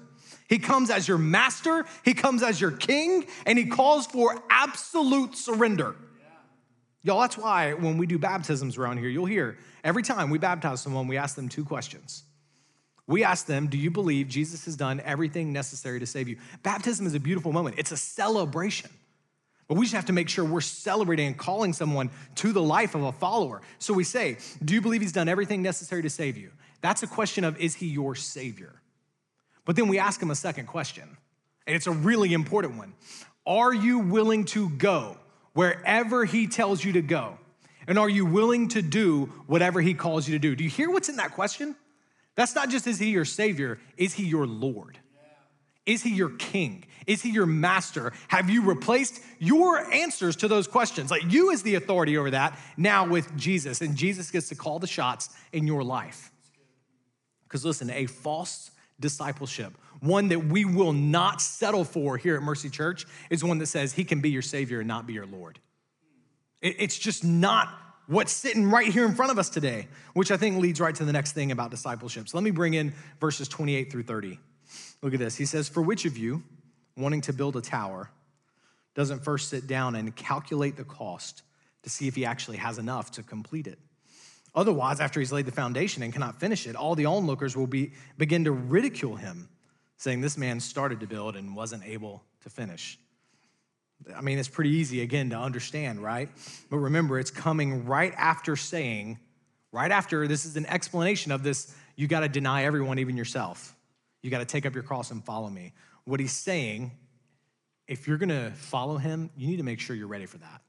He 0.49 0.57
comes 0.57 0.89
as 0.89 1.07
your 1.07 1.19
master, 1.19 1.85
he 2.03 2.15
comes 2.15 2.41
as 2.41 2.59
your 2.59 2.71
king, 2.71 3.27
and 3.45 3.57
he 3.57 3.67
calls 3.67 4.07
for 4.07 4.41
absolute 4.49 5.35
surrender. 5.35 5.95
Y'all, 7.03 7.21
that's 7.21 7.37
why 7.37 7.73
when 7.73 7.97
we 7.97 8.07
do 8.07 8.17
baptisms 8.17 8.77
around 8.77 8.97
here, 8.97 9.07
you'll 9.07 9.25
hear 9.25 9.57
every 9.83 10.03
time 10.03 10.31
we 10.31 10.39
baptize 10.39 10.81
someone, 10.81 11.07
we 11.07 11.17
ask 11.17 11.35
them 11.35 11.47
two 11.47 11.63
questions. 11.63 12.23
We 13.07 13.23
ask 13.23 13.45
them, 13.45 13.67
Do 13.67 13.77
you 13.77 13.91
believe 13.91 14.27
Jesus 14.27 14.65
has 14.65 14.75
done 14.75 15.01
everything 15.05 15.53
necessary 15.53 15.99
to 15.99 16.05
save 16.05 16.27
you? 16.27 16.37
Baptism 16.63 17.05
is 17.05 17.13
a 17.13 17.19
beautiful 17.19 17.53
moment, 17.53 17.75
it's 17.77 17.91
a 17.91 17.97
celebration. 17.97 18.89
But 19.67 19.77
we 19.77 19.85
just 19.85 19.93
have 19.93 20.07
to 20.07 20.13
make 20.13 20.29
sure 20.29 20.43
we're 20.43 20.61
celebrating 20.61 21.27
and 21.27 21.37
calling 21.37 21.73
someone 21.73 22.09
to 22.35 22.51
the 22.51 22.61
life 22.61 22.95
of 22.95 23.03
a 23.03 23.11
follower. 23.11 23.61
So 23.77 23.93
we 23.93 24.03
say, 24.03 24.37
Do 24.65 24.73
you 24.73 24.81
believe 24.81 25.01
he's 25.01 25.11
done 25.11 25.29
everything 25.29 25.61
necessary 25.61 26.01
to 26.01 26.09
save 26.09 26.37
you? 26.37 26.51
That's 26.81 27.03
a 27.03 27.07
question 27.07 27.43
of, 27.43 27.59
Is 27.59 27.75
he 27.75 27.85
your 27.85 28.15
savior? 28.15 28.81
But 29.69 29.75
then 29.75 29.87
we 29.87 29.99
ask 29.99 30.19
him 30.19 30.31
a 30.31 30.35
second 30.35 30.65
question, 30.65 31.07
and 31.67 31.75
it's 31.75 31.85
a 31.85 31.91
really 31.91 32.33
important 32.33 32.75
one. 32.75 32.95
Are 33.45 33.71
you 33.71 33.99
willing 33.99 34.45
to 34.45 34.67
go 34.67 35.15
wherever 35.53 36.25
he 36.25 36.47
tells 36.47 36.83
you 36.83 36.93
to 36.93 37.03
go? 37.03 37.37
And 37.85 37.99
are 37.99 38.09
you 38.09 38.25
willing 38.25 38.69
to 38.69 38.81
do 38.81 39.25
whatever 39.45 39.79
he 39.79 39.93
calls 39.93 40.27
you 40.27 40.33
to 40.33 40.39
do? 40.39 40.55
Do 40.55 40.63
you 40.63 40.71
hear 40.71 40.89
what's 40.89 41.07
in 41.07 41.17
that 41.17 41.35
question? 41.35 41.75
That's 42.33 42.55
not 42.55 42.71
just 42.71 42.87
is 42.87 42.97
he 42.97 43.11
your 43.11 43.25
savior, 43.25 43.77
is 43.95 44.15
he 44.15 44.25
your 44.25 44.47
Lord? 44.47 44.97
Is 45.85 46.01
he 46.01 46.15
your 46.15 46.29
king? 46.29 46.85
Is 47.05 47.21
he 47.21 47.29
your 47.29 47.45
master? 47.45 48.11
Have 48.29 48.49
you 48.49 48.63
replaced 48.63 49.21
your 49.37 49.77
answers 49.93 50.35
to 50.37 50.47
those 50.47 50.67
questions? 50.67 51.11
Like 51.11 51.31
you 51.31 51.53
as 51.53 51.61
the 51.61 51.75
authority 51.75 52.17
over 52.17 52.31
that 52.31 52.57
now 52.75 53.07
with 53.07 53.37
Jesus, 53.37 53.81
and 53.81 53.95
Jesus 53.95 54.31
gets 54.31 54.49
to 54.49 54.55
call 54.55 54.79
the 54.79 54.87
shots 54.87 55.29
in 55.53 55.67
your 55.67 55.83
life. 55.83 56.31
Because 57.43 57.63
listen, 57.63 57.91
a 57.91 58.07
false 58.07 58.71
discipleship, 58.99 59.77
one 59.99 60.29
that 60.29 60.45
we 60.45 60.65
will 60.65 60.93
not 60.93 61.41
settle 61.41 61.83
for 61.83 62.17
here 62.17 62.35
at 62.35 62.41
Mercy 62.41 62.69
Church, 62.69 63.05
is 63.29 63.43
one 63.43 63.57
that 63.59 63.67
says 63.67 63.93
he 63.93 64.03
can 64.03 64.21
be 64.21 64.29
your 64.29 64.41
Savior 64.41 64.79
and 64.79 64.87
not 64.87 65.07
be 65.07 65.13
your 65.13 65.25
Lord. 65.25 65.59
It's 66.61 66.97
just 66.97 67.23
not 67.23 67.69
what's 68.07 68.31
sitting 68.31 68.69
right 68.69 68.87
here 68.87 69.05
in 69.05 69.13
front 69.13 69.31
of 69.31 69.39
us 69.39 69.49
today, 69.49 69.87
which 70.13 70.31
I 70.31 70.37
think 70.37 70.57
leads 70.57 70.81
right 70.81 70.95
to 70.95 71.05
the 71.05 71.13
next 71.13 71.33
thing 71.33 71.51
about 71.51 71.71
discipleship. 71.71 72.27
So 72.27 72.37
let 72.37 72.43
me 72.43 72.51
bring 72.51 72.73
in 72.73 72.93
verses 73.19 73.47
28 73.47 73.91
through 73.91 74.03
30. 74.03 74.39
Look 75.01 75.13
at 75.13 75.19
this. 75.19 75.37
He 75.37 75.45
says, 75.45 75.69
For 75.69 75.81
which 75.81 76.05
of 76.05 76.17
you, 76.17 76.43
wanting 76.97 77.21
to 77.21 77.33
build 77.33 77.55
a 77.55 77.61
tower, 77.61 78.09
doesn't 78.95 79.23
first 79.23 79.49
sit 79.49 79.67
down 79.67 79.95
and 79.95 80.13
calculate 80.15 80.75
the 80.75 80.83
cost 80.83 81.43
to 81.83 81.89
see 81.89 82.07
if 82.07 82.15
he 82.15 82.25
actually 82.25 82.57
has 82.57 82.77
enough 82.77 83.11
to 83.11 83.23
complete 83.23 83.67
it? 83.67 83.79
Otherwise, 84.55 84.99
after 84.99 85.19
he's 85.19 85.31
laid 85.31 85.45
the 85.45 85.51
foundation 85.51 86.03
and 86.03 86.11
cannot 86.11 86.39
finish 86.39 86.67
it, 86.67 86.75
all 86.75 86.95
the 86.95 87.05
onlookers 87.05 87.55
will 87.55 87.67
be, 87.67 87.93
begin 88.17 88.43
to 88.43 88.51
ridicule 88.51 89.15
him, 89.15 89.49
saying 89.97 90.21
this 90.21 90.37
man 90.37 90.59
started 90.59 90.99
to 90.99 91.07
build 91.07 91.35
and 91.35 91.55
wasn't 91.55 91.83
able 91.85 92.23
to 92.41 92.49
finish. 92.49 92.97
I 94.15 94.21
mean, 94.21 94.39
it's 94.39 94.47
pretty 94.47 94.71
easy, 94.71 95.01
again, 95.01 95.29
to 95.31 95.37
understand, 95.37 96.01
right? 96.01 96.29
But 96.69 96.77
remember, 96.77 97.19
it's 97.19 97.31
coming 97.31 97.85
right 97.85 98.13
after 98.17 98.55
saying, 98.55 99.19
right 99.71 99.91
after 99.91 100.27
this 100.27 100.45
is 100.45 100.55
an 100.55 100.65
explanation 100.65 101.31
of 101.31 101.43
this, 101.43 101.75
you 101.95 102.07
got 102.07 102.21
to 102.21 102.29
deny 102.29 102.63
everyone, 102.63 102.99
even 102.99 103.17
yourself. 103.17 103.75
You 104.21 104.31
got 104.31 104.39
to 104.39 104.45
take 104.45 104.65
up 104.65 104.73
your 104.73 104.83
cross 104.83 105.11
and 105.11 105.23
follow 105.23 105.49
me. 105.49 105.73
What 106.05 106.19
he's 106.19 106.31
saying, 106.31 106.91
if 107.87 108.07
you're 108.07 108.17
going 108.17 108.29
to 108.29 108.51
follow 108.51 108.97
him, 108.97 109.29
you 109.37 109.47
need 109.47 109.57
to 109.57 109.63
make 109.63 109.79
sure 109.79 109.95
you're 109.95 110.07
ready 110.07 110.25
for 110.25 110.37
that. 110.37 110.61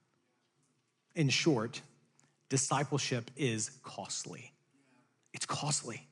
In 1.14 1.28
short, 1.28 1.80
discipleship 2.50 3.30
is 3.36 3.70
costly. 3.82 4.52
It's 5.32 5.46
costly. 5.46 6.06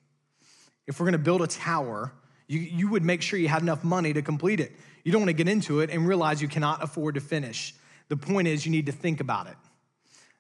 If 0.87 0.99
we're 0.99 1.05
to 1.13 1.19
build 1.19 1.43
a 1.43 1.47
tower, 1.47 2.13
you, 2.47 2.61
you 2.61 2.89
would 2.89 3.05
make 3.05 3.21
sure 3.21 3.39
you 3.39 3.49
had 3.49 3.61
enough 3.61 3.85
money 3.85 4.15
to 4.15 4.23
complete 4.23 4.61
it. 4.61 4.73
You 5.05 5.13
don't 5.13 5.21
want 5.21 5.29
to 5.29 5.35
get 5.35 5.49
into 5.49 5.81
it 5.81 5.91
and 5.91 6.09
realize 6.09 6.41
you 6.41 6.49
cannot 6.49 6.83
afford 6.83 7.17
to 7.17 7.21
finish. 7.21 7.75
The 8.09 8.17
point 8.17 8.49
is, 8.49 8.65
you 8.65 8.73
need 8.73 8.87
to 8.87 8.93
think 8.93 9.21
about 9.21 9.49
it. 9.49 9.57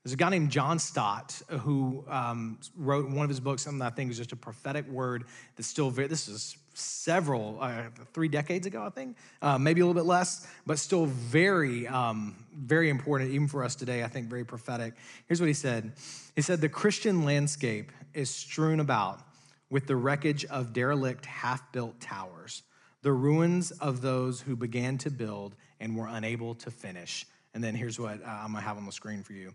There's 0.08 0.14
a 0.14 0.16
guy 0.16 0.30
named 0.30 0.50
John 0.50 0.78
Stott 0.78 1.38
who 1.50 2.02
um, 2.08 2.58
wrote 2.78 3.10
one 3.10 3.24
of 3.24 3.28
his 3.28 3.40
books, 3.40 3.60
something 3.60 3.82
I 3.82 3.90
think 3.90 4.10
is 4.10 4.16
just 4.16 4.32
a 4.32 4.36
prophetic 4.36 4.88
word 4.88 5.24
that's 5.54 5.68
still 5.68 5.90
very, 5.90 6.08
this 6.08 6.28
is 6.28 6.56
several, 6.72 7.58
uh, 7.60 7.82
three 8.14 8.28
decades 8.28 8.66
ago, 8.66 8.82
I 8.82 8.88
think, 8.88 9.18
uh, 9.42 9.58
maybe 9.58 9.82
a 9.82 9.86
little 9.86 10.00
bit 10.00 10.08
less, 10.08 10.46
but 10.64 10.78
still 10.78 11.04
very, 11.04 11.86
um, 11.88 12.42
very 12.56 12.88
important, 12.88 13.32
even 13.32 13.48
for 13.48 13.62
us 13.62 13.74
today, 13.74 14.02
I 14.02 14.08
think 14.08 14.30
very 14.30 14.46
prophetic. 14.46 14.94
Here's 15.26 15.42
what 15.42 15.48
he 15.48 15.52
said 15.52 15.92
He 16.34 16.40
said, 16.40 16.62
The 16.62 16.70
Christian 16.70 17.26
landscape 17.26 17.92
is 18.14 18.30
strewn 18.30 18.80
about 18.80 19.20
with 19.68 19.86
the 19.86 19.96
wreckage 19.96 20.46
of 20.46 20.72
derelict, 20.72 21.26
half 21.26 21.70
built 21.70 22.00
towers, 22.00 22.62
the 23.02 23.12
ruins 23.12 23.72
of 23.72 24.00
those 24.00 24.40
who 24.40 24.56
began 24.56 24.96
to 24.96 25.10
build 25.10 25.54
and 25.80 25.94
were 25.94 26.08
unable 26.08 26.54
to 26.54 26.70
finish. 26.70 27.26
And 27.52 27.62
then 27.62 27.74
here's 27.74 27.98
what 27.98 28.22
uh, 28.22 28.26
I'm 28.26 28.52
gonna 28.52 28.62
have 28.62 28.78
on 28.78 28.86
the 28.86 28.92
screen 28.92 29.22
for 29.22 29.34
you. 29.34 29.54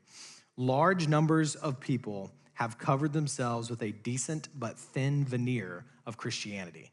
Large 0.56 1.08
numbers 1.08 1.56
of 1.56 1.80
people 1.80 2.32
have 2.54 2.78
covered 2.78 3.14
themselves 3.14 3.70
with 3.70 3.82
a 3.82 3.92
decent 3.92 4.50
but 4.54 4.78
thin 4.78 5.26
veneer 5.26 5.86
of 6.06 6.18
Christianity. 6.18 6.92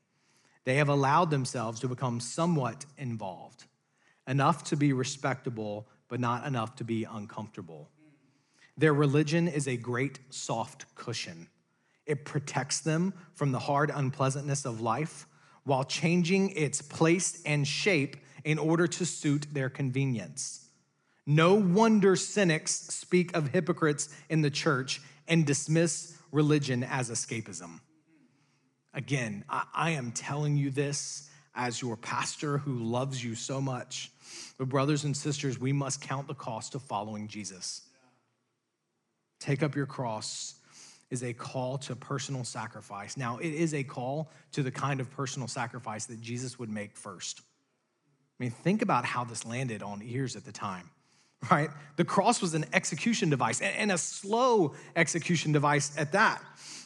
They 0.64 0.76
have 0.76 0.88
allowed 0.88 1.30
themselves 1.30 1.80
to 1.80 1.88
become 1.88 2.20
somewhat 2.20 2.86
involved, 2.96 3.64
enough 4.26 4.64
to 4.64 4.76
be 4.76 4.92
respectable, 4.92 5.86
but 6.08 6.20
not 6.20 6.46
enough 6.46 6.74
to 6.76 6.84
be 6.84 7.04
uncomfortable. 7.04 7.90
Their 8.78 8.94
religion 8.94 9.46
is 9.46 9.68
a 9.68 9.76
great 9.76 10.20
soft 10.30 10.94
cushion. 10.94 11.48
It 12.06 12.24
protects 12.24 12.80
them 12.80 13.12
from 13.34 13.52
the 13.52 13.58
hard 13.58 13.90
unpleasantness 13.94 14.64
of 14.64 14.80
life 14.80 15.26
while 15.64 15.84
changing 15.84 16.50
its 16.50 16.80
place 16.80 17.42
and 17.44 17.68
shape 17.68 18.16
in 18.42 18.58
order 18.58 18.86
to 18.86 19.04
suit 19.04 19.46
their 19.52 19.68
convenience. 19.68 20.69
No 21.30 21.54
wonder 21.54 22.16
cynics 22.16 22.72
speak 22.72 23.36
of 23.36 23.50
hypocrites 23.50 24.08
in 24.30 24.40
the 24.40 24.50
church 24.50 25.00
and 25.28 25.46
dismiss 25.46 26.18
religion 26.32 26.82
as 26.82 27.08
escapism. 27.08 27.78
Again, 28.94 29.44
I, 29.48 29.62
I, 29.72 29.90
am 29.90 30.10
telling 30.10 30.56
you 30.56 30.72
this 30.72 31.30
as 31.54 31.80
your 31.80 31.96
pastor 31.96 32.58
who 32.58 32.80
loves 32.80 33.22
you 33.22 33.36
so 33.36 33.60
much. 33.60 34.10
But, 34.58 34.68
brothers 34.68 35.04
and 35.04 35.16
sisters, 35.16 35.60
we 35.60 35.72
must 35.72 36.00
count 36.00 36.26
the 36.26 36.34
cost 36.34 36.74
of 36.74 36.82
following 36.82 37.28
Jesus. 37.28 37.82
Take 39.38 39.62
up 39.62 39.76
your 39.76 39.86
cross 39.86 40.56
is 41.10 41.22
a 41.22 41.32
call 41.32 41.78
to 41.78 41.94
personal 41.94 42.42
sacrifice. 42.42 43.16
Now, 43.16 43.38
it 43.38 43.54
is 43.54 43.72
a 43.72 43.84
call 43.84 44.32
to 44.50 44.64
the 44.64 44.72
kind 44.72 44.98
of 44.98 45.08
personal 45.12 45.46
sacrifice 45.46 46.06
that 46.06 46.20
Jesus 46.20 46.58
would 46.58 46.70
make 46.70 46.96
first. 46.96 47.38
I 47.38 48.42
mean, 48.42 48.50
think 48.50 48.82
about 48.82 49.04
how 49.04 49.22
this 49.22 49.46
landed 49.46 49.80
on 49.84 50.02
ears 50.02 50.34
at 50.34 50.44
the 50.44 50.50
time, 50.50 50.90
right? 51.50 51.70
The 51.96 52.04
cross 52.04 52.42
was 52.42 52.54
an 52.54 52.64
execution 52.72 53.30
device 53.30 53.60
and 53.60 53.92
a 53.92 53.98
slow 53.98 54.74
execution 54.96 55.52
device 55.52 55.92
at 55.96 56.12
that. 56.12 56.42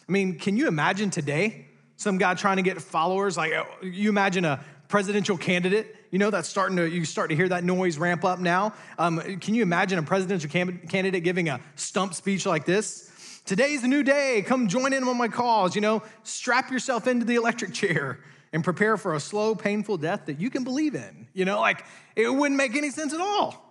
I 0.08 0.12
mean, 0.12 0.38
can 0.38 0.56
you 0.56 0.68
imagine 0.68 1.10
today 1.10 1.66
some 1.96 2.18
guy 2.18 2.34
trying 2.34 2.56
to 2.56 2.62
get 2.62 2.80
followers? 2.80 3.36
Like, 3.36 3.52
uh, 3.52 3.64
you 3.82 4.08
imagine 4.10 4.44
a 4.44 4.62
presidential 4.88 5.36
candidate, 5.36 5.96
you 6.10 6.18
know, 6.18 6.30
that's 6.30 6.48
starting 6.48 6.76
to, 6.76 6.88
you 6.88 7.04
start 7.04 7.30
to 7.30 7.36
hear 7.36 7.48
that 7.48 7.64
noise 7.64 7.98
ramp 7.98 8.24
up 8.24 8.38
now. 8.38 8.74
Um, 8.98 9.20
can 9.38 9.54
you 9.54 9.62
imagine 9.62 9.98
a 9.98 10.02
presidential 10.02 10.50
candidate 10.50 11.24
giving 11.24 11.48
a 11.48 11.60
stump 11.74 12.14
speech 12.14 12.46
like 12.46 12.64
this? 12.64 13.10
Today's 13.44 13.82
a 13.82 13.88
new 13.88 14.02
day. 14.02 14.42
Come 14.46 14.68
join 14.68 14.92
in 14.92 15.02
on 15.04 15.18
my 15.18 15.28
cause. 15.28 15.74
You 15.74 15.80
know, 15.80 16.02
strap 16.22 16.70
yourself 16.70 17.06
into 17.06 17.26
the 17.26 17.34
electric 17.34 17.74
chair 17.74 18.20
and 18.52 18.62
prepare 18.62 18.96
for 18.96 19.14
a 19.14 19.20
slow, 19.20 19.54
painful 19.54 19.96
death 19.96 20.26
that 20.26 20.40
you 20.40 20.48
can 20.48 20.64
believe 20.64 20.94
in. 20.94 21.28
You 21.34 21.44
know, 21.44 21.60
like 21.60 21.84
it 22.14 22.28
wouldn't 22.28 22.56
make 22.56 22.76
any 22.76 22.90
sense 22.90 23.12
at 23.12 23.20
all. 23.20 23.63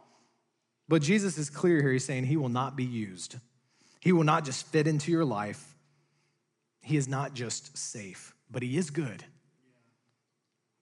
But 0.94 1.02
Jesus 1.02 1.40
is 1.40 1.50
clear 1.50 1.82
here. 1.82 1.92
He's 1.92 2.06
saying 2.06 2.26
he 2.26 2.38
will 2.38 2.50
not 2.50 2.76
be 2.76 2.84
used, 2.84 3.38
he 4.00 4.12
will 4.12 4.24
not 4.24 4.46
just 4.46 4.68
fit 4.68 4.88
into 4.88 5.12
your 5.12 5.26
life. 5.26 5.74
He 6.84 6.98
is 6.98 7.08
not 7.08 7.34
just 7.34 7.76
safe, 7.76 8.36
but 8.52 8.62
he 8.62 8.78
is 8.78 8.92
good. 8.92 9.26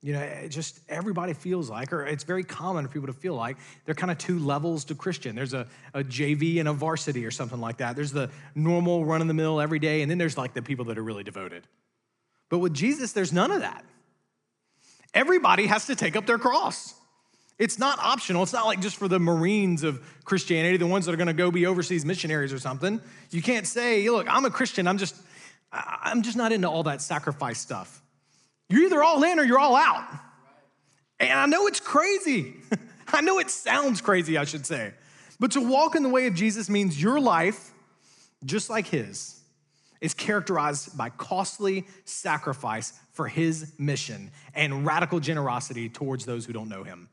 You 0.02 0.12
know, 0.12 0.48
just 0.50 0.82
everybody 0.90 1.32
feels 1.32 1.70
like, 1.70 1.94
or 1.94 2.06
it's 2.06 2.26
very 2.26 2.44
common 2.44 2.86
for 2.86 2.92
people 2.92 3.08
to 3.08 3.14
feel 3.14 3.36
like 3.36 3.56
they're 3.86 3.96
kind 3.96 4.12
of 4.12 4.18
two 4.18 4.38
levels 4.40 4.84
to 4.86 4.96
Christian. 4.96 5.34
There's 5.34 5.54
a, 5.54 5.66
a 5.94 6.04
JV 6.04 6.60
and 6.60 6.68
a 6.68 6.74
varsity 6.74 7.26
or 7.26 7.32
something 7.32 7.62
like 7.62 7.78
that. 7.78 7.96
There's 7.96 8.12
the 8.12 8.30
normal 8.54 9.06
run 9.06 9.22
in 9.22 9.30
the 9.30 9.34
mill 9.34 9.62
every 9.62 9.80
day, 9.80 10.02
and 10.02 10.12
then 10.12 10.18
there's 10.18 10.38
like 10.38 10.54
the 10.54 10.62
people 10.62 10.84
that 10.86 10.98
are 10.98 11.04
really 11.04 11.24
devoted. 11.24 11.66
But 12.50 12.60
with 12.60 12.74
Jesus, 12.74 13.14
there's 13.14 13.32
none 13.32 13.50
of 13.50 13.62
that. 13.62 13.86
Everybody 15.14 15.68
has 15.68 15.86
to 15.86 15.96
take 15.96 16.18
up 16.18 16.26
their 16.26 16.38
cross. 16.38 16.96
It's 17.62 17.78
not 17.78 18.00
optional. 18.00 18.42
It's 18.42 18.54
not 18.54 18.66
like 18.66 18.82
just 18.82 18.96
for 18.96 19.08
the 19.08 19.20
Marines 19.20 19.84
of 19.84 20.02
Christianity, 20.26 20.78
the 20.78 20.88
ones 20.88 21.06
that 21.06 21.14
are 21.14 21.18
going 21.18 21.28
to 21.28 21.34
go 21.34 21.52
be 21.52 21.68
overseas 21.68 22.04
missionaries 22.04 22.52
or 22.52 22.58
something. 22.58 23.00
You 23.30 23.44
can't 23.44 23.68
say, 23.68 24.10
look, 24.10 24.26
I'm 24.28 24.46
a 24.46 24.50
Christian. 24.50 24.88
I'm 24.88 24.98
just, 24.98 25.16
I'm 25.72 26.24
just 26.24 26.36
not 26.36 26.52
into 26.52 26.68
all 26.68 26.82
that 26.84 27.04
sacrifice 27.04 27.60
stuff. 27.60 28.02
You're 28.68 28.86
either 28.86 29.04
all 29.04 29.22
in 29.24 29.38
or 29.38 29.44
you're 29.44 29.60
all 29.60 29.76
out. 29.76 30.08
And 31.20 31.32
I 31.32 31.46
know 31.46 31.68
it's 31.68 31.80
crazy. 31.80 32.56
I 33.14 33.22
know 33.22 33.38
it 33.38 33.52
sounds 33.52 34.02
crazy, 34.02 34.40
I 34.40 34.46
should 34.46 34.66
say. 34.66 34.94
But 35.40 35.52
to 35.52 35.62
walk 35.62 35.96
in 35.96 36.02
the 36.02 36.10
way 36.10 36.26
of 36.26 36.34
Jesus 36.34 36.68
means 36.68 37.00
your 37.00 37.20
life, 37.20 37.74
just 38.44 38.72
like 38.72 38.88
his, 38.88 39.40
is 40.02 40.16
characterized 40.16 40.98
by 40.98 41.12
costly 41.12 41.86
sacrifice 42.06 42.94
for 43.12 43.28
his 43.28 43.74
mission 43.78 44.32
and 44.56 44.84
radical 44.84 45.20
generosity 45.20 45.90
towards 45.90 46.26
those 46.26 46.48
who 46.48 46.54
don't 46.54 46.68
know 46.68 46.84
him. 46.84 47.08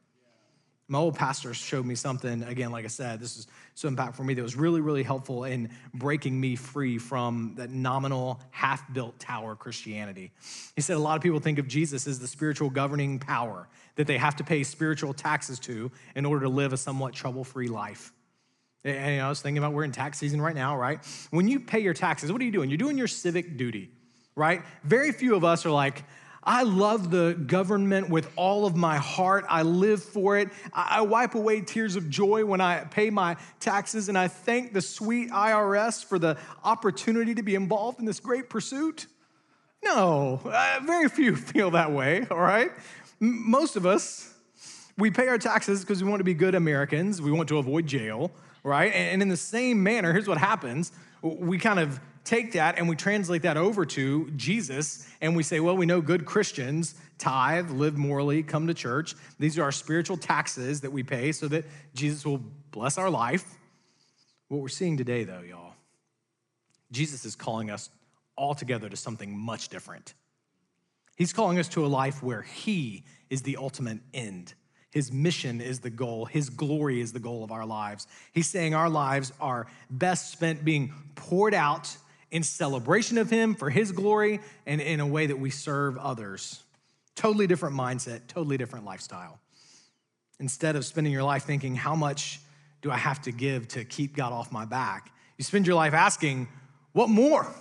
My 0.91 0.99
old 0.99 1.17
pastor 1.17 1.53
showed 1.53 1.85
me 1.85 1.95
something, 1.95 2.43
again, 2.45 2.73
like 2.73 2.87
I 2.87 2.89
said, 2.89 3.21
this 3.21 3.37
is 3.37 3.47
so 3.75 3.91
impactful 3.91 4.17
for 4.17 4.25
me 4.25 4.33
that 4.33 4.43
was 4.43 4.57
really, 4.57 4.81
really 4.81 5.03
helpful 5.03 5.45
in 5.45 5.69
breaking 5.93 6.41
me 6.41 6.57
free 6.57 6.97
from 6.97 7.53
that 7.57 7.69
nominal, 7.69 8.41
half 8.51 8.91
built 8.95 9.19
tower 9.19 9.55
Christianity. 9.55 10.33
He 10.77 10.81
said 10.81 10.97
a 10.97 11.01
lot 11.01 11.17
of 11.17 11.23
people 11.23 11.41
think 11.41 11.59
of 11.59 11.69
Jesus 11.69 12.07
as 12.07 12.19
the 12.19 12.27
spiritual 12.27 12.71
governing 12.71 13.19
power 13.19 13.69
that 13.97 14.07
they 14.07 14.17
have 14.17 14.37
to 14.37 14.45
pay 14.45 14.63
spiritual 14.63 15.13
taxes 15.13 15.59
to 15.61 15.91
in 16.17 16.25
order 16.25 16.47
to 16.47 16.49
live 16.49 16.73
a 16.73 16.79
somewhat 16.79 17.13
trouble 17.13 17.45
free 17.45 17.69
life. 17.69 18.11
And 18.83 19.13
you 19.13 19.19
know, 19.19 19.27
I 19.27 19.29
was 19.29 19.43
thinking 19.43 19.59
about 19.59 19.75
we're 19.75 19.85
in 19.85 19.93
tax 19.93 20.17
season 20.17 20.41
right 20.41 20.55
now, 20.55 20.79
right? 20.79 21.01
When 21.31 21.49
you 21.49 21.61
pay 21.61 21.81
your 21.81 21.95
taxes, 21.95 22.33
what 22.33 22.41
are 22.41 22.45
you 22.45 22.53
doing? 22.53 22.71
You're 22.71 22.79
doing 22.79 22.97
your 22.97 23.09
civic 23.09 23.59
duty, 23.59 23.91
right? 24.35 24.63
Very 24.85 25.13
few 25.13 25.35
of 25.35 25.45
us 25.45 25.67
are 25.67 25.71
like, 25.71 26.05
I 26.43 26.63
love 26.63 27.11
the 27.11 27.35
government 27.47 28.09
with 28.09 28.31
all 28.37 28.65
of 28.65 28.77
my 28.77 28.97
heart. 28.97 29.45
I 29.49 29.63
live 29.63 30.03
for 30.03 30.39
it. 30.39 30.49
I 30.73 31.03
wipe 31.03 31.35
away 31.35 31.61
tears 31.61 31.97
of 31.97 32.09
joy 32.09 32.45
when 32.45 32.61
I 32.61 32.85
pay 32.85 33.11
my 33.11 33.37
taxes, 33.61 34.09
and 34.09 34.17
I 34.17 34.29
thank 34.29 34.73
the 34.73 34.81
sweet 34.81 35.31
IRS 35.31 36.05
for 36.05 36.19
the 36.19 36.39
opportunity 36.65 37.35
to 37.35 37.43
be 37.43 37.55
involved 37.55 37.99
in 37.99 38.07
this 38.07 38.21
great 38.21 38.49
pursuit. 38.49 39.07
No, 39.85 40.41
uh, 40.45 40.81
very 40.85 41.09
few 41.09 41.37
feel 41.37 41.71
that 41.73 41.93
way, 41.93 42.27
all 42.31 42.39
right? 42.39 42.71
Most 43.21 43.77
of 43.77 43.85
us, 43.85 44.35
we 44.97 45.11
pay 45.11 45.29
our 45.29 45.39
taxes 45.39 45.81
because 45.81 46.03
we 46.03 46.09
want 46.09 46.21
to 46.21 46.25
be 46.25 46.35
good 46.35 46.55
Americans. 46.55 47.21
We 47.21 47.33
want 47.33 47.49
to 47.49 47.59
avoid 47.59 47.87
jail, 47.87 48.31
right? 48.65 48.93
And 48.93 49.23
in 49.23 49.29
the 49.29 49.37
same 49.37 49.83
manner, 49.83 50.13
here's 50.13 50.29
what 50.29 50.39
happens 50.39 50.93
we 51.23 51.59
kind 51.59 51.81
of 51.81 52.01
take 52.29 52.53
that 52.53 52.79
and 52.79 52.89
we 52.89 52.95
translate 52.95 53.43
that 53.43 53.57
over 53.57 53.87
to 53.87 54.31
Jesus 54.33 55.09
and 55.23 55.35
we 55.35 55.43
say, 55.43 55.61
well, 55.61 55.77
we 55.77 55.87
know 55.87 56.01
good 56.01 56.27
Christians 56.27 56.95
tithe, 57.19 57.71
live 57.71 57.97
morally, 57.97 58.43
come 58.43 58.67
to 58.69 58.75
church. 58.75 59.15
These 59.39 59.59
are 59.59 59.65
our 59.65 59.73
spiritual 59.73 60.17
taxes 60.17 60.83
that 60.83 60.93
we 60.93 61.03
pay 61.03 61.33
so 61.33 61.49
that 61.49 61.65
Jesus 61.95 62.25
will 62.25 62.41
bless 62.71 62.97
our 62.97 63.11
life. 63.11 63.57
What 64.49 64.61
we're 64.61 64.69
seeing 64.69 64.97
today, 64.97 65.25
though, 65.25 65.41
y'all, 65.41 65.73
Jesus 66.93 67.25
is 67.25 67.35
calling 67.35 67.71
us 67.71 67.91
all 68.37 68.55
together 68.55 68.89
to 68.89 68.97
something 68.97 69.37
much 69.37 69.69
different. 69.69 70.15
He's 71.17 71.33
calling 71.33 71.59
us 71.59 71.69
to 71.71 71.85
a 71.85 71.89
life 71.89 72.23
where 72.23 72.43
He 72.43 73.05
is 73.31 73.43
the 73.43 73.57
ultimate 73.57 73.99
end. 74.15 74.55
His 74.91 75.13
mission 75.13 75.61
is 75.61 75.81
the 75.81 75.91
goal. 75.91 76.25
His 76.25 76.49
glory 76.49 77.01
is 77.01 77.13
the 77.13 77.19
goal 77.19 77.43
of 77.43 77.51
our 77.51 77.67
lives. 77.67 78.07
He's 78.33 78.49
saying 78.49 78.75
our 78.75 78.89
lives 78.89 79.33
are 79.41 79.67
best 79.91 80.31
spent 80.31 80.65
being 80.65 80.95
poured 81.17 81.53
out 81.53 81.95
in 82.31 82.43
celebration 82.43 83.19
of 83.19 83.31
Him 83.31 83.55
for 83.55 83.71
His 83.71 83.93
glory 83.93 84.41
and 84.67 84.81
in 84.81 85.01
a 85.01 85.07
way 85.07 85.27
that 85.27 85.39
we 85.39 85.51
serve 85.51 85.97
others 85.99 86.63
Totally 87.19 87.49
different 87.49 87.75
mindset, 87.75 88.21
totally 88.29 88.57
different 88.59 88.85
lifestyle. 88.85 89.41
Instead 90.39 90.77
of 90.77 90.85
spending 90.85 91.13
your 91.13 91.25
life 91.25 91.43
thinking, 91.43 91.75
how 91.75 91.97
much 91.97 92.39
do 92.81 92.93
I 92.93 92.97
have 92.97 93.21
to 93.23 93.33
give 93.33 93.67
to 93.69 93.85
keep 93.85 94.15
God 94.15 94.33
off 94.33 94.53
my 94.53 94.65
back? 94.65 95.11
You 95.37 95.43
spend 95.43 95.67
your 95.67 95.75
life 95.75 95.95
asking, 95.95 96.47
what 96.93 97.09
more? 97.09 97.53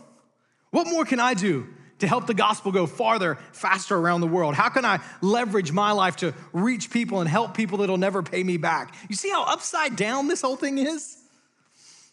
What 0.70 0.86
more 0.86 1.06
can 1.06 1.20
I 1.20 1.34
do 1.34 1.66
to 1.98 2.08
help 2.08 2.28
the 2.28 2.36
gospel 2.36 2.72
go 2.72 2.86
farther, 2.86 3.40
faster 3.52 3.98
around 3.98 4.22
the 4.22 4.28
world? 4.28 4.54
How 4.54 4.70
can 4.70 4.86
I 4.86 5.00
leverage 5.22 5.72
my 5.72 5.92
life 5.92 6.18
to 6.18 6.36
reach 6.54 6.92
people 6.92 7.20
and 7.20 7.28
help 7.28 7.56
people 7.56 7.80
that'll 7.80 7.98
never 7.98 8.22
pay 8.22 8.44
me 8.44 8.58
back? 8.58 8.94
You 9.10 9.16
see 9.16 9.32
how 9.32 9.44
upside 9.44 9.96
down 9.96 10.28
this 10.28 10.44
whole 10.44 10.56
thing 10.56 10.78
is? 10.78 11.18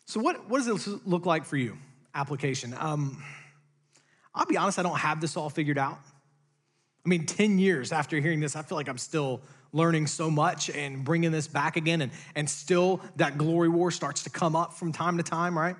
So, 0.06 0.18
what, 0.18 0.48
what 0.48 0.64
does 0.64 0.86
it 0.86 1.06
look 1.06 1.26
like 1.26 1.44
for 1.44 1.58
you? 1.58 1.76
Application. 2.14 2.74
Um, 2.78 3.22
I'll 4.34 4.46
be 4.46 4.56
honest, 4.56 4.78
I 4.78 4.82
don't 4.82 4.98
have 4.98 5.20
this 5.20 5.36
all 5.36 5.50
figured 5.50 5.78
out. 5.78 5.98
I 7.04 7.08
mean, 7.08 7.26
10 7.26 7.58
years 7.58 7.92
after 7.92 8.18
hearing 8.18 8.40
this, 8.40 8.56
I 8.56 8.62
feel 8.62 8.76
like 8.76 8.88
I'm 8.88 8.98
still 8.98 9.40
learning 9.72 10.06
so 10.06 10.30
much 10.30 10.70
and 10.70 11.04
bringing 11.04 11.32
this 11.32 11.48
back 11.48 11.76
again, 11.76 12.00
and, 12.00 12.12
and 12.34 12.48
still 12.48 13.00
that 13.16 13.36
glory 13.36 13.68
war 13.68 13.90
starts 13.90 14.22
to 14.22 14.30
come 14.30 14.56
up 14.56 14.72
from 14.74 14.92
time 14.92 15.18
to 15.18 15.22
time, 15.22 15.58
right? 15.58 15.76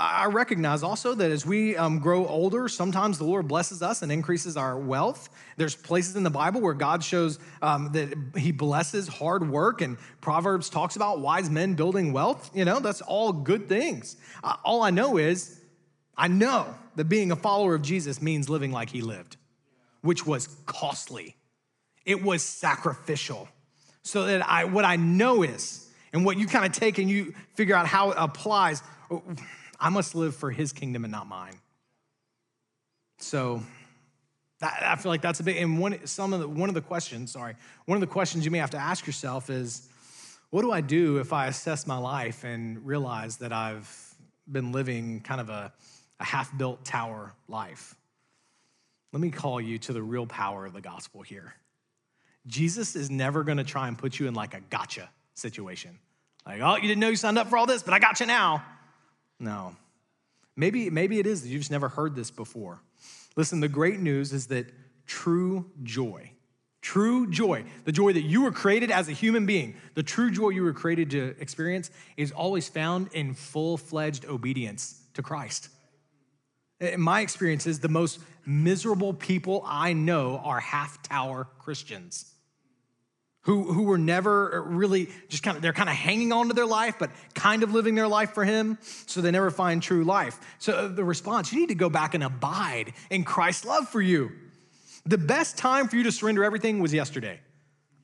I 0.00 0.26
recognize 0.26 0.82
also 0.82 1.14
that 1.14 1.30
as 1.30 1.44
we 1.44 1.76
um, 1.76 1.98
grow 1.98 2.26
older, 2.26 2.68
sometimes 2.68 3.18
the 3.18 3.24
Lord 3.24 3.46
blesses 3.46 3.82
us 3.82 4.00
and 4.00 4.10
increases 4.10 4.56
our 4.56 4.78
wealth. 4.78 5.28
There's 5.58 5.76
places 5.76 6.16
in 6.16 6.22
the 6.22 6.30
Bible 6.30 6.62
where 6.62 6.72
God 6.72 7.04
shows 7.04 7.38
um, 7.60 7.92
that 7.92 8.38
He 8.38 8.50
blesses 8.50 9.08
hard 9.08 9.50
work, 9.50 9.82
and 9.82 9.98
Proverbs 10.22 10.70
talks 10.70 10.96
about 10.96 11.20
wise 11.20 11.50
men 11.50 11.74
building 11.74 12.14
wealth. 12.14 12.50
You 12.54 12.64
know, 12.64 12.80
that's 12.80 13.02
all 13.02 13.30
good 13.30 13.68
things. 13.68 14.16
Uh, 14.42 14.56
all 14.64 14.82
I 14.82 14.88
know 14.88 15.18
is, 15.18 15.60
I 16.16 16.28
know 16.28 16.74
that 16.96 17.04
being 17.04 17.30
a 17.30 17.36
follower 17.36 17.74
of 17.74 17.82
Jesus 17.82 18.22
means 18.22 18.48
living 18.48 18.72
like 18.72 18.88
He 18.88 19.02
lived, 19.02 19.36
which 20.00 20.26
was 20.26 20.48
costly, 20.64 21.36
it 22.06 22.22
was 22.22 22.42
sacrificial. 22.42 23.48
So 24.02 24.24
that 24.24 24.48
I, 24.48 24.64
what 24.64 24.86
I 24.86 24.96
know 24.96 25.42
is, 25.42 25.86
and 26.14 26.24
what 26.24 26.38
you 26.38 26.46
kind 26.46 26.64
of 26.64 26.72
take 26.72 26.96
and 26.96 27.10
you 27.10 27.34
figure 27.54 27.76
out 27.76 27.86
how 27.86 28.12
it 28.12 28.16
applies 28.18 28.82
I 29.80 29.88
must 29.88 30.14
live 30.14 30.36
for 30.36 30.50
his 30.50 30.72
kingdom 30.72 31.04
and 31.04 31.10
not 31.10 31.26
mine. 31.26 31.54
So 33.18 33.62
that, 34.60 34.82
I 34.82 34.96
feel 34.96 35.10
like 35.10 35.22
that's 35.22 35.40
a 35.40 35.42
big, 35.42 35.56
and 35.56 35.78
one, 35.78 36.06
some 36.06 36.32
of 36.32 36.40
the, 36.40 36.48
one 36.48 36.68
of 36.68 36.74
the 36.74 36.82
questions, 36.82 37.32
sorry, 37.32 37.54
one 37.86 37.96
of 37.96 38.00
the 38.00 38.06
questions 38.06 38.44
you 38.44 38.50
may 38.50 38.58
have 38.58 38.70
to 38.70 38.78
ask 38.78 39.06
yourself 39.06 39.48
is, 39.48 39.88
what 40.50 40.62
do 40.62 40.72
I 40.72 40.80
do 40.80 41.18
if 41.18 41.32
I 41.32 41.46
assess 41.46 41.86
my 41.86 41.96
life 41.96 42.44
and 42.44 42.84
realize 42.84 43.38
that 43.38 43.52
I've 43.52 44.14
been 44.50 44.72
living 44.72 45.20
kind 45.20 45.40
of 45.40 45.48
a, 45.48 45.72
a 46.18 46.24
half 46.24 46.56
built 46.56 46.84
tower 46.84 47.32
life? 47.48 47.94
Let 49.12 49.20
me 49.20 49.30
call 49.30 49.60
you 49.60 49.78
to 49.78 49.92
the 49.92 50.02
real 50.02 50.26
power 50.26 50.66
of 50.66 50.72
the 50.72 50.80
gospel 50.80 51.22
here. 51.22 51.54
Jesus 52.46 52.96
is 52.96 53.10
never 53.10 53.44
gonna 53.44 53.64
try 53.64 53.88
and 53.88 53.96
put 53.96 54.18
you 54.18 54.26
in 54.26 54.34
like 54.34 54.54
a 54.54 54.60
gotcha 54.70 55.08
situation. 55.34 55.98
Like, 56.46 56.60
oh, 56.60 56.76
you 56.76 56.82
didn't 56.82 57.00
know 57.00 57.08
you 57.08 57.16
signed 57.16 57.38
up 57.38 57.48
for 57.48 57.56
all 57.56 57.66
this, 57.66 57.82
but 57.82 57.94
I 57.94 57.98
got 57.98 58.20
you 58.20 58.26
now. 58.26 58.64
No. 59.40 59.74
Maybe, 60.56 60.90
maybe 60.90 61.18
it 61.18 61.26
is 61.26 61.42
that 61.42 61.48
you've 61.48 61.62
just 61.62 61.70
never 61.70 61.88
heard 61.88 62.14
this 62.14 62.30
before. 62.30 62.80
Listen, 63.34 63.60
the 63.60 63.68
great 63.68 63.98
news 63.98 64.32
is 64.32 64.48
that 64.48 64.66
true 65.06 65.70
joy, 65.82 66.30
true 66.82 67.30
joy, 67.30 67.64
the 67.84 67.92
joy 67.92 68.12
that 68.12 68.22
you 68.22 68.42
were 68.42 68.52
created 68.52 68.90
as 68.90 69.08
a 69.08 69.12
human 69.12 69.46
being, 69.46 69.74
the 69.94 70.02
true 70.02 70.30
joy 70.30 70.50
you 70.50 70.62
were 70.62 70.74
created 70.74 71.10
to 71.12 71.34
experience 71.40 71.90
is 72.16 72.30
always 72.30 72.68
found 72.68 73.08
in 73.14 73.34
full 73.34 73.78
fledged 73.78 74.26
obedience 74.26 75.00
to 75.14 75.22
Christ. 75.22 75.70
In 76.78 77.00
my 77.00 77.20
experience 77.20 77.66
is 77.66 77.80
the 77.80 77.88
most 77.88 78.20
miserable 78.44 79.14
people 79.14 79.62
I 79.66 79.94
know 79.94 80.38
are 80.44 80.60
half 80.60 81.02
tower 81.02 81.46
Christians 81.58 82.29
who, 83.42 83.72
who 83.72 83.84
were 83.84 83.98
never 83.98 84.62
really 84.66 85.08
just 85.28 85.42
kind 85.42 85.56
of, 85.56 85.62
they're 85.62 85.72
kind 85.72 85.88
of 85.88 85.94
hanging 85.94 86.32
on 86.32 86.48
to 86.48 86.54
their 86.54 86.66
life, 86.66 86.96
but 86.98 87.10
kind 87.34 87.62
of 87.62 87.72
living 87.72 87.94
their 87.94 88.08
life 88.08 88.32
for 88.32 88.44
Him, 88.44 88.78
so 89.06 89.20
they 89.20 89.30
never 89.30 89.50
find 89.50 89.82
true 89.82 90.04
life. 90.04 90.38
So 90.58 90.72
uh, 90.74 90.88
the 90.88 91.04
response, 91.04 91.52
you 91.52 91.60
need 91.60 91.70
to 91.70 91.74
go 91.74 91.88
back 91.88 92.14
and 92.14 92.22
abide 92.22 92.92
in 93.08 93.24
Christ's 93.24 93.64
love 93.64 93.88
for 93.88 94.02
you. 94.02 94.30
The 95.06 95.18
best 95.18 95.56
time 95.56 95.88
for 95.88 95.96
you 95.96 96.02
to 96.02 96.12
surrender 96.12 96.44
everything 96.44 96.80
was 96.80 96.92
yesterday. 96.92 97.40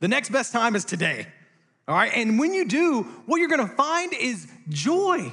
The 0.00 0.08
next 0.08 0.30
best 0.30 0.52
time 0.52 0.74
is 0.74 0.84
today. 0.84 1.26
All 1.88 1.94
right. 1.94 2.12
And 2.14 2.38
when 2.38 2.54
you 2.54 2.64
do, 2.66 3.02
what 3.26 3.36
you're 3.36 3.48
going 3.48 3.66
to 3.66 3.74
find 3.74 4.12
is 4.14 4.46
joy. 4.68 5.32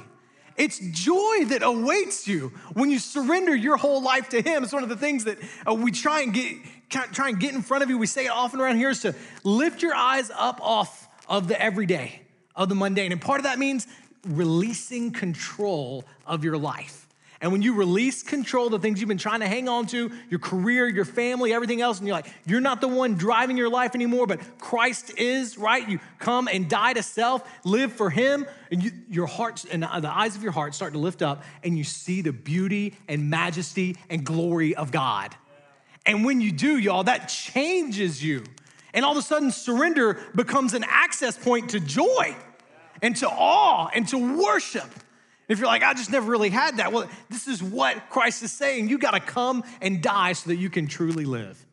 It's 0.56 0.78
joy 0.78 1.46
that 1.46 1.62
awaits 1.62 2.28
you 2.28 2.52
when 2.74 2.90
you 2.90 2.98
surrender 2.98 3.56
your 3.56 3.76
whole 3.76 4.02
life 4.02 4.28
to 4.28 4.40
Him. 4.40 4.62
It's 4.62 4.72
one 4.72 4.84
of 4.84 4.88
the 4.88 4.96
things 4.96 5.24
that 5.24 5.38
uh, 5.68 5.74
we 5.74 5.90
try 5.90 6.20
and 6.20 6.32
get 6.32 6.56
try 7.12 7.28
and 7.28 7.38
get 7.38 7.54
in 7.54 7.62
front 7.62 7.82
of 7.82 7.90
you. 7.90 7.98
We 7.98 8.06
say 8.06 8.26
it 8.26 8.30
often 8.30 8.60
around 8.60 8.76
here 8.76 8.90
is 8.90 9.00
to 9.00 9.14
lift 9.42 9.82
your 9.82 9.94
eyes 9.94 10.30
up 10.34 10.60
off 10.62 11.08
of 11.28 11.48
the 11.48 11.60
everyday, 11.60 12.22
of 12.54 12.68
the 12.68 12.74
mundane. 12.74 13.12
And 13.12 13.20
part 13.20 13.40
of 13.40 13.44
that 13.44 13.58
means 13.58 13.86
releasing 14.26 15.10
control 15.10 16.04
of 16.26 16.44
your 16.44 16.56
life. 16.56 17.04
And 17.40 17.52
when 17.52 17.60
you 17.60 17.74
release 17.74 18.22
control, 18.22 18.70
the 18.70 18.78
things 18.78 19.00
you've 19.00 19.08
been 19.08 19.18
trying 19.18 19.40
to 19.40 19.46
hang 19.46 19.68
on 19.68 19.86
to, 19.88 20.10
your 20.30 20.40
career, 20.40 20.88
your 20.88 21.04
family, 21.04 21.52
everything 21.52 21.82
else, 21.82 21.98
and 21.98 22.06
you're 22.06 22.16
like, 22.16 22.32
you're 22.46 22.60
not 22.60 22.80
the 22.80 22.88
one 22.88 23.16
driving 23.16 23.58
your 23.58 23.68
life 23.68 23.94
anymore, 23.94 24.26
but 24.26 24.40
Christ 24.58 25.18
is, 25.18 25.58
right? 25.58 25.86
You 25.86 26.00
come 26.18 26.48
and 26.48 26.70
die 26.70 26.94
to 26.94 27.02
self, 27.02 27.46
live 27.66 27.92
for 27.92 28.08
Him, 28.08 28.46
and 28.70 28.82
you, 28.82 28.92
your 29.10 29.26
heart 29.26 29.66
and 29.70 29.82
the 29.82 30.10
eyes 30.10 30.36
of 30.36 30.42
your 30.42 30.52
heart 30.52 30.74
start 30.74 30.94
to 30.94 30.98
lift 30.98 31.20
up, 31.20 31.42
and 31.62 31.76
you 31.76 31.84
see 31.84 32.22
the 32.22 32.32
beauty 32.32 32.94
and 33.08 33.28
majesty 33.28 33.98
and 34.08 34.24
glory 34.24 34.74
of 34.74 34.90
God. 34.90 35.36
And 36.06 36.24
when 36.24 36.40
you 36.40 36.52
do, 36.52 36.76
y'all, 36.76 37.04
that 37.04 37.28
changes 37.28 38.22
you. 38.22 38.44
And 38.92 39.04
all 39.04 39.12
of 39.12 39.18
a 39.18 39.22
sudden, 39.22 39.50
surrender 39.50 40.20
becomes 40.34 40.74
an 40.74 40.84
access 40.86 41.36
point 41.36 41.70
to 41.70 41.80
joy 41.80 42.36
and 43.02 43.16
to 43.16 43.28
awe 43.28 43.88
and 43.94 44.06
to 44.08 44.38
worship. 44.38 44.88
If 45.48 45.58
you're 45.58 45.66
like, 45.66 45.82
I 45.82 45.94
just 45.94 46.10
never 46.10 46.30
really 46.30 46.50
had 46.50 46.78
that, 46.78 46.92
well, 46.92 47.08
this 47.28 47.48
is 47.48 47.62
what 47.62 48.08
Christ 48.08 48.42
is 48.42 48.52
saying. 48.52 48.88
You 48.88 48.98
got 48.98 49.12
to 49.12 49.20
come 49.20 49.64
and 49.82 50.02
die 50.02 50.32
so 50.32 50.50
that 50.50 50.56
you 50.56 50.70
can 50.70 50.86
truly 50.86 51.24
live. 51.24 51.64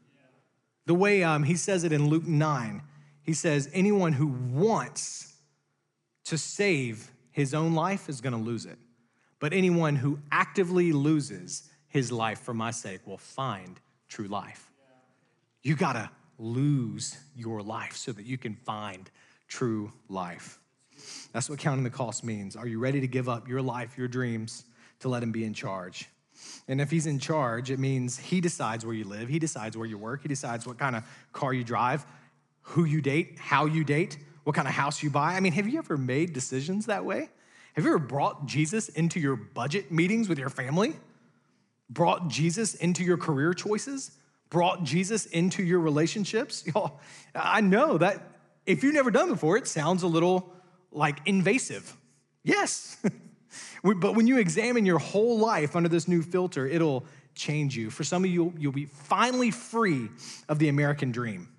The 0.87 0.95
way 0.95 1.23
um, 1.23 1.43
he 1.43 1.55
says 1.55 1.83
it 1.83 1.93
in 1.93 2.09
Luke 2.09 2.27
9, 2.27 2.81
he 3.21 3.33
says, 3.33 3.69
anyone 3.71 4.13
who 4.13 4.27
wants 4.27 5.33
to 6.25 6.37
save 6.37 7.11
his 7.31 7.53
own 7.53 7.73
life 7.73 8.09
is 8.09 8.19
going 8.19 8.33
to 8.33 8.39
lose 8.39 8.65
it. 8.65 8.77
But 9.39 9.53
anyone 9.53 9.95
who 9.95 10.19
actively 10.31 10.91
loses 10.91 11.69
his 11.87 12.11
life 12.11 12.39
for 12.39 12.53
my 12.53 12.71
sake 12.71 13.05
will 13.05 13.17
find 13.17 13.79
true 14.12 14.28
life. 14.28 14.69
You 15.63 15.76
got 15.76 15.93
to 15.93 16.10
lose 16.38 17.17
your 17.36 17.62
life 17.62 17.95
so 17.95 18.12
that 18.12 18.26
you 18.26 18.38
can 18.38 18.56
find 18.56 19.10
true 19.47 19.91
life. 20.10 20.60
That's 21.32 21.50
what 21.50 21.60
counting 21.60 21.84
the 21.84 21.89
cost 21.89 22.24
means. 22.24 22.56
Are 22.56 22.67
you 22.67 22.78
ready 22.78 23.00
to 23.00 23.08
give 23.08 23.30
up 23.30 23.47
your 23.47 23.62
life, 23.62 23.97
your 23.97 24.10
dreams, 24.10 24.65
to 25.00 25.08
let 25.08 25.24
Him 25.24 25.32
be 25.32 25.45
in 25.45 25.54
charge? 25.54 26.10
And 26.67 26.82
if 26.82 26.91
He's 26.91 27.08
in 27.08 27.19
charge, 27.19 27.71
it 27.71 27.80
means 27.80 28.17
He 28.17 28.41
decides 28.41 28.86
where 28.86 28.93
you 28.93 29.06
live, 29.06 29.30
He 29.30 29.39
decides 29.39 29.78
where 29.78 29.88
you 29.88 29.97
work, 29.97 30.24
He 30.24 30.28
decides 30.28 30.67
what 30.67 30.78
kind 30.78 30.95
of 30.95 31.04
car 31.32 31.54
you 31.54 31.63
drive, 31.63 32.06
who 32.62 32.84
you 32.84 33.02
date, 33.02 33.39
how 33.39 33.65
you 33.65 33.84
date, 33.84 34.17
what 34.43 34.56
kind 34.56 34.67
of 34.67 34.74
house 34.74 35.02
you 35.02 35.10
buy. 35.10 35.36
I 35.36 35.39
mean, 35.39 35.54
have 35.54 35.69
you 35.69 35.80
ever 35.80 35.97
made 35.97 36.34
decisions 36.34 36.88
that 36.88 37.06
way? 37.06 37.30
Have 37.76 37.86
you 37.86 37.91
ever 37.91 38.00
brought 38.00 38.45
Jesus 38.45 38.89
into 38.89 39.19
your 39.19 39.38
budget 39.38 39.89
meetings 39.89 40.28
with 40.28 40.38
your 40.38 40.50
family? 40.50 40.95
Brought 41.91 42.30
Jesus 42.30 42.73
into 42.73 43.04
your 43.04 43.17
career 43.17 43.54
choices, 43.54 44.12
brought 44.49 44.84
Jesus 44.84 45.25
into 45.27 45.62
your 45.62 45.80
relationships. 45.80 46.63
Y'all, 46.73 46.99
I 47.36 47.62
know 47.62 47.97
that 47.97 48.32
if 48.65 48.84
you've 48.84 48.93
never 48.93 49.12
done 49.12 49.30
before, 49.30 49.58
it 49.58 49.67
sounds 49.67 50.04
a 50.04 50.08
little 50.08 50.54
like 50.91 51.19
invasive. 51.25 51.95
Yes. 52.43 52.97
but 53.84 54.15
when 54.15 54.27
you 54.27 54.38
examine 54.38 54.86
your 54.86 54.99
whole 54.99 55.38
life 55.38 55.75
under 55.75 55.89
this 55.89 56.08
new 56.08 56.21
filter, 56.21 56.65
it'll 56.65 57.06
change 57.36 57.75
you. 57.75 57.89
For 57.89 58.04
some 58.04 58.23
of 58.23 58.30
you, 58.30 58.54
you'll 58.58 58.71
be 58.71 58.86
finally 58.86 59.51
free 59.51 60.10
of 60.47 60.60
the 60.60 60.69
American 60.69 61.12
dream. 61.12 61.49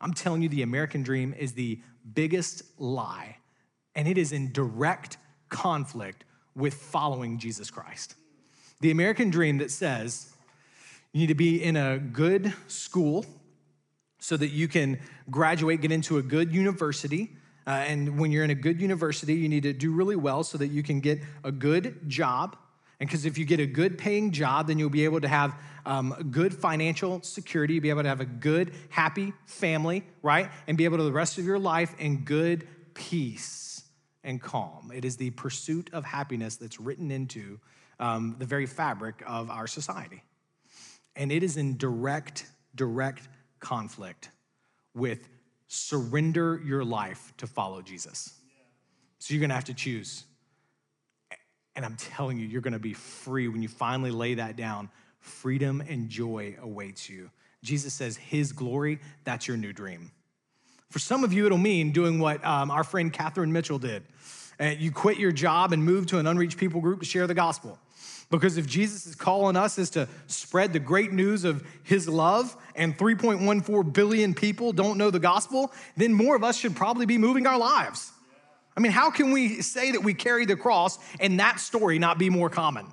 I'm 0.00 0.14
telling 0.14 0.42
you, 0.42 0.48
the 0.48 0.62
American 0.62 1.02
dream 1.02 1.34
is 1.36 1.52
the 1.52 1.80
biggest 2.14 2.62
lie, 2.78 3.38
and 3.94 4.06
it 4.06 4.16
is 4.16 4.32
in 4.32 4.52
direct 4.52 5.18
conflict 5.48 6.24
with 6.54 6.74
following 6.74 7.38
Jesus 7.38 7.70
Christ. 7.70 8.14
The 8.80 8.92
American 8.92 9.30
dream 9.30 9.58
that 9.58 9.72
says 9.72 10.32
you 11.12 11.20
need 11.20 11.26
to 11.28 11.34
be 11.34 11.62
in 11.62 11.76
a 11.76 11.98
good 11.98 12.54
school 12.68 13.26
so 14.20 14.36
that 14.36 14.48
you 14.48 14.68
can 14.68 15.00
graduate, 15.30 15.80
get 15.80 15.90
into 15.90 16.18
a 16.18 16.22
good 16.22 16.54
university. 16.54 17.36
Uh, 17.66 17.70
and 17.70 18.18
when 18.18 18.30
you're 18.30 18.44
in 18.44 18.50
a 18.50 18.54
good 18.54 18.80
university, 18.80 19.34
you 19.34 19.48
need 19.48 19.64
to 19.64 19.72
do 19.72 19.92
really 19.92 20.14
well 20.16 20.44
so 20.44 20.56
that 20.58 20.68
you 20.68 20.82
can 20.82 21.00
get 21.00 21.20
a 21.42 21.50
good 21.50 22.08
job. 22.08 22.56
And 23.00 23.08
because 23.08 23.24
if 23.24 23.36
you 23.36 23.44
get 23.44 23.58
a 23.58 23.66
good 23.66 23.98
paying 23.98 24.30
job, 24.30 24.68
then 24.68 24.78
you'll 24.78 24.90
be 24.90 25.04
able 25.04 25.20
to 25.20 25.28
have 25.28 25.54
um, 25.84 26.14
good 26.30 26.54
financial 26.54 27.22
security, 27.22 27.74
you'll 27.74 27.82
be 27.82 27.90
able 27.90 28.02
to 28.02 28.08
have 28.08 28.20
a 28.20 28.26
good, 28.26 28.72
happy 28.90 29.32
family, 29.46 30.04
right? 30.22 30.50
And 30.66 30.76
be 30.76 30.84
able 30.84 30.98
to 30.98 31.04
the 31.04 31.12
rest 31.12 31.38
of 31.38 31.44
your 31.44 31.58
life 31.58 31.94
in 31.98 32.24
good 32.24 32.68
peace 32.94 33.82
and 34.22 34.40
calm. 34.40 34.92
It 34.94 35.04
is 35.04 35.16
the 35.16 35.30
pursuit 35.30 35.90
of 35.92 36.04
happiness 36.04 36.56
that's 36.56 36.78
written 36.78 37.10
into 37.10 37.58
um, 38.00 38.36
the 38.38 38.46
very 38.46 38.66
fabric 38.66 39.22
of 39.26 39.50
our 39.50 39.66
society. 39.66 40.22
And 41.16 41.32
it 41.32 41.42
is 41.42 41.56
in 41.56 41.76
direct 41.76 42.46
direct 42.74 43.28
conflict 43.60 44.30
with 44.94 45.28
surrender 45.66 46.60
your 46.64 46.84
life 46.84 47.32
to 47.38 47.46
follow 47.46 47.82
Jesus. 47.82 48.32
So 49.18 49.34
you're 49.34 49.40
gonna 49.40 49.54
have 49.54 49.64
to 49.64 49.74
choose. 49.74 50.24
And 51.74 51.84
I'm 51.84 51.96
telling 51.96 52.38
you, 52.38 52.46
you're 52.46 52.60
gonna 52.60 52.78
be 52.78 52.94
free 52.94 53.48
when 53.48 53.62
you 53.62 53.68
finally 53.68 54.10
lay 54.10 54.34
that 54.34 54.56
down. 54.56 54.90
Freedom 55.20 55.80
and 55.80 56.08
joy 56.08 56.56
awaits 56.62 57.08
you. 57.08 57.30
Jesus 57.62 57.92
says, 57.92 58.16
His 58.16 58.52
glory, 58.52 59.00
that's 59.24 59.48
your 59.48 59.56
new 59.56 59.72
dream. 59.72 60.12
For 60.90 60.98
some 60.98 61.24
of 61.24 61.32
you, 61.32 61.44
it'll 61.44 61.58
mean 61.58 61.92
doing 61.92 62.18
what 62.18 62.42
um, 62.44 62.70
our 62.70 62.84
friend 62.84 63.12
Catherine 63.12 63.52
Mitchell 63.52 63.78
did. 63.78 64.04
Uh, 64.60 64.66
you 64.66 64.90
quit 64.90 65.18
your 65.18 65.32
job 65.32 65.72
and 65.72 65.84
move 65.84 66.06
to 66.06 66.18
an 66.18 66.26
unreached 66.26 66.56
people 66.56 66.80
group 66.80 67.00
to 67.00 67.06
share 67.06 67.26
the 67.26 67.34
gospel. 67.34 67.78
Because 68.30 68.58
if 68.58 68.66
Jesus 68.66 69.06
is 69.06 69.14
calling 69.14 69.56
us 69.56 69.78
is 69.78 69.90
to 69.90 70.06
spread 70.26 70.72
the 70.72 70.78
great 70.78 71.12
news 71.12 71.44
of 71.44 71.66
his 71.82 72.08
love 72.08 72.54
and 72.74 72.96
3.14 72.96 73.92
billion 73.92 74.34
people 74.34 74.72
don't 74.72 74.98
know 74.98 75.10
the 75.10 75.18
gospel, 75.18 75.72
then 75.96 76.12
more 76.12 76.36
of 76.36 76.44
us 76.44 76.56
should 76.56 76.76
probably 76.76 77.06
be 77.06 77.16
moving 77.16 77.46
our 77.46 77.58
lives. 77.58 78.12
I 78.76 78.80
mean, 78.80 78.92
how 78.92 79.10
can 79.10 79.32
we 79.32 79.62
say 79.62 79.92
that 79.92 80.04
we 80.04 80.14
carry 80.14 80.44
the 80.44 80.56
cross 80.56 80.98
and 81.18 81.40
that 81.40 81.58
story 81.58 81.98
not 81.98 82.18
be 82.18 82.28
more 82.28 82.50
common? 82.50 82.86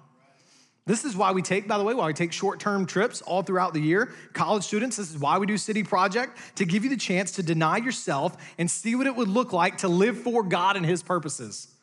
This 0.88 1.04
is 1.04 1.17
why 1.17 1.32
we 1.32 1.41
take, 1.41 1.67
by 1.67 1.80
the 1.80 1.84
way, 1.84 1.95
why 1.95 2.08
we 2.08 2.13
take 2.13 2.32
short 2.32 2.60
term 2.60 2.86
trips 2.86 3.21
all 3.21 3.41
throughout 3.41 3.74
the 3.74 3.82
year. 3.82 4.13
College 4.34 4.63
students, 4.63 4.98
this 4.98 5.10
is 5.10 5.17
why 5.17 5.38
we 5.39 5.48
do 5.48 5.58
City 5.58 5.84
Project 5.84 6.38
to 6.56 6.65
give 6.65 6.84
you 6.84 6.89
the 6.89 6.98
chance 6.98 7.32
to 7.34 7.43
deny 7.43 7.78
yourself 7.78 8.38
and 8.58 8.69
see 8.69 8.95
what 8.95 9.08
it 9.08 9.15
would 9.15 9.28
look 9.28 9.52
like 9.52 9.80
to 9.80 9.88
live 9.88 10.17
for 10.19 10.43
God 10.43 10.78
and 10.78 10.86
His 10.86 11.02
purposes. 11.02 11.75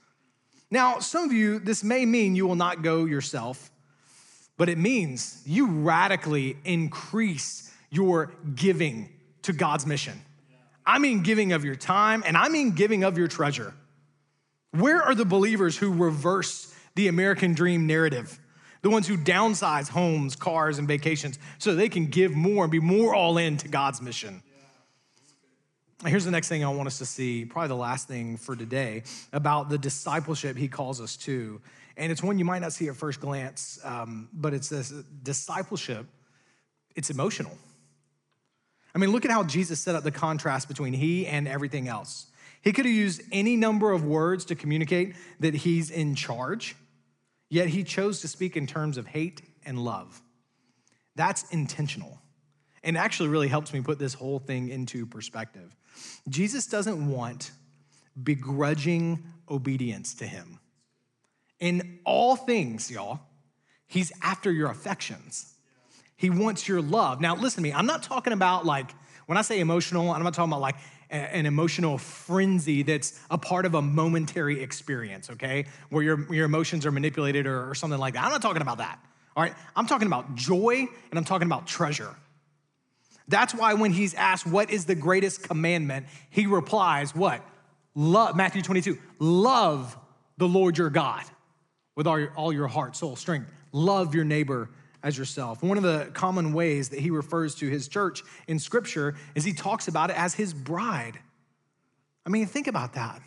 Now, 0.72 1.00
some 1.00 1.24
of 1.24 1.34
you, 1.34 1.58
this 1.58 1.84
may 1.84 2.06
mean 2.06 2.34
you 2.34 2.46
will 2.46 2.56
not 2.56 2.80
go 2.80 3.04
yourself, 3.04 3.70
but 4.56 4.70
it 4.70 4.78
means 4.78 5.42
you 5.44 5.66
radically 5.66 6.56
increase 6.64 7.70
your 7.90 8.32
giving 8.54 9.10
to 9.42 9.52
God's 9.52 9.84
mission. 9.84 10.18
I 10.86 10.98
mean, 10.98 11.22
giving 11.22 11.52
of 11.52 11.62
your 11.62 11.74
time, 11.74 12.24
and 12.26 12.38
I 12.38 12.48
mean 12.48 12.70
giving 12.70 13.04
of 13.04 13.18
your 13.18 13.28
treasure. 13.28 13.74
Where 14.70 15.02
are 15.02 15.14
the 15.14 15.26
believers 15.26 15.76
who 15.76 15.92
reverse 15.92 16.74
the 16.94 17.08
American 17.08 17.52
dream 17.52 17.86
narrative? 17.86 18.40
The 18.80 18.88
ones 18.88 19.06
who 19.06 19.18
downsize 19.18 19.90
homes, 19.90 20.36
cars, 20.36 20.78
and 20.78 20.88
vacations 20.88 21.38
so 21.58 21.74
they 21.74 21.90
can 21.90 22.06
give 22.06 22.32
more 22.32 22.64
and 22.64 22.72
be 22.72 22.80
more 22.80 23.14
all 23.14 23.36
in 23.36 23.58
to 23.58 23.68
God's 23.68 24.00
mission. 24.00 24.42
Here's 26.04 26.24
the 26.24 26.32
next 26.32 26.48
thing 26.48 26.64
I 26.64 26.68
want 26.68 26.88
us 26.88 26.98
to 26.98 27.06
see, 27.06 27.44
probably 27.44 27.68
the 27.68 27.76
last 27.76 28.08
thing 28.08 28.36
for 28.36 28.56
today, 28.56 29.04
about 29.32 29.68
the 29.68 29.78
discipleship 29.78 30.56
he 30.56 30.66
calls 30.66 31.00
us 31.00 31.16
to. 31.18 31.60
And 31.96 32.10
it's 32.10 32.22
one 32.22 32.40
you 32.40 32.44
might 32.44 32.60
not 32.60 32.72
see 32.72 32.88
at 32.88 32.96
first 32.96 33.20
glance, 33.20 33.78
um, 33.84 34.28
but 34.32 34.52
it's 34.52 34.68
this 34.68 34.90
discipleship, 35.22 36.06
it's 36.96 37.10
emotional. 37.10 37.56
I 38.94 38.98
mean, 38.98 39.12
look 39.12 39.24
at 39.24 39.30
how 39.30 39.44
Jesus 39.44 39.78
set 39.78 39.94
up 39.94 40.02
the 40.02 40.10
contrast 40.10 40.66
between 40.66 40.92
he 40.92 41.26
and 41.26 41.46
everything 41.46 41.86
else. 41.86 42.26
He 42.62 42.72
could 42.72 42.84
have 42.84 42.94
used 42.94 43.22
any 43.30 43.56
number 43.56 43.92
of 43.92 44.04
words 44.04 44.44
to 44.46 44.56
communicate 44.56 45.14
that 45.38 45.54
he's 45.54 45.88
in 45.88 46.16
charge, 46.16 46.74
yet 47.48 47.68
he 47.68 47.84
chose 47.84 48.20
to 48.22 48.28
speak 48.28 48.56
in 48.56 48.66
terms 48.66 48.96
of 48.96 49.06
hate 49.06 49.42
and 49.64 49.78
love. 49.78 50.20
That's 51.14 51.48
intentional 51.52 52.21
and 52.84 52.96
actually 52.96 53.28
really 53.28 53.48
helps 53.48 53.72
me 53.72 53.80
put 53.80 53.98
this 53.98 54.14
whole 54.14 54.38
thing 54.38 54.68
into 54.68 55.06
perspective. 55.06 55.74
Jesus 56.28 56.66
doesn't 56.66 57.08
want 57.10 57.52
begrudging 58.20 59.22
obedience 59.48 60.14
to 60.14 60.26
him. 60.26 60.58
In 61.60 62.00
all 62.04 62.36
things, 62.36 62.90
y'all, 62.90 63.20
he's 63.86 64.12
after 64.22 64.50
your 64.50 64.70
affections. 64.70 65.54
He 66.16 66.30
wants 66.30 66.66
your 66.66 66.80
love. 66.80 67.20
Now, 67.20 67.34
listen 67.36 67.58
to 67.58 67.62
me, 67.62 67.72
I'm 67.72 67.86
not 67.86 68.02
talking 68.02 68.32
about 68.32 68.66
like, 68.66 68.90
when 69.26 69.38
I 69.38 69.42
say 69.42 69.60
emotional, 69.60 70.10
I'm 70.10 70.22
not 70.22 70.34
talking 70.34 70.52
about 70.52 70.60
like 70.60 70.76
an 71.10 71.44
emotional 71.44 71.98
frenzy 71.98 72.82
that's 72.82 73.20
a 73.30 73.36
part 73.36 73.66
of 73.66 73.74
a 73.74 73.82
momentary 73.82 74.62
experience, 74.62 75.30
okay? 75.30 75.66
Where 75.90 76.02
your, 76.02 76.32
your 76.32 76.46
emotions 76.46 76.86
are 76.86 76.90
manipulated 76.90 77.46
or, 77.46 77.68
or 77.70 77.74
something 77.74 78.00
like 78.00 78.14
that. 78.14 78.24
I'm 78.24 78.30
not 78.30 78.40
talking 78.40 78.62
about 78.62 78.78
that, 78.78 78.98
all 79.36 79.42
right? 79.42 79.52
I'm 79.76 79.86
talking 79.86 80.06
about 80.06 80.34
joy 80.34 80.86
and 81.10 81.18
I'm 81.18 81.24
talking 81.24 81.46
about 81.46 81.66
treasure. 81.66 82.16
That's 83.28 83.54
why 83.54 83.74
when 83.74 83.92
he's 83.92 84.14
asked, 84.14 84.46
What 84.46 84.70
is 84.70 84.84
the 84.84 84.94
greatest 84.94 85.42
commandment? 85.42 86.06
he 86.30 86.46
replies, 86.46 87.14
What? 87.14 87.44
Love, 87.94 88.36
Matthew 88.36 88.62
22, 88.62 88.98
love 89.18 89.96
the 90.38 90.48
Lord 90.48 90.78
your 90.78 90.90
God 90.90 91.22
with 91.94 92.06
all 92.06 92.18
your, 92.18 92.32
all 92.34 92.52
your 92.52 92.68
heart, 92.68 92.96
soul, 92.96 93.16
strength. 93.16 93.52
Love 93.72 94.14
your 94.14 94.24
neighbor 94.24 94.70
as 95.02 95.18
yourself. 95.18 95.62
One 95.62 95.76
of 95.76 95.82
the 95.82 96.10
common 96.14 96.52
ways 96.52 96.88
that 96.90 97.00
he 97.00 97.10
refers 97.10 97.54
to 97.56 97.68
his 97.68 97.88
church 97.88 98.22
in 98.46 98.58
scripture 98.58 99.14
is 99.34 99.44
he 99.44 99.52
talks 99.52 99.88
about 99.88 100.10
it 100.10 100.16
as 100.16 100.34
his 100.34 100.54
bride. 100.54 101.18
I 102.24 102.30
mean, 102.30 102.46
think 102.46 102.66
about 102.66 102.94
that. 102.94 103.20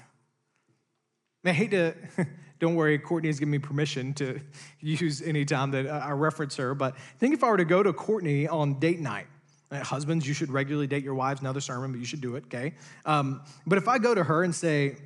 I 1.43 1.51
hate 1.51 1.71
to, 1.71 1.93
don't 2.60 2.75
worry, 2.75 2.97
Courtney's 2.97 3.39
given 3.39 3.51
me 3.51 3.60
permission 3.60 4.13
to 4.15 4.39
use 4.79 5.21
any 5.21 5.45
time 5.45 5.71
that 5.71 5.88
I 5.88 6.12
reference 6.12 6.55
her, 6.55 6.73
but 6.73 6.97
think 7.19 7.34
if 7.34 7.43
I 7.43 7.49
were 7.49 7.58
to 7.58 7.65
go 7.65 7.84
to 7.84 7.93
Courtney 7.93 8.47
on 8.47 8.79
date 8.79 8.99
night 8.99 9.27
husbands, 9.71 10.28
you 10.28 10.34
should 10.34 10.51
regularly 10.51 10.88
date 10.88 11.04
your 11.04 11.15
wives. 11.15 11.41
Another 11.41 11.62
sermon, 11.62 11.91
but 11.91 11.99
you 11.99 12.06
should 12.06 12.21
do 12.21 12.36
it, 12.36 12.45
okay? 12.45 12.73
Um, 13.06 13.41
but 13.65 13.78
if 13.78 13.88
I 13.88 13.97
go 13.97 14.13
to 14.13 14.23
her 14.23 14.43
and 14.43 14.54
say, 14.54 14.97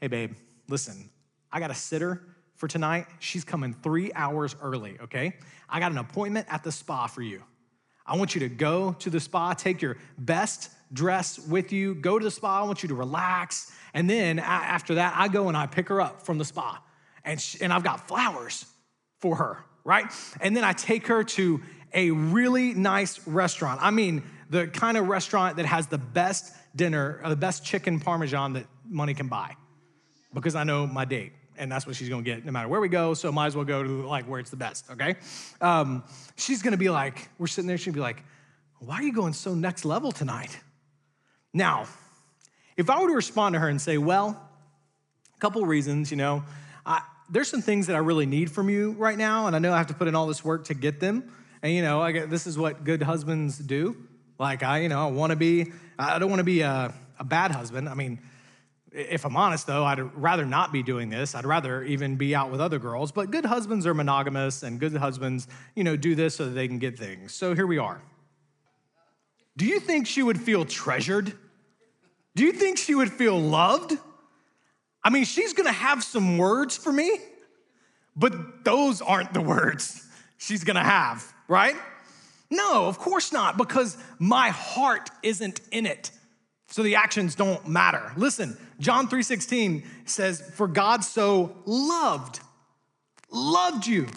hey, 0.00 0.08
babe, 0.08 0.34
listen, 0.68 1.10
I 1.52 1.60
got 1.60 1.70
a 1.70 1.74
sitter 1.74 2.22
for 2.56 2.68
tonight. 2.68 3.06
She's 3.18 3.44
coming 3.44 3.74
three 3.82 4.12
hours 4.14 4.56
early, 4.60 4.98
okay? 5.02 5.34
I 5.68 5.80
got 5.80 5.92
an 5.92 5.98
appointment 5.98 6.46
at 6.50 6.62
the 6.62 6.72
spa 6.72 7.06
for 7.06 7.22
you. 7.22 7.42
I 8.06 8.16
want 8.16 8.34
you 8.34 8.40
to 8.40 8.48
go 8.48 8.92
to 8.98 9.10
the 9.10 9.20
spa, 9.20 9.52
take 9.52 9.80
your 9.82 9.96
best 10.18 10.70
dress 10.92 11.38
with 11.38 11.72
you, 11.72 11.94
go 11.94 12.18
to 12.18 12.24
the 12.24 12.30
spa. 12.30 12.62
I 12.62 12.64
want 12.64 12.82
you 12.82 12.88
to 12.88 12.94
relax. 12.94 13.72
And 13.94 14.10
then 14.10 14.38
after 14.38 14.96
that, 14.96 15.14
I 15.16 15.28
go 15.28 15.48
and 15.48 15.56
I 15.56 15.66
pick 15.66 15.88
her 15.88 16.00
up 16.00 16.22
from 16.22 16.38
the 16.38 16.44
spa. 16.44 16.82
And, 17.24 17.40
she, 17.40 17.60
and 17.60 17.72
I've 17.72 17.84
got 17.84 18.08
flowers 18.08 18.66
for 19.20 19.36
her, 19.36 19.64
right? 19.84 20.06
And 20.40 20.56
then 20.56 20.64
I 20.64 20.72
take 20.72 21.06
her 21.06 21.22
to 21.22 21.60
a 21.92 22.10
really 22.10 22.74
nice 22.74 23.26
restaurant. 23.26 23.80
I 23.82 23.90
mean, 23.90 24.22
the 24.48 24.66
kind 24.66 24.96
of 24.96 25.08
restaurant 25.08 25.56
that 25.56 25.66
has 25.66 25.86
the 25.86 25.98
best 25.98 26.54
dinner, 26.74 27.20
the 27.26 27.36
best 27.36 27.64
chicken 27.64 28.00
parmesan 28.00 28.54
that 28.54 28.66
money 28.88 29.14
can 29.14 29.28
buy, 29.28 29.56
because 30.34 30.54
I 30.54 30.64
know 30.64 30.86
my 30.86 31.04
date. 31.04 31.32
And 31.56 31.70
that's 31.70 31.86
what 31.86 31.94
she's 31.94 32.08
gonna 32.08 32.22
get 32.22 32.44
no 32.44 32.52
matter 32.52 32.68
where 32.68 32.80
we 32.80 32.88
go. 32.88 33.12
So 33.12 33.30
might 33.30 33.46
as 33.46 33.56
well 33.56 33.66
go 33.66 33.82
to 33.82 34.06
like 34.06 34.24
where 34.24 34.40
it's 34.40 34.50
the 34.50 34.56
best, 34.56 34.90
okay? 34.90 35.16
Um, 35.60 36.02
she's 36.36 36.62
gonna 36.62 36.76
be 36.78 36.88
like, 36.88 37.28
we're 37.38 37.48
sitting 37.48 37.68
there, 37.68 37.76
she'll 37.76 37.92
be 37.92 38.00
like, 38.00 38.22
why 38.78 38.96
are 38.96 39.02
you 39.02 39.12
going 39.12 39.34
so 39.34 39.54
next 39.54 39.84
level 39.84 40.10
tonight? 40.10 40.58
Now, 41.52 41.86
if 42.76 42.88
I 42.88 43.00
were 43.00 43.08
to 43.08 43.14
respond 43.14 43.52
to 43.54 43.58
her 43.58 43.68
and 43.68 43.80
say, 43.80 43.98
well, 43.98 44.48
a 45.36 45.38
couple 45.38 45.64
reasons, 45.66 46.10
you 46.10 46.16
know, 46.16 46.44
I, 46.86 47.02
there's 47.28 47.48
some 47.48 47.60
things 47.60 47.88
that 47.88 47.96
I 47.96 47.98
really 47.98 48.26
need 48.26 48.50
from 48.50 48.70
you 48.70 48.92
right 48.92 49.18
now, 49.18 49.46
and 49.46 49.54
I 49.54 49.58
know 49.58 49.72
I 49.72 49.76
have 49.76 49.88
to 49.88 49.94
put 49.94 50.08
in 50.08 50.14
all 50.14 50.26
this 50.26 50.42
work 50.42 50.64
to 50.66 50.74
get 50.74 50.98
them. 50.98 51.30
And 51.62 51.72
you 51.72 51.82
know, 51.82 52.00
I 52.00 52.12
get, 52.12 52.30
this 52.30 52.46
is 52.46 52.56
what 52.56 52.84
good 52.84 53.02
husbands 53.02 53.58
do. 53.58 53.96
Like 54.38 54.62
I, 54.62 54.78
you 54.78 54.88
know, 54.88 55.06
I 55.06 55.10
want 55.10 55.30
to 55.30 55.36
be. 55.36 55.72
I 55.98 56.18
don't 56.18 56.30
want 56.30 56.40
to 56.40 56.44
be 56.44 56.62
a, 56.62 56.94
a 57.18 57.24
bad 57.24 57.50
husband. 57.50 57.88
I 57.88 57.94
mean, 57.94 58.20
if 58.90 59.26
I'm 59.26 59.36
honest 59.36 59.66
though, 59.66 59.84
I'd 59.84 60.00
rather 60.16 60.46
not 60.46 60.72
be 60.72 60.82
doing 60.82 61.10
this. 61.10 61.34
I'd 61.34 61.44
rather 61.44 61.82
even 61.84 62.16
be 62.16 62.34
out 62.34 62.50
with 62.50 62.60
other 62.60 62.78
girls. 62.78 63.12
But 63.12 63.30
good 63.30 63.44
husbands 63.44 63.86
are 63.86 63.92
monogamous, 63.92 64.62
and 64.62 64.80
good 64.80 64.96
husbands, 64.96 65.46
you 65.74 65.84
know, 65.84 65.96
do 65.96 66.14
this 66.14 66.34
so 66.36 66.46
that 66.46 66.52
they 66.52 66.66
can 66.66 66.78
get 66.78 66.98
things. 66.98 67.34
So 67.34 67.54
here 67.54 67.66
we 67.66 67.76
are. 67.76 68.00
Do 69.56 69.66
you 69.66 69.78
think 69.78 70.06
she 70.06 70.22
would 70.22 70.40
feel 70.40 70.64
treasured? 70.64 71.34
Do 72.34 72.44
you 72.44 72.52
think 72.52 72.78
she 72.78 72.94
would 72.94 73.12
feel 73.12 73.38
loved? 73.38 73.92
I 75.04 75.10
mean, 75.10 75.24
she's 75.24 75.52
gonna 75.52 75.72
have 75.72 76.02
some 76.02 76.38
words 76.38 76.78
for 76.78 76.92
me, 76.92 77.18
but 78.16 78.64
those 78.64 79.02
aren't 79.02 79.34
the 79.34 79.42
words 79.42 80.06
she's 80.38 80.64
gonna 80.64 80.82
have 80.82 81.30
right? 81.50 81.74
No, 82.48 82.86
of 82.86 82.98
course 82.98 83.32
not, 83.32 83.58
because 83.58 83.98
my 84.18 84.50
heart 84.50 85.10
isn't 85.22 85.60
in 85.72 85.84
it. 85.84 86.12
So 86.68 86.84
the 86.84 86.94
actions 86.94 87.34
don't 87.34 87.66
matter. 87.68 88.12
Listen, 88.16 88.56
John 88.78 89.08
3:16 89.08 89.84
says, 90.06 90.40
"For 90.54 90.68
God 90.68 91.04
so 91.04 91.56
loved 91.66 92.40
loved 93.30 93.86
you." 93.86 94.08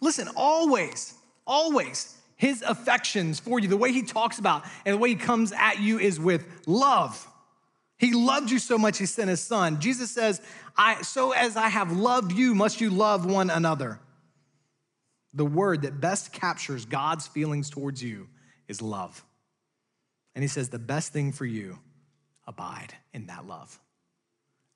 Listen, 0.00 0.28
always, 0.34 1.14
always 1.46 2.14
his 2.36 2.62
affections 2.62 3.38
for 3.38 3.58
you, 3.60 3.68
the 3.68 3.76
way 3.76 3.92
he 3.92 4.02
talks 4.02 4.38
about 4.38 4.64
and 4.84 4.94
the 4.94 4.98
way 4.98 5.10
he 5.10 5.14
comes 5.14 5.52
at 5.52 5.78
you 5.80 5.98
is 5.98 6.18
with 6.18 6.44
love. 6.66 7.28
He 7.98 8.12
loved 8.12 8.50
you 8.50 8.58
so 8.58 8.76
much 8.76 8.98
he 8.98 9.06
sent 9.06 9.28
his 9.30 9.42
son. 9.42 9.80
Jesus 9.80 10.10
says, 10.10 10.40
I 10.76 11.02
so 11.02 11.32
as 11.32 11.56
I 11.56 11.68
have 11.68 11.92
loved 11.92 12.32
you, 12.32 12.54
must 12.54 12.80
you 12.80 12.88
love 12.88 13.26
one 13.26 13.50
another 13.50 14.00
the 15.36 15.44
word 15.44 15.82
that 15.82 16.00
best 16.00 16.32
captures 16.32 16.86
God's 16.86 17.26
feelings 17.26 17.70
towards 17.70 18.02
you 18.02 18.28
is 18.68 18.80
love. 18.80 19.22
And 20.34 20.42
he 20.42 20.48
says, 20.48 20.70
the 20.70 20.78
best 20.78 21.12
thing 21.12 21.30
for 21.30 21.44
you, 21.44 21.78
abide 22.46 22.94
in 23.12 23.26
that 23.26 23.46
love. 23.46 23.78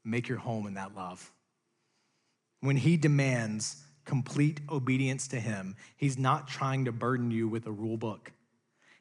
Make 0.04 0.28
your 0.28 0.38
home 0.38 0.66
in 0.66 0.74
that 0.74 0.94
love. 0.94 1.32
When 2.60 2.76
he 2.76 2.98
demands 2.98 3.82
complete 4.04 4.60
obedience 4.70 5.28
to 5.28 5.40
him, 5.40 5.76
he's 5.96 6.18
not 6.18 6.46
trying 6.46 6.84
to 6.84 6.92
burden 6.92 7.30
you 7.30 7.48
with 7.48 7.66
a 7.66 7.72
rule 7.72 7.96
book. 7.96 8.32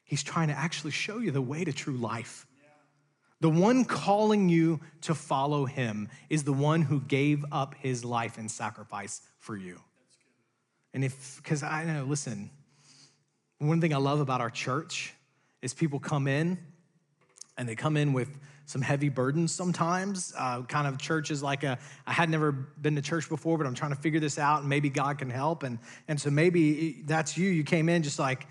He's 0.04 0.22
trying 0.22 0.48
to 0.48 0.58
actually 0.58 0.92
show 0.92 1.18
you 1.18 1.30
the 1.30 1.42
way 1.42 1.64
to 1.64 1.72
true 1.72 1.96
life. 1.96 2.46
The 3.40 3.50
one 3.50 3.84
calling 3.84 4.48
you 4.48 4.80
to 5.02 5.14
follow 5.14 5.64
him 5.66 6.08
is 6.28 6.44
the 6.44 6.52
one 6.52 6.82
who 6.82 7.00
gave 7.00 7.44
up 7.52 7.74
his 7.74 8.04
life 8.04 8.38
in 8.38 8.48
sacrifice 8.48 9.22
for 9.38 9.56
you. 9.56 9.80
And 10.94 11.04
if, 11.04 11.36
because 11.42 11.62
I 11.62 11.84
know, 11.84 12.04
listen, 12.04 12.50
one 13.58 13.80
thing 13.80 13.94
I 13.94 13.98
love 13.98 14.20
about 14.20 14.40
our 14.40 14.50
church 14.50 15.14
is 15.62 15.74
people 15.74 15.98
come 16.00 16.26
in 16.26 16.58
and 17.56 17.68
they 17.68 17.76
come 17.76 17.96
in 17.96 18.12
with 18.12 18.28
some 18.64 18.80
heavy 18.82 19.08
burdens 19.08 19.52
sometimes. 19.52 20.32
Uh, 20.38 20.62
kind 20.62 20.86
of 20.86 20.96
church 20.98 21.30
is 21.30 21.42
like 21.42 21.64
a, 21.64 21.78
I 22.06 22.12
had 22.12 22.30
never 22.30 22.52
been 22.52 22.94
to 22.96 23.02
church 23.02 23.28
before, 23.28 23.58
but 23.58 23.66
I'm 23.66 23.74
trying 23.74 23.90
to 23.90 24.00
figure 24.00 24.20
this 24.20 24.38
out 24.38 24.60
and 24.60 24.68
maybe 24.68 24.88
God 24.88 25.18
can 25.18 25.28
help. 25.28 25.62
And, 25.62 25.78
and 26.08 26.20
so 26.20 26.30
maybe 26.30 27.02
that's 27.04 27.36
you. 27.36 27.50
You 27.50 27.64
came 27.64 27.88
in 27.88 28.02
just 28.02 28.18
like, 28.18 28.46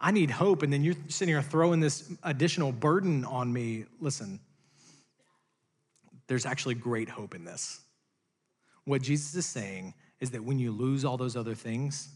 I 0.00 0.10
need 0.10 0.30
hope. 0.30 0.62
And 0.62 0.72
then 0.72 0.84
you're 0.84 0.96
sitting 1.08 1.32
here 1.32 1.42
throwing 1.42 1.80
this 1.80 2.12
additional 2.22 2.70
burden 2.70 3.24
on 3.24 3.52
me. 3.52 3.86
Listen, 4.00 4.40
there's 6.26 6.46
actually 6.46 6.74
great 6.74 7.08
hope 7.08 7.34
in 7.34 7.44
this. 7.44 7.80
What 8.84 9.02
Jesus 9.02 9.34
is 9.34 9.46
saying 9.46 9.94
is 10.22 10.30
that 10.30 10.44
when 10.44 10.60
you 10.60 10.70
lose 10.70 11.04
all 11.04 11.16
those 11.16 11.36
other 11.36 11.56
things, 11.56 12.08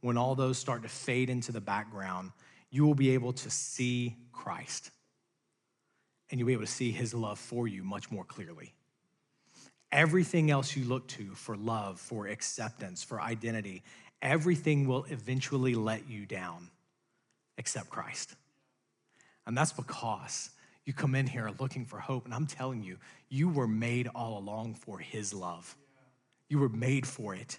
when 0.00 0.16
all 0.16 0.34
those 0.34 0.56
start 0.56 0.82
to 0.82 0.88
fade 0.88 1.28
into 1.28 1.52
the 1.52 1.60
background, 1.60 2.32
you 2.70 2.86
will 2.86 2.94
be 2.94 3.10
able 3.10 3.34
to 3.34 3.50
see 3.50 4.16
Christ. 4.32 4.90
And 6.30 6.40
you'll 6.40 6.46
be 6.46 6.54
able 6.54 6.64
to 6.64 6.72
see 6.72 6.90
his 6.90 7.12
love 7.12 7.38
for 7.38 7.68
you 7.68 7.84
much 7.84 8.10
more 8.10 8.24
clearly. 8.24 8.72
Everything 9.92 10.50
else 10.50 10.74
you 10.74 10.86
look 10.86 11.06
to 11.08 11.34
for 11.34 11.54
love, 11.54 12.00
for 12.00 12.28
acceptance, 12.28 13.02
for 13.02 13.20
identity, 13.20 13.82
everything 14.22 14.88
will 14.88 15.04
eventually 15.10 15.74
let 15.74 16.08
you 16.08 16.24
down 16.24 16.70
except 17.58 17.90
Christ. 17.90 18.36
And 19.46 19.54
that's 19.54 19.72
because 19.72 20.48
you 20.86 20.94
come 20.94 21.14
in 21.14 21.26
here 21.26 21.50
looking 21.58 21.84
for 21.84 21.98
hope. 21.98 22.24
And 22.24 22.32
I'm 22.32 22.46
telling 22.46 22.82
you, 22.82 22.96
you 23.28 23.50
were 23.50 23.68
made 23.68 24.08
all 24.14 24.38
along 24.38 24.76
for 24.76 24.98
His 24.98 25.34
love. 25.34 25.76
You 26.50 26.58
were 26.58 26.68
made 26.68 27.06
for 27.06 27.34
it. 27.34 27.58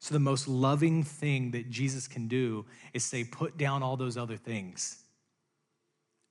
So, 0.00 0.12
the 0.12 0.20
most 0.20 0.48
loving 0.48 1.02
thing 1.02 1.52
that 1.52 1.70
Jesus 1.70 2.08
can 2.08 2.26
do 2.28 2.66
is 2.92 3.04
say, 3.04 3.24
put 3.24 3.56
down 3.56 3.82
all 3.82 3.96
those 3.96 4.16
other 4.16 4.36
things 4.36 5.02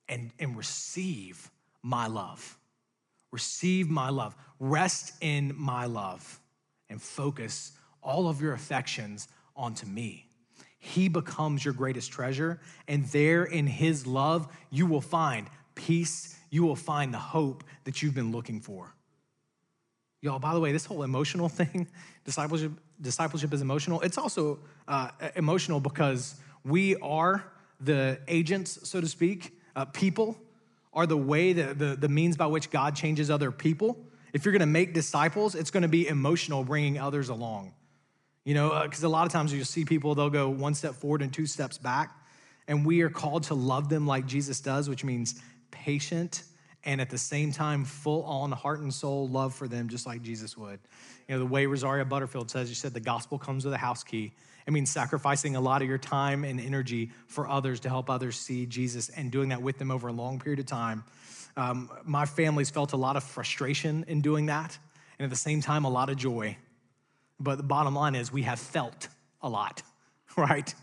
and, 0.08 0.30
and 0.38 0.56
receive 0.56 1.50
my 1.82 2.06
love. 2.06 2.56
Receive 3.32 3.90
my 3.90 4.10
love. 4.10 4.36
Rest 4.60 5.14
in 5.20 5.54
my 5.56 5.86
love 5.86 6.40
and 6.88 7.02
focus 7.02 7.72
all 8.00 8.28
of 8.28 8.40
your 8.40 8.52
affections 8.52 9.26
onto 9.56 9.86
me. 9.86 10.28
He 10.78 11.08
becomes 11.08 11.64
your 11.64 11.74
greatest 11.74 12.12
treasure, 12.12 12.60
and 12.86 13.06
there 13.06 13.44
in 13.44 13.66
His 13.66 14.06
love, 14.06 14.46
you 14.70 14.86
will 14.86 15.00
find 15.00 15.48
peace. 15.74 16.38
You 16.50 16.62
will 16.62 16.76
find 16.76 17.12
the 17.12 17.18
hope 17.18 17.64
that 17.84 18.02
you've 18.02 18.14
been 18.14 18.30
looking 18.30 18.60
for. 18.60 18.93
Y'all, 20.24 20.38
by 20.38 20.54
the 20.54 20.60
way, 20.60 20.72
this 20.72 20.86
whole 20.86 21.02
emotional 21.02 21.48
thing, 21.60 21.86
discipleship, 22.24 22.72
discipleship 22.98 23.52
is 23.52 23.60
emotional. 23.60 24.00
It's 24.00 24.16
also 24.16 24.58
uh, 24.88 25.10
emotional 25.36 25.80
because 25.80 26.36
we 26.64 26.96
are 26.96 27.44
the 27.78 28.18
agents, 28.26 28.88
so 28.88 29.02
to 29.02 29.06
speak. 29.06 29.52
Uh, 29.76 29.84
people 29.84 30.38
are 30.94 31.06
the 31.06 31.16
way, 31.16 31.52
the, 31.52 31.74
the, 31.74 31.96
the 31.96 32.08
means 32.08 32.38
by 32.38 32.46
which 32.46 32.70
God 32.70 32.96
changes 32.96 33.30
other 33.30 33.50
people. 33.50 33.98
If 34.32 34.46
you're 34.46 34.52
gonna 34.52 34.64
make 34.64 34.94
disciples, 34.94 35.54
it's 35.54 35.70
gonna 35.70 35.88
be 35.88 36.08
emotional 36.08 36.64
bringing 36.64 36.98
others 36.98 37.28
along. 37.28 37.74
You 38.46 38.54
know, 38.54 38.80
because 38.82 39.04
uh, 39.04 39.08
a 39.08 39.10
lot 39.10 39.26
of 39.26 39.32
times 39.32 39.52
you 39.52 39.62
see 39.62 39.84
people, 39.84 40.14
they'll 40.14 40.30
go 40.30 40.48
one 40.48 40.74
step 40.74 40.94
forward 40.94 41.20
and 41.20 41.34
two 41.34 41.44
steps 41.44 41.76
back. 41.76 42.16
And 42.66 42.86
we 42.86 43.02
are 43.02 43.10
called 43.10 43.42
to 43.44 43.54
love 43.54 43.90
them 43.90 44.06
like 44.06 44.24
Jesus 44.24 44.60
does, 44.60 44.88
which 44.88 45.04
means 45.04 45.38
patient 45.70 46.44
and 46.84 47.00
at 47.00 47.10
the 47.10 47.18
same 47.18 47.52
time 47.52 47.84
full 47.84 48.22
on 48.24 48.52
heart 48.52 48.80
and 48.80 48.92
soul 48.92 49.28
love 49.28 49.54
for 49.54 49.68
them, 49.68 49.88
just 49.88 50.06
like 50.06 50.22
Jesus 50.22 50.56
would. 50.56 50.78
You 51.28 51.34
know, 51.34 51.38
the 51.38 51.46
way 51.46 51.66
Rosaria 51.66 52.04
Butterfield 52.04 52.50
says, 52.50 52.68
you 52.68 52.74
said 52.74 52.92
the 52.92 53.00
gospel 53.00 53.38
comes 53.38 53.64
with 53.64 53.74
a 53.74 53.78
house 53.78 54.04
key. 54.04 54.32
It 54.66 54.72
means 54.72 54.90
sacrificing 54.90 55.56
a 55.56 55.60
lot 55.60 55.82
of 55.82 55.88
your 55.88 55.98
time 55.98 56.44
and 56.44 56.60
energy 56.60 57.10
for 57.26 57.48
others 57.48 57.80
to 57.80 57.88
help 57.88 58.08
others 58.08 58.36
see 58.36 58.66
Jesus 58.66 59.10
and 59.10 59.30
doing 59.30 59.50
that 59.50 59.62
with 59.62 59.78
them 59.78 59.90
over 59.90 60.08
a 60.08 60.12
long 60.12 60.38
period 60.38 60.60
of 60.60 60.66
time. 60.66 61.04
Um, 61.56 61.90
my 62.04 62.24
family's 62.24 62.70
felt 62.70 62.92
a 62.92 62.96
lot 62.96 63.16
of 63.16 63.22
frustration 63.22 64.04
in 64.08 64.20
doing 64.20 64.46
that, 64.46 64.76
and 65.18 65.24
at 65.24 65.30
the 65.30 65.36
same 65.36 65.60
time, 65.60 65.84
a 65.84 65.90
lot 65.90 66.10
of 66.10 66.16
joy. 66.16 66.56
But 67.38 67.56
the 67.56 67.62
bottom 67.62 67.94
line 67.94 68.14
is 68.14 68.32
we 68.32 68.42
have 68.42 68.58
felt 68.58 69.08
a 69.42 69.48
lot, 69.48 69.82
right? 70.36 70.74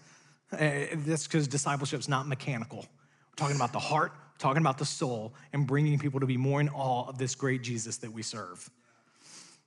Uh, 0.51 0.85
that's 0.95 1.27
because 1.27 1.47
discipleship's 1.47 2.07
not 2.07 2.27
mechanical. 2.27 2.79
We're 2.79 3.35
talking 3.35 3.55
about 3.55 3.73
the 3.73 3.79
heart, 3.79 4.13
talking 4.41 4.61
about 4.61 4.77
the 4.77 4.85
soul, 4.85 5.33
and 5.53 5.65
bringing 5.67 5.99
people 5.99 6.19
to 6.19 6.25
be 6.25 6.35
more 6.35 6.59
in 6.59 6.67
awe 6.69 7.07
of 7.07 7.17
this 7.17 7.35
great 7.35 7.61
Jesus 7.61 7.97
that 7.97 8.11
we 8.11 8.23
serve. 8.23 8.69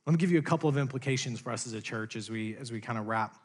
Let 0.05 0.13
me 0.13 0.19
give 0.19 0.31
you 0.31 0.39
a 0.39 0.43
couple 0.43 0.69
of 0.69 0.77
implications 0.77 1.41
for 1.41 1.51
us 1.53 1.67
as 1.67 1.73
a 1.73 1.81
church 1.81 2.17
as 2.17 2.29
we 2.29 2.57
as 2.57 2.71
we 2.71 2.81
kind 2.81 2.99
of 2.99 3.07
wrap. 3.07 3.39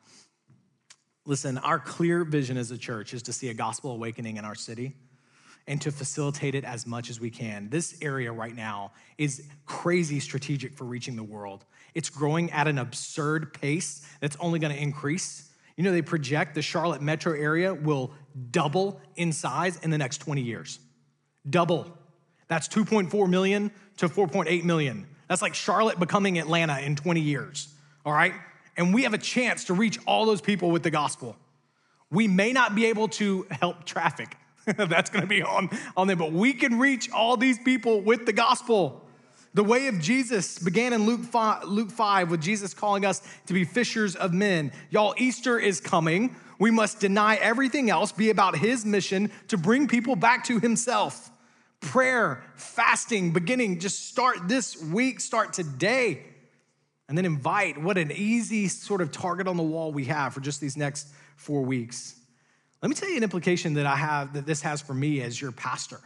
Listen, 1.26 1.58
our 1.60 1.80
clear 1.80 2.24
vision 2.26 2.58
as 2.58 2.72
a 2.72 2.78
church 2.78 3.14
is 3.14 3.22
to 3.24 3.34
see 3.34 3.50
a 3.50 3.54
gospel 3.54 3.92
awakening 3.92 4.38
in 4.38 4.46
our 4.46 4.56
city 4.56 4.96
and 5.68 5.80
to 5.84 5.92
facilitate 5.92 6.56
it 6.56 6.64
as 6.64 6.88
much 6.88 7.12
as 7.12 7.20
we 7.20 7.30
can. 7.30 7.70
This 7.70 7.96
area 8.02 8.32
right 8.32 8.56
now 8.56 8.92
is 9.20 9.44
crazy 9.68 10.20
strategic 10.20 10.76
for 10.76 10.86
reaching 10.86 11.16
the 11.16 11.24
world. 11.24 11.64
It's 11.94 12.10
growing 12.10 12.52
at 12.52 12.68
an 12.68 12.80
absurd 12.80 13.54
pace 13.54 14.06
that's 14.20 14.36
only 14.40 14.58
going 14.58 14.74
to 14.74 14.82
increase. 14.82 15.52
You 15.78 15.84
know, 15.84 15.92
they 15.92 16.02
project 16.02 16.56
the 16.56 16.64
Charlotte 16.64 17.04
metro 17.04 17.34
area 17.34 17.74
will 17.74 18.12
double 18.50 19.00
in 19.16 19.32
size 19.32 19.78
in 19.78 19.92
the 19.92 19.98
next 19.98 20.18
20 20.18 20.42
years. 20.42 20.80
Double. 21.48 21.86
That's 22.48 22.68
2.4 22.68 23.30
million 23.30 23.72
to 23.98 24.10
4.8 24.10 24.64
million. 24.64 25.08
That's 25.28 25.42
like 25.42 25.54
Charlotte 25.54 26.00
becoming 26.00 26.40
Atlanta 26.40 26.80
in 26.80 26.96
20 26.96 27.22
years, 27.22 27.74
all 28.04 28.14
right? 28.14 28.34
And 28.76 28.94
we 28.94 29.04
have 29.04 29.14
a 29.14 29.20
chance 29.20 29.66
to 29.66 29.74
reach 29.74 30.00
all 30.08 30.26
those 30.26 30.42
people 30.42 30.72
with 30.72 30.84
the 30.84 30.90
gospel. 30.90 31.36
We 32.12 32.28
may 32.28 32.52
not 32.52 32.74
be 32.74 32.86
able 32.86 33.08
to 33.10 33.46
help 33.52 33.86
traffic. 33.86 34.36
That's 34.66 35.10
gonna 35.10 35.28
be 35.28 35.44
on, 35.44 35.70
on 35.96 36.08
them, 36.08 36.18
but 36.18 36.32
we 36.32 36.54
can 36.54 36.80
reach 36.80 37.12
all 37.12 37.38
these 37.38 37.60
people 37.60 38.02
with 38.02 38.26
the 38.26 38.34
gospel. 38.34 39.06
The 39.54 39.64
way 39.64 39.88
of 39.88 40.00
Jesus 40.00 40.60
began 40.60 40.94
in 40.94 41.06
Luke 41.06 41.24
5, 41.24 41.66
Luke 41.66 41.92
5 41.92 42.32
with 42.32 42.42
Jesus 42.42 42.74
calling 42.74 43.06
us 43.06 43.22
to 43.48 43.54
be 43.54 43.64
fishers 43.64 44.16
of 44.16 44.32
men. 44.34 44.72
Y'all, 44.92 45.16
Easter 45.18 45.58
is 45.60 45.80
coming. 45.80 46.36
We 46.60 46.72
must 46.72 47.00
deny 47.00 47.36
everything 47.36 47.90
else, 47.90 48.12
be 48.12 48.30
about 48.30 48.58
his 48.58 48.86
mission 48.86 49.32
to 49.48 49.58
bring 49.58 49.88
people 49.88 50.18
back 50.18 50.44
to 50.46 50.60
himself. 50.60 51.32
Prayer, 51.80 52.44
fasting, 52.56 53.32
beginning, 53.32 53.80
just 53.80 54.08
start 54.10 54.50
this 54.50 54.82
week, 54.84 55.22
start 55.22 55.54
today. 55.54 56.26
And 57.08 57.18
then 57.18 57.26
invite. 57.26 57.82
What 57.82 57.98
an 57.98 58.12
easy 58.12 58.68
sort 58.68 59.02
of 59.02 59.12
target 59.12 59.48
on 59.48 59.58
the 59.58 59.64
wall 59.64 59.92
we 59.92 60.06
have 60.06 60.34
for 60.34 60.42
just 60.42 60.62
these 60.62 60.78
next 60.78 61.08
four 61.38 61.62
weeks. 61.64 62.20
Let 62.84 62.90
me 62.90 62.96
tell 62.96 63.10
you 63.10 63.18
an 63.18 63.24
implication 63.24 63.74
that 63.76 63.86
I 63.86 63.96
have 63.96 64.34
that 64.34 64.46
this 64.46 64.62
has 64.62 64.82
for 64.82 64.94
me 64.94 65.22
as 65.22 65.42
your 65.42 65.52
pastor. 65.52 66.00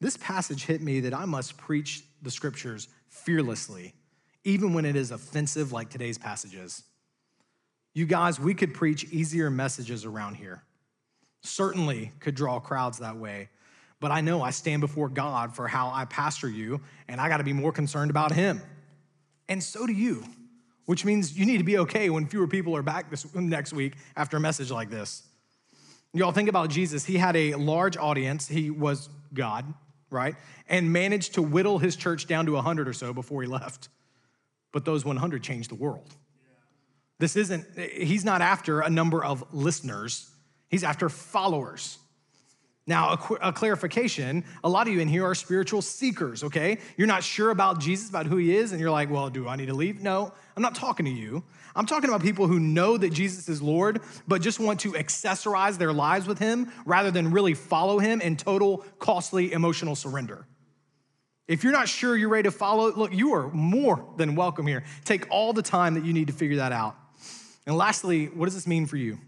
This 0.00 0.16
passage 0.18 0.64
hit 0.64 0.80
me 0.80 1.00
that 1.00 1.14
I 1.14 1.24
must 1.24 1.56
preach 1.56 2.04
the 2.22 2.30
scriptures 2.30 2.88
fearlessly, 3.08 3.94
even 4.44 4.72
when 4.72 4.84
it 4.84 4.94
is 4.94 5.10
offensive, 5.10 5.72
like 5.72 5.90
today's 5.90 6.18
passages. 6.18 6.84
You 7.94 8.06
guys, 8.06 8.38
we 8.38 8.54
could 8.54 8.74
preach 8.74 9.04
easier 9.04 9.50
messages 9.50 10.04
around 10.04 10.34
here. 10.34 10.62
Certainly 11.42 12.12
could 12.20 12.34
draw 12.34 12.60
crowds 12.60 12.98
that 12.98 13.16
way. 13.16 13.48
But 14.00 14.12
I 14.12 14.20
know 14.20 14.42
I 14.42 14.50
stand 14.50 14.80
before 14.80 15.08
God 15.08 15.54
for 15.54 15.66
how 15.66 15.90
I 15.92 16.04
pastor 16.04 16.48
you, 16.48 16.80
and 17.08 17.20
I 17.20 17.28
got 17.28 17.38
to 17.38 17.44
be 17.44 17.52
more 17.52 17.72
concerned 17.72 18.10
about 18.10 18.32
Him. 18.32 18.62
And 19.48 19.62
so 19.62 19.86
do 19.86 19.92
you, 19.92 20.24
which 20.84 21.04
means 21.04 21.36
you 21.36 21.46
need 21.46 21.58
to 21.58 21.64
be 21.64 21.78
okay 21.78 22.10
when 22.10 22.26
fewer 22.26 22.46
people 22.46 22.76
are 22.76 22.82
back 22.82 23.10
this 23.10 23.34
next 23.34 23.72
week 23.72 23.94
after 24.16 24.36
a 24.36 24.40
message 24.40 24.70
like 24.70 24.90
this. 24.90 25.24
Y'all 26.14 26.32
think 26.32 26.48
about 26.48 26.70
Jesus. 26.70 27.04
He 27.04 27.18
had 27.18 27.36
a 27.36 27.54
large 27.54 27.96
audience. 27.96 28.48
He 28.48 28.70
was 28.70 29.08
God, 29.34 29.64
right? 30.10 30.36
And 30.68 30.92
managed 30.92 31.34
to 31.34 31.42
whittle 31.42 31.78
his 31.78 31.96
church 31.96 32.26
down 32.26 32.46
to 32.46 32.52
100 32.52 32.88
or 32.88 32.92
so 32.92 33.12
before 33.12 33.42
he 33.42 33.48
left. 33.48 33.88
But 34.72 34.84
those 34.84 35.04
100 35.04 35.42
changed 35.42 35.70
the 35.70 35.74
world. 35.74 36.14
This 37.18 37.36
isn't, 37.36 37.66
he's 37.78 38.24
not 38.24 38.40
after 38.40 38.80
a 38.80 38.90
number 38.90 39.24
of 39.24 39.44
listeners, 39.52 40.30
he's 40.68 40.84
after 40.84 41.08
followers. 41.08 41.98
Now, 42.86 43.10
a, 43.10 43.48
a, 43.48 43.52
clarification 43.52 44.44
a 44.64 44.68
lot 44.68 44.88
of 44.88 44.94
you 44.94 45.00
in 45.00 45.08
here 45.08 45.26
are 45.26 45.34
spiritual 45.34 45.82
seekers, 45.82 46.42
okay? 46.42 46.78
You're 46.96 47.06
not 47.06 47.22
sure 47.22 47.50
about 47.50 47.80
Jesus, 47.80 48.08
about 48.08 48.24
who 48.24 48.38
he 48.38 48.56
is, 48.56 48.72
and 48.72 48.80
you're 48.80 48.90
like, 48.90 49.10
well, 49.10 49.28
do 49.28 49.46
I 49.46 49.56
need 49.56 49.66
to 49.66 49.74
leave? 49.74 50.02
No, 50.02 50.32
I'm 50.56 50.62
not 50.62 50.74
talking 50.74 51.04
to 51.04 51.12
you. 51.12 51.44
I'm 51.76 51.84
talking 51.84 52.08
about 52.08 52.22
people 52.22 52.46
who 52.46 52.58
know 52.58 52.96
that 52.96 53.12
Jesus 53.12 53.46
is 53.46 53.60
Lord, 53.60 54.00
but 54.26 54.40
just 54.40 54.58
want 54.58 54.80
to 54.80 54.92
accessorize 54.92 55.76
their 55.76 55.92
lives 55.92 56.26
with 56.26 56.38
him 56.38 56.72
rather 56.86 57.10
than 57.10 57.30
really 57.30 57.52
follow 57.52 57.98
him 57.98 58.22
in 58.22 58.36
total, 58.36 58.86
costly, 58.98 59.52
emotional 59.52 59.94
surrender. 59.94 60.46
If 61.46 61.64
you're 61.64 61.74
not 61.74 61.88
sure 61.88 62.16
you're 62.16 62.30
ready 62.30 62.44
to 62.44 62.50
follow, 62.50 62.90
look, 62.90 63.12
you 63.12 63.34
are 63.34 63.50
more 63.50 64.02
than 64.16 64.34
welcome 64.34 64.66
here. 64.66 64.84
Take 65.04 65.26
all 65.30 65.52
the 65.52 65.62
time 65.62 65.92
that 65.94 66.06
you 66.06 66.14
need 66.14 66.28
to 66.28 66.32
figure 66.32 66.56
that 66.56 66.72
out. 66.72 66.96
And 67.68 67.76
lastly, 67.76 68.26
what 68.26 68.46
does 68.46 68.54
this 68.54 68.66
mean 68.66 68.86
for 68.86 68.96
you? 68.96 69.18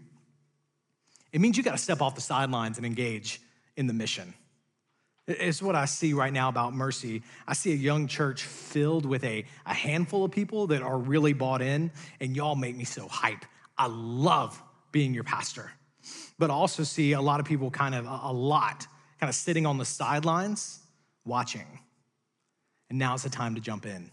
It 1.31 1.39
means 1.39 1.57
you 1.57 1.63
got 1.63 1.73
to 1.73 1.77
step 1.77 2.01
off 2.01 2.15
the 2.15 2.21
sidelines 2.21 2.77
and 2.77 2.87
engage 2.87 3.39
in 3.77 3.85
the 3.85 3.93
mission. 3.93 4.33
It's 5.27 5.61
what 5.61 5.75
I 5.75 5.85
see 5.85 6.13
right 6.13 6.33
now 6.33 6.49
about 6.49 6.73
Mercy. 6.73 7.21
I 7.47 7.53
see 7.53 7.71
a 7.71 7.75
young 7.75 8.07
church 8.07 8.41
filled 8.41 9.05
with 9.05 9.23
a, 9.23 9.45
a 9.67 9.73
handful 9.75 10.25
of 10.25 10.31
people 10.31 10.65
that 10.67 10.81
are 10.81 10.97
really 10.97 11.33
bought 11.33 11.61
in, 11.61 11.91
and 12.19 12.35
y'all 12.35 12.55
make 12.55 12.75
me 12.75 12.83
so 12.83 13.07
hype. 13.07 13.45
I 13.77 13.85
love 13.85 14.59
being 14.91 15.13
your 15.13 15.23
pastor. 15.23 15.71
But 16.39 16.49
I 16.49 16.53
also 16.53 16.81
see 16.81 17.11
a 17.11 17.21
lot 17.21 17.39
of 17.39 17.45
people 17.45 17.69
kind 17.69 17.93
of, 17.93 18.07
a 18.07 18.33
lot, 18.33 18.87
kind 19.19 19.29
of 19.29 19.35
sitting 19.35 19.67
on 19.67 19.77
the 19.77 19.85
sidelines 19.85 20.79
watching. 21.25 21.79
And 22.89 22.97
now 22.97 23.13
it's 23.13 23.21
the 23.21 23.29
time 23.29 23.53
to 23.53 23.61
jump 23.61 23.85
in. 23.85 24.09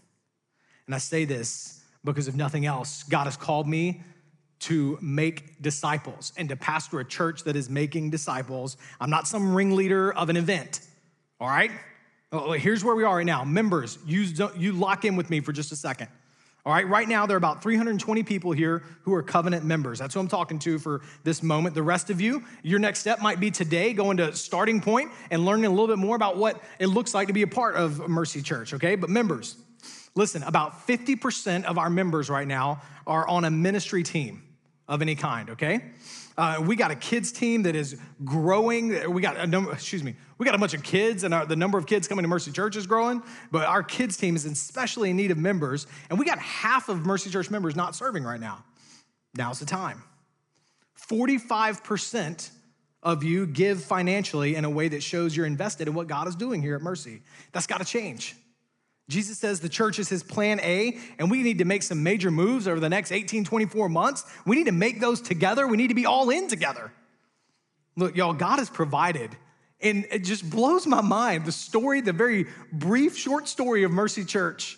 And 0.85 0.93
I 0.93 0.99
say 0.99 1.25
this 1.25 1.81
because 2.03 2.27
if 2.27 2.35
nothing 2.35 2.67
else, 2.67 3.01
God 3.03 3.25
has 3.25 3.35
called 3.35 3.67
me 3.67 4.03
to 4.59 4.97
make 5.01 5.61
disciples 5.61 6.33
and 6.37 6.49
to 6.49 6.55
pastor 6.55 6.99
a 6.99 7.05
church 7.05 7.43
that 7.43 7.55
is 7.55 7.69
making 7.69 8.09
disciples. 8.09 8.77
I'm 8.99 9.09
not 9.09 9.27
some 9.27 9.55
ringleader 9.55 10.13
of 10.13 10.29
an 10.29 10.37
event, 10.37 10.81
all 11.39 11.47
right? 11.47 11.71
Oh, 12.31 12.47
oh 12.47 12.51
here's 12.53 12.83
where 12.83 12.95
we 12.95 13.03
are 13.03 13.17
right 13.17 13.25
now. 13.25 13.43
Members, 13.43 13.97
you, 14.05 14.25
you 14.57 14.73
lock 14.73 15.05
in 15.05 15.15
with 15.15 15.29
me 15.29 15.39
for 15.39 15.53
just 15.53 15.71
a 15.71 15.75
second. 15.75 16.09
All 16.65 16.73
right, 16.73 16.87
right 16.87 17.07
now 17.07 17.25
there 17.25 17.35
are 17.35 17.37
about 17.37 17.63
320 17.63 18.23
people 18.23 18.51
here 18.51 18.83
who 19.03 19.13
are 19.13 19.23
covenant 19.23 19.63
members. 19.63 19.97
That's 19.97 20.13
who 20.13 20.19
I'm 20.19 20.27
talking 20.27 20.59
to 20.59 20.77
for 20.77 21.01
this 21.23 21.41
moment. 21.41 21.73
The 21.73 21.81
rest 21.81 22.09
of 22.09 22.19
you, 22.19 22.43
your 22.63 22.79
next 22.79 22.99
step 22.99 23.21
might 23.21 23.39
be 23.39 23.49
today 23.49 23.93
going 23.93 24.17
to 24.17 24.35
starting 24.35 24.81
point 24.81 25.09
and 25.31 25.45
learning 25.45 25.65
a 25.65 25.69
little 25.69 25.87
bit 25.87 25.97
more 25.97 26.17
about 26.17 26.35
what 26.35 26.61
it 26.77 26.87
looks 26.87 27.13
like 27.13 27.27
to 27.27 27.33
be 27.33 27.43
a 27.43 27.47
part 27.47 27.75
of 27.75 28.09
Mercy 28.09 28.41
Church, 28.41 28.73
okay? 28.73 28.95
But 28.95 29.09
members, 29.09 29.55
listen, 30.15 30.43
about 30.43 30.85
50% 30.85 31.63
of 31.63 31.77
our 31.77 31.89
members 31.89 32.29
right 32.29 32.47
now 32.47 32.81
are 33.07 33.25
on 33.25 33.45
a 33.45 33.49
ministry 33.49 34.03
team 34.03 34.43
of 34.89 35.01
any 35.01 35.15
kind, 35.15 35.51
okay? 35.51 35.81
Uh, 36.35 36.61
we 36.65 36.75
got 36.75 36.89
a 36.89 36.95
kids 36.95 37.31
team 37.31 37.63
that 37.63 37.75
is 37.75 37.97
growing. 38.25 39.13
We 39.13 39.21
got 39.21 39.37
a 39.37 39.45
number, 39.45 39.71
excuse 39.71 40.03
me, 40.03 40.15
we 40.37 40.45
got 40.45 40.55
a 40.55 40.57
bunch 40.57 40.73
of 40.73 40.83
kids, 40.83 41.23
and 41.23 41.33
our, 41.33 41.45
the 41.45 41.55
number 41.55 41.77
of 41.77 41.85
kids 41.85 42.07
coming 42.07 42.23
to 42.23 42.29
Mercy 42.29 42.51
Church 42.51 42.75
is 42.75 42.87
growing. 42.87 43.21
But 43.51 43.67
our 43.67 43.83
kids 43.83 44.17
team 44.17 44.35
is 44.35 44.45
especially 44.45 45.11
in 45.11 45.15
need 45.15 45.31
of 45.31 45.37
members, 45.37 45.85
and 46.09 46.17
we 46.17 46.25
got 46.25 46.39
half 46.39 46.89
of 46.89 47.05
Mercy 47.05 47.29
Church 47.29 47.51
members 47.51 47.75
not 47.75 47.95
serving 47.95 48.23
right 48.23 48.39
now. 48.39 48.65
Now's 49.35 49.59
the 49.59 49.65
time. 49.65 50.01
45% 51.07 52.49
of 53.03 53.23
you 53.23 53.45
give 53.45 53.83
financially 53.83 54.55
in 54.55 54.65
a 54.65 54.69
way 54.69 54.87
that 54.87 55.03
shows 55.03 55.37
you're 55.37 55.45
invested 55.45 55.87
in 55.87 55.93
what 55.93 56.07
God 56.07 56.27
is 56.27 56.35
doing 56.35 56.61
here 56.61 56.75
at 56.75 56.81
Mercy. 56.81 57.21
That's 57.51 57.67
got 57.67 57.79
to 57.79 57.85
change. 57.85 58.35
Jesus 59.09 59.39
says 59.39 59.59
the 59.59 59.69
church 59.69 59.97
is 59.97 60.07
his 60.07 60.21
plan 60.21 60.59
A, 60.61 60.97
and 61.17 61.31
we 61.31 61.41
need 61.41 61.57
to 61.57 61.65
make 61.65 61.81
some 61.81 62.03
major 62.03 62.29
moves 62.29 62.67
over 62.67 62.79
the 62.79 62.89
next 62.89 63.11
18, 63.11 63.43
24 63.43 63.89
months. 63.89 64.23
We 64.45 64.55
need 64.55 64.67
to 64.67 64.71
make 64.71 65.01
those 65.01 65.19
together. 65.19 65.67
We 65.67 65.77
need 65.77 65.87
to 65.87 65.95
be 65.95 66.05
all 66.05 66.29
in 66.29 66.47
together. 66.47 66.91
Look, 67.97 68.15
y'all, 68.15 68.33
God 68.33 68.59
has 68.59 68.69
provided, 68.69 69.35
and 69.81 70.05
it 70.11 70.19
just 70.19 70.47
blows 70.47 70.85
my 70.85 71.01
mind 71.01 71.45
the 71.45 71.51
story, 71.51 72.01
the 72.01 72.13
very 72.13 72.45
brief, 72.71 73.17
short 73.17 73.47
story 73.47 73.83
of 73.83 73.91
Mercy 73.91 74.23
Church. 74.23 74.77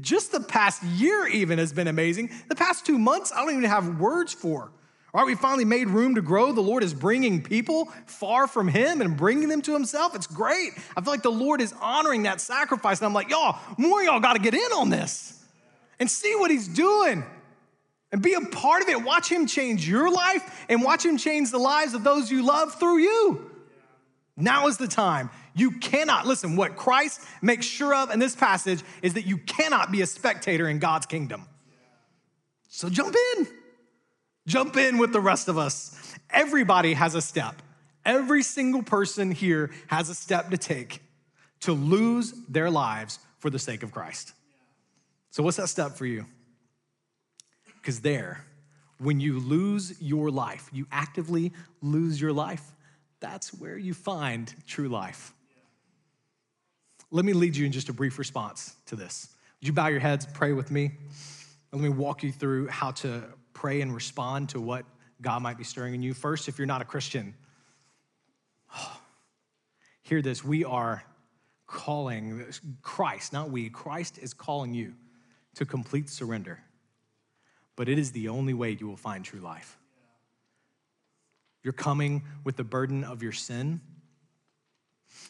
Just 0.00 0.30
the 0.30 0.40
past 0.40 0.82
year, 0.84 1.26
even, 1.26 1.58
has 1.58 1.72
been 1.72 1.88
amazing. 1.88 2.30
The 2.48 2.54
past 2.54 2.86
two 2.86 2.98
months, 2.98 3.32
I 3.32 3.44
don't 3.44 3.50
even 3.50 3.64
have 3.64 3.98
words 3.98 4.32
for. 4.32 4.70
Right, 5.12 5.26
we 5.26 5.34
finally 5.34 5.64
made 5.64 5.88
room 5.88 6.14
to 6.14 6.22
grow. 6.22 6.52
The 6.52 6.60
Lord 6.60 6.84
is 6.84 6.94
bringing 6.94 7.42
people 7.42 7.86
far 8.06 8.46
from 8.46 8.68
Him 8.68 9.00
and 9.00 9.16
bringing 9.16 9.48
them 9.48 9.60
to 9.62 9.72
Himself. 9.72 10.14
It's 10.14 10.28
great. 10.28 10.72
I 10.96 11.00
feel 11.00 11.12
like 11.12 11.22
the 11.22 11.32
Lord 11.32 11.60
is 11.60 11.74
honoring 11.80 12.22
that 12.24 12.40
sacrifice. 12.40 13.00
And 13.00 13.06
I'm 13.06 13.12
like, 13.12 13.28
y'all, 13.28 13.58
more 13.76 14.02
y'all 14.02 14.20
got 14.20 14.34
to 14.34 14.38
get 14.38 14.54
in 14.54 14.72
on 14.72 14.88
this 14.88 15.42
and 15.98 16.08
see 16.08 16.36
what 16.36 16.50
He's 16.50 16.68
doing 16.68 17.24
and 18.12 18.22
be 18.22 18.34
a 18.34 18.40
part 18.40 18.82
of 18.82 18.88
it. 18.88 19.02
Watch 19.02 19.28
Him 19.28 19.46
change 19.46 19.88
your 19.88 20.12
life 20.12 20.64
and 20.68 20.82
watch 20.82 21.04
Him 21.04 21.16
change 21.16 21.50
the 21.50 21.58
lives 21.58 21.94
of 21.94 22.04
those 22.04 22.30
you 22.30 22.46
love 22.46 22.78
through 22.78 22.98
you. 22.98 23.50
Now 24.36 24.68
is 24.68 24.76
the 24.76 24.88
time. 24.88 25.30
You 25.54 25.72
cannot, 25.72 26.24
listen, 26.24 26.54
what 26.54 26.76
Christ 26.76 27.20
makes 27.42 27.66
sure 27.66 27.94
of 27.94 28.10
in 28.10 28.20
this 28.20 28.36
passage 28.36 28.82
is 29.02 29.14
that 29.14 29.26
you 29.26 29.38
cannot 29.38 29.90
be 29.90 30.02
a 30.02 30.06
spectator 30.06 30.68
in 30.68 30.78
God's 30.78 31.06
kingdom. 31.06 31.46
So 32.68 32.88
jump 32.88 33.16
in. 33.36 33.48
Jump 34.50 34.76
in 34.76 34.98
with 34.98 35.12
the 35.12 35.20
rest 35.20 35.46
of 35.46 35.56
us. 35.56 35.96
Everybody 36.28 36.94
has 36.94 37.14
a 37.14 37.22
step. 37.22 37.62
Every 38.04 38.42
single 38.42 38.82
person 38.82 39.30
here 39.30 39.70
has 39.86 40.08
a 40.08 40.14
step 40.14 40.50
to 40.50 40.58
take 40.58 41.04
to 41.60 41.72
lose 41.72 42.34
their 42.48 42.68
lives 42.68 43.20
for 43.38 43.48
the 43.48 43.60
sake 43.60 43.84
of 43.84 43.92
Christ. 43.92 44.32
So, 45.30 45.44
what's 45.44 45.58
that 45.58 45.68
step 45.68 45.92
for 45.92 46.04
you? 46.04 46.26
Because 47.76 48.00
there, 48.00 48.44
when 48.98 49.20
you 49.20 49.38
lose 49.38 50.02
your 50.02 50.32
life, 50.32 50.68
you 50.72 50.84
actively 50.90 51.52
lose 51.80 52.20
your 52.20 52.32
life, 52.32 52.72
that's 53.20 53.54
where 53.54 53.78
you 53.78 53.94
find 53.94 54.52
true 54.66 54.88
life. 54.88 55.32
Let 57.12 57.24
me 57.24 57.34
lead 57.34 57.54
you 57.54 57.66
in 57.66 57.70
just 57.70 57.88
a 57.88 57.92
brief 57.92 58.18
response 58.18 58.74
to 58.86 58.96
this. 58.96 59.28
Would 59.60 59.68
you 59.68 59.72
bow 59.72 59.86
your 59.86 60.00
heads, 60.00 60.26
pray 60.34 60.54
with 60.54 60.72
me? 60.72 60.86
And 61.70 61.80
let 61.80 61.82
me 61.82 61.88
walk 61.88 62.24
you 62.24 62.32
through 62.32 62.66
how 62.66 62.90
to 62.90 63.22
pray 63.60 63.82
and 63.82 63.94
respond 63.94 64.48
to 64.48 64.58
what 64.58 64.86
God 65.20 65.42
might 65.42 65.58
be 65.58 65.64
stirring 65.64 65.92
in 65.92 66.02
you. 66.02 66.14
First, 66.14 66.48
if 66.48 66.56
you're 66.56 66.66
not 66.66 66.80
a 66.80 66.84
Christian, 66.86 67.34
hear 70.02 70.22
this. 70.22 70.42
We 70.42 70.64
are 70.64 71.04
calling 71.66 72.46
Christ, 72.80 73.34
not 73.34 73.50
we, 73.50 73.68
Christ 73.68 74.16
is 74.16 74.32
calling 74.32 74.72
you 74.72 74.94
to 75.56 75.66
complete 75.66 76.08
surrender. 76.08 76.58
But 77.76 77.90
it 77.90 77.98
is 77.98 78.12
the 78.12 78.30
only 78.30 78.54
way 78.54 78.78
you 78.80 78.88
will 78.88 78.96
find 78.96 79.22
true 79.22 79.40
life. 79.40 79.76
You're 81.62 81.74
coming 81.74 82.22
with 82.44 82.56
the 82.56 82.64
burden 82.64 83.04
of 83.04 83.22
your 83.22 83.32
sin. 83.32 83.82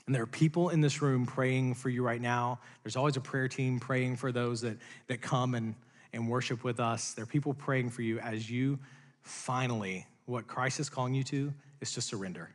And 0.07 0.15
there 0.15 0.23
are 0.23 0.27
people 0.27 0.69
in 0.69 0.81
this 0.81 1.03
room 1.03 1.27
praying 1.27 1.75
for 1.75 1.89
you 1.89 2.05
right 2.05 2.21
now. 2.21 2.61
There's 2.85 2.95
always 2.95 3.17
a 3.17 3.21
prayer 3.21 3.49
team 3.49 3.81
praying 3.81 4.17
for 4.17 4.31
those 4.31 4.61
that, 4.61 4.77
that 5.09 5.21
come 5.21 5.57
and 5.57 5.75
and 6.13 6.29
worship 6.29 6.65
with 6.65 6.81
us. 6.81 7.13
There 7.13 7.23
are 7.23 7.27
people 7.27 7.55
praying 7.55 7.91
for 7.91 8.03
you 8.03 8.19
as 8.19 8.51
you 8.51 8.79
finally, 9.23 10.07
what 10.27 10.47
Christ 10.47 10.81
is 10.81 10.89
calling 10.89 11.15
you 11.15 11.25
to 11.25 11.53
is 11.81 11.93
to 11.93 12.01
surrender. 12.01 12.51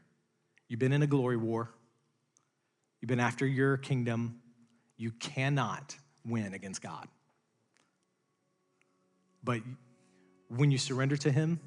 You've 0.67 0.79
been 0.79 0.93
in 0.93 1.03
a 1.03 1.07
glory 1.07 1.37
war, 1.37 1.69
you've 3.01 3.09
been 3.09 3.19
after 3.19 3.45
your 3.45 3.77
kingdom. 3.77 4.41
You 4.97 5.11
cannot 5.11 5.95
win 6.25 6.53
against 6.53 6.81
God. 6.81 7.09
But 9.43 9.61
when 10.47 10.71
you 10.71 10.77
surrender 10.77 11.17
to 11.17 11.31
Him, 11.31 11.59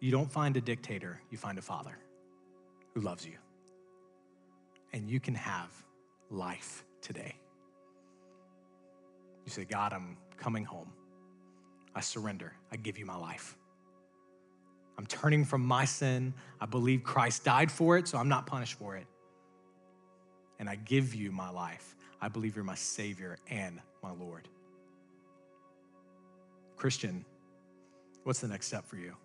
you 0.00 0.12
don't 0.12 0.30
find 0.30 0.56
a 0.56 0.60
dictator, 0.60 1.20
you 1.30 1.38
find 1.38 1.58
a 1.58 1.62
father 1.62 1.98
who 2.94 3.00
loves 3.00 3.26
you. 3.26 3.34
And 4.92 5.10
you 5.10 5.18
can 5.18 5.34
have 5.34 5.70
life 6.30 6.84
today. 7.02 7.34
You 9.44 9.50
say, 9.50 9.64
God, 9.64 9.92
I'm 9.92 10.16
coming 10.36 10.64
home. 10.64 10.92
I 11.94 12.00
surrender. 12.00 12.52
I 12.72 12.76
give 12.76 12.98
you 12.98 13.06
my 13.06 13.16
life. 13.16 13.56
I'm 14.98 15.06
turning 15.06 15.44
from 15.44 15.64
my 15.64 15.84
sin. 15.84 16.34
I 16.60 16.66
believe 16.66 17.02
Christ 17.02 17.44
died 17.44 17.70
for 17.70 17.96
it, 17.98 18.08
so 18.08 18.18
I'm 18.18 18.28
not 18.28 18.46
punished 18.46 18.74
for 18.74 18.96
it. 18.96 19.06
And 20.58 20.68
I 20.68 20.76
give 20.76 21.14
you 21.14 21.32
my 21.32 21.50
life. 21.50 21.96
I 22.20 22.28
believe 22.28 22.54
you're 22.54 22.64
my 22.64 22.74
Savior 22.76 23.38
and 23.48 23.80
my 24.02 24.12
Lord. 24.12 24.48
Christian, 26.76 27.24
what's 28.22 28.40
the 28.40 28.48
next 28.48 28.66
step 28.66 28.86
for 28.86 28.96
you? 28.96 29.16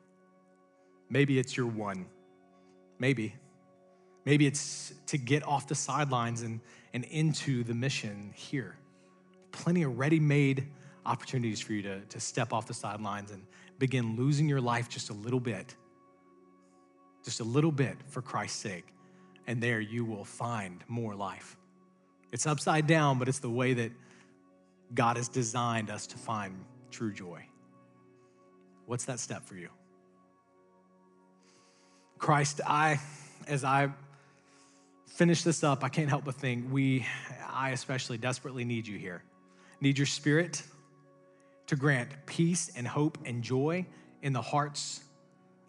Maybe 1.10 1.40
it's 1.40 1.56
your 1.56 1.68
one. 1.68 2.08
Maybe. 3.00 3.36
Maybe 4.26 4.48
it's 4.48 4.94
to 5.08 5.18
get 5.18 5.48
off 5.48 5.68
the 5.68 5.76
sidelines 5.76 6.42
and, 6.42 6.60
and 6.94 7.04
into 7.06 7.64
the 7.64 7.74
mission 7.74 8.32
here 8.36 8.76
plenty 9.52 9.84
of 9.84 9.98
ready 9.98 10.20
made 10.20 10.68
opportunities 11.06 11.60
for 11.60 11.74
you 11.74 11.82
to, 11.82 12.02
to 12.02 12.20
step 12.20 12.54
off 12.54 12.68
the 12.68 12.74
sidelines 12.74 13.32
and 13.32 13.44
begin 13.80 14.16
losing 14.16 14.48
your 14.48 14.62
life 14.62 14.90
just 14.90 15.10
a 15.10 15.14
little 15.14 15.40
bit, 15.40 15.76
just 17.24 17.40
a 17.40 17.44
little 17.44 17.72
bit 17.72 17.98
for 18.08 18.22
Christ's 18.22 18.60
sake. 18.60 18.86
And 19.48 19.62
there 19.62 19.80
you 19.80 20.06
will 20.06 20.26
find 20.26 20.84
more 20.88 21.16
life. 21.16 21.58
It's 22.32 22.46
upside 22.46 22.86
down, 22.86 23.18
but 23.18 23.28
it's 23.28 23.40
the 23.40 23.50
way 23.50 23.74
that 23.74 23.92
God 24.94 25.18
has 25.18 25.28
designed 25.28 25.90
us 25.90 26.06
to 26.08 26.18
find 26.18 26.64
true 26.92 27.12
joy. 27.12 27.44
What's 28.86 29.06
that 29.06 29.20
step 29.20 29.46
for 29.46 29.56
you? 29.56 29.70
Christ, 32.20 32.62
I, 32.68 33.00
as 33.48 33.64
I 33.64 33.90
finish 35.08 35.44
this 35.44 35.64
up, 35.64 35.84
I 35.84 35.90
can't 35.90 36.10
help 36.10 36.26
but 36.26 36.36
think 36.36 36.72
we, 36.72 37.06
I 37.52 37.70
especially 37.72 38.18
desperately 38.18 38.66
need 38.66 38.88
you 38.88 39.00
here 39.00 39.24
need 39.82 39.98
your 39.98 40.08
spirit 40.08 40.64
to 41.68 41.76
grant 41.76 42.10
peace 42.26 42.72
and 42.76 42.88
hope 42.88 43.18
and 43.26 43.44
joy 43.44 43.86
in 44.22 44.34
the 44.34 44.42
hearts 44.42 45.04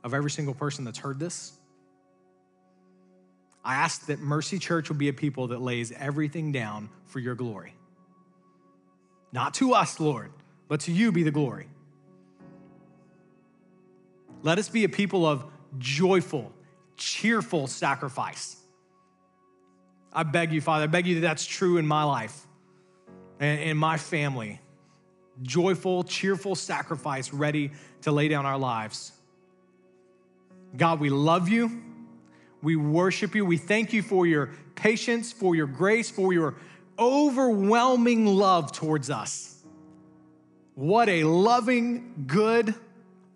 of 0.03 0.15
every 0.15 0.31
single 0.31 0.55
person 0.55 0.85
that's 0.85 0.99
heard 0.99 1.19
this. 1.19 1.53
I 3.65 3.75
ask 3.75 4.07
that 4.07 4.19
Mercy 4.19 4.59
Church 4.59 4.89
will 4.89 4.97
be 4.97 5.09
a 5.09 5.13
people 5.13 5.49
that 5.49 5.61
lays 5.61 5.93
everything 5.93 6.53
down 6.53 6.89
for 7.05 7.19
your 7.19 7.35
glory. 7.35 7.75
Not 9.33 9.55
to 9.55 9.75
us, 9.75 10.01
Lord, 10.01 10.33
but 10.69 10.81
to 10.81 10.93
you 10.93 11.13
be 11.13 11.23
the 11.23 11.31
glory. 11.31 11.69
Let 14.43 14.59
us 14.59 14.69
be 14.69 14.85
a 14.85 14.89
people 14.89 15.27
of 15.27 15.45
joyful, 15.79 16.51
cheerful 16.97 17.67
sacrifice. 17.67 18.57
I 20.13 20.23
beg 20.23 20.53
you, 20.53 20.61
Father, 20.61 20.85
I 20.85 20.87
beg 20.87 21.07
you 21.07 21.17
that 21.17 21.21
that's 21.21 21.45
true 21.45 21.77
in 21.77 21.87
my 21.87 22.05
life 22.05 22.47
and 23.41 23.61
in 23.61 23.77
my 23.77 23.97
family. 23.97 24.61
Joyful, 25.43 26.05
cheerful 26.05 26.55
sacrifice, 26.55 27.33
ready 27.33 27.73
to 28.03 28.13
lay 28.13 28.29
down 28.29 28.47
our 28.47 28.59
lives. 28.59 29.13
God, 30.77 31.01
we 31.01 31.09
love 31.09 31.49
you. 31.49 31.83
We 32.63 32.77
worship 32.77 33.35
you. 33.35 33.45
We 33.47 33.57
thank 33.57 33.93
you 33.93 34.03
for 34.03 34.27
your 34.27 34.51
patience, 34.75 35.33
for 35.33 35.55
your 35.55 35.67
grace, 35.67 36.11
for 36.11 36.33
your 36.33 36.57
overwhelming 36.99 38.27
love 38.27 38.71
towards 38.73 39.09
us. 39.09 39.65
What 40.75 41.09
a 41.09 41.25
loving, 41.25 42.25
good, 42.27 42.75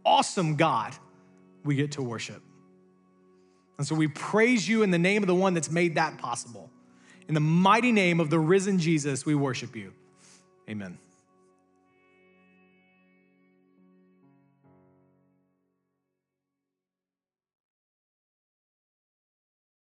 awesome 0.05 0.57
God 0.57 0.95
we 1.65 1.75
get 1.75 1.93
to 1.93 2.03
worship. 2.03 2.43
And 3.79 3.87
so 3.87 3.95
we 3.95 4.09
praise 4.09 4.69
you 4.69 4.83
in 4.83 4.91
the 4.91 4.99
name 4.99 5.23
of 5.23 5.27
the 5.27 5.35
one 5.35 5.55
that's 5.55 5.71
made 5.71 5.97
that 5.97 6.19
possible. 6.19 6.71
In 7.29 7.35
the 7.35 7.41
mighty 7.41 7.93
name 7.93 8.21
of 8.21 8.31
the 8.31 8.39
risen 8.39 8.79
Jesus, 8.79 9.25
we 9.25 9.35
worship 9.35 9.75
you. 9.75 9.93
Amen. 10.69 10.99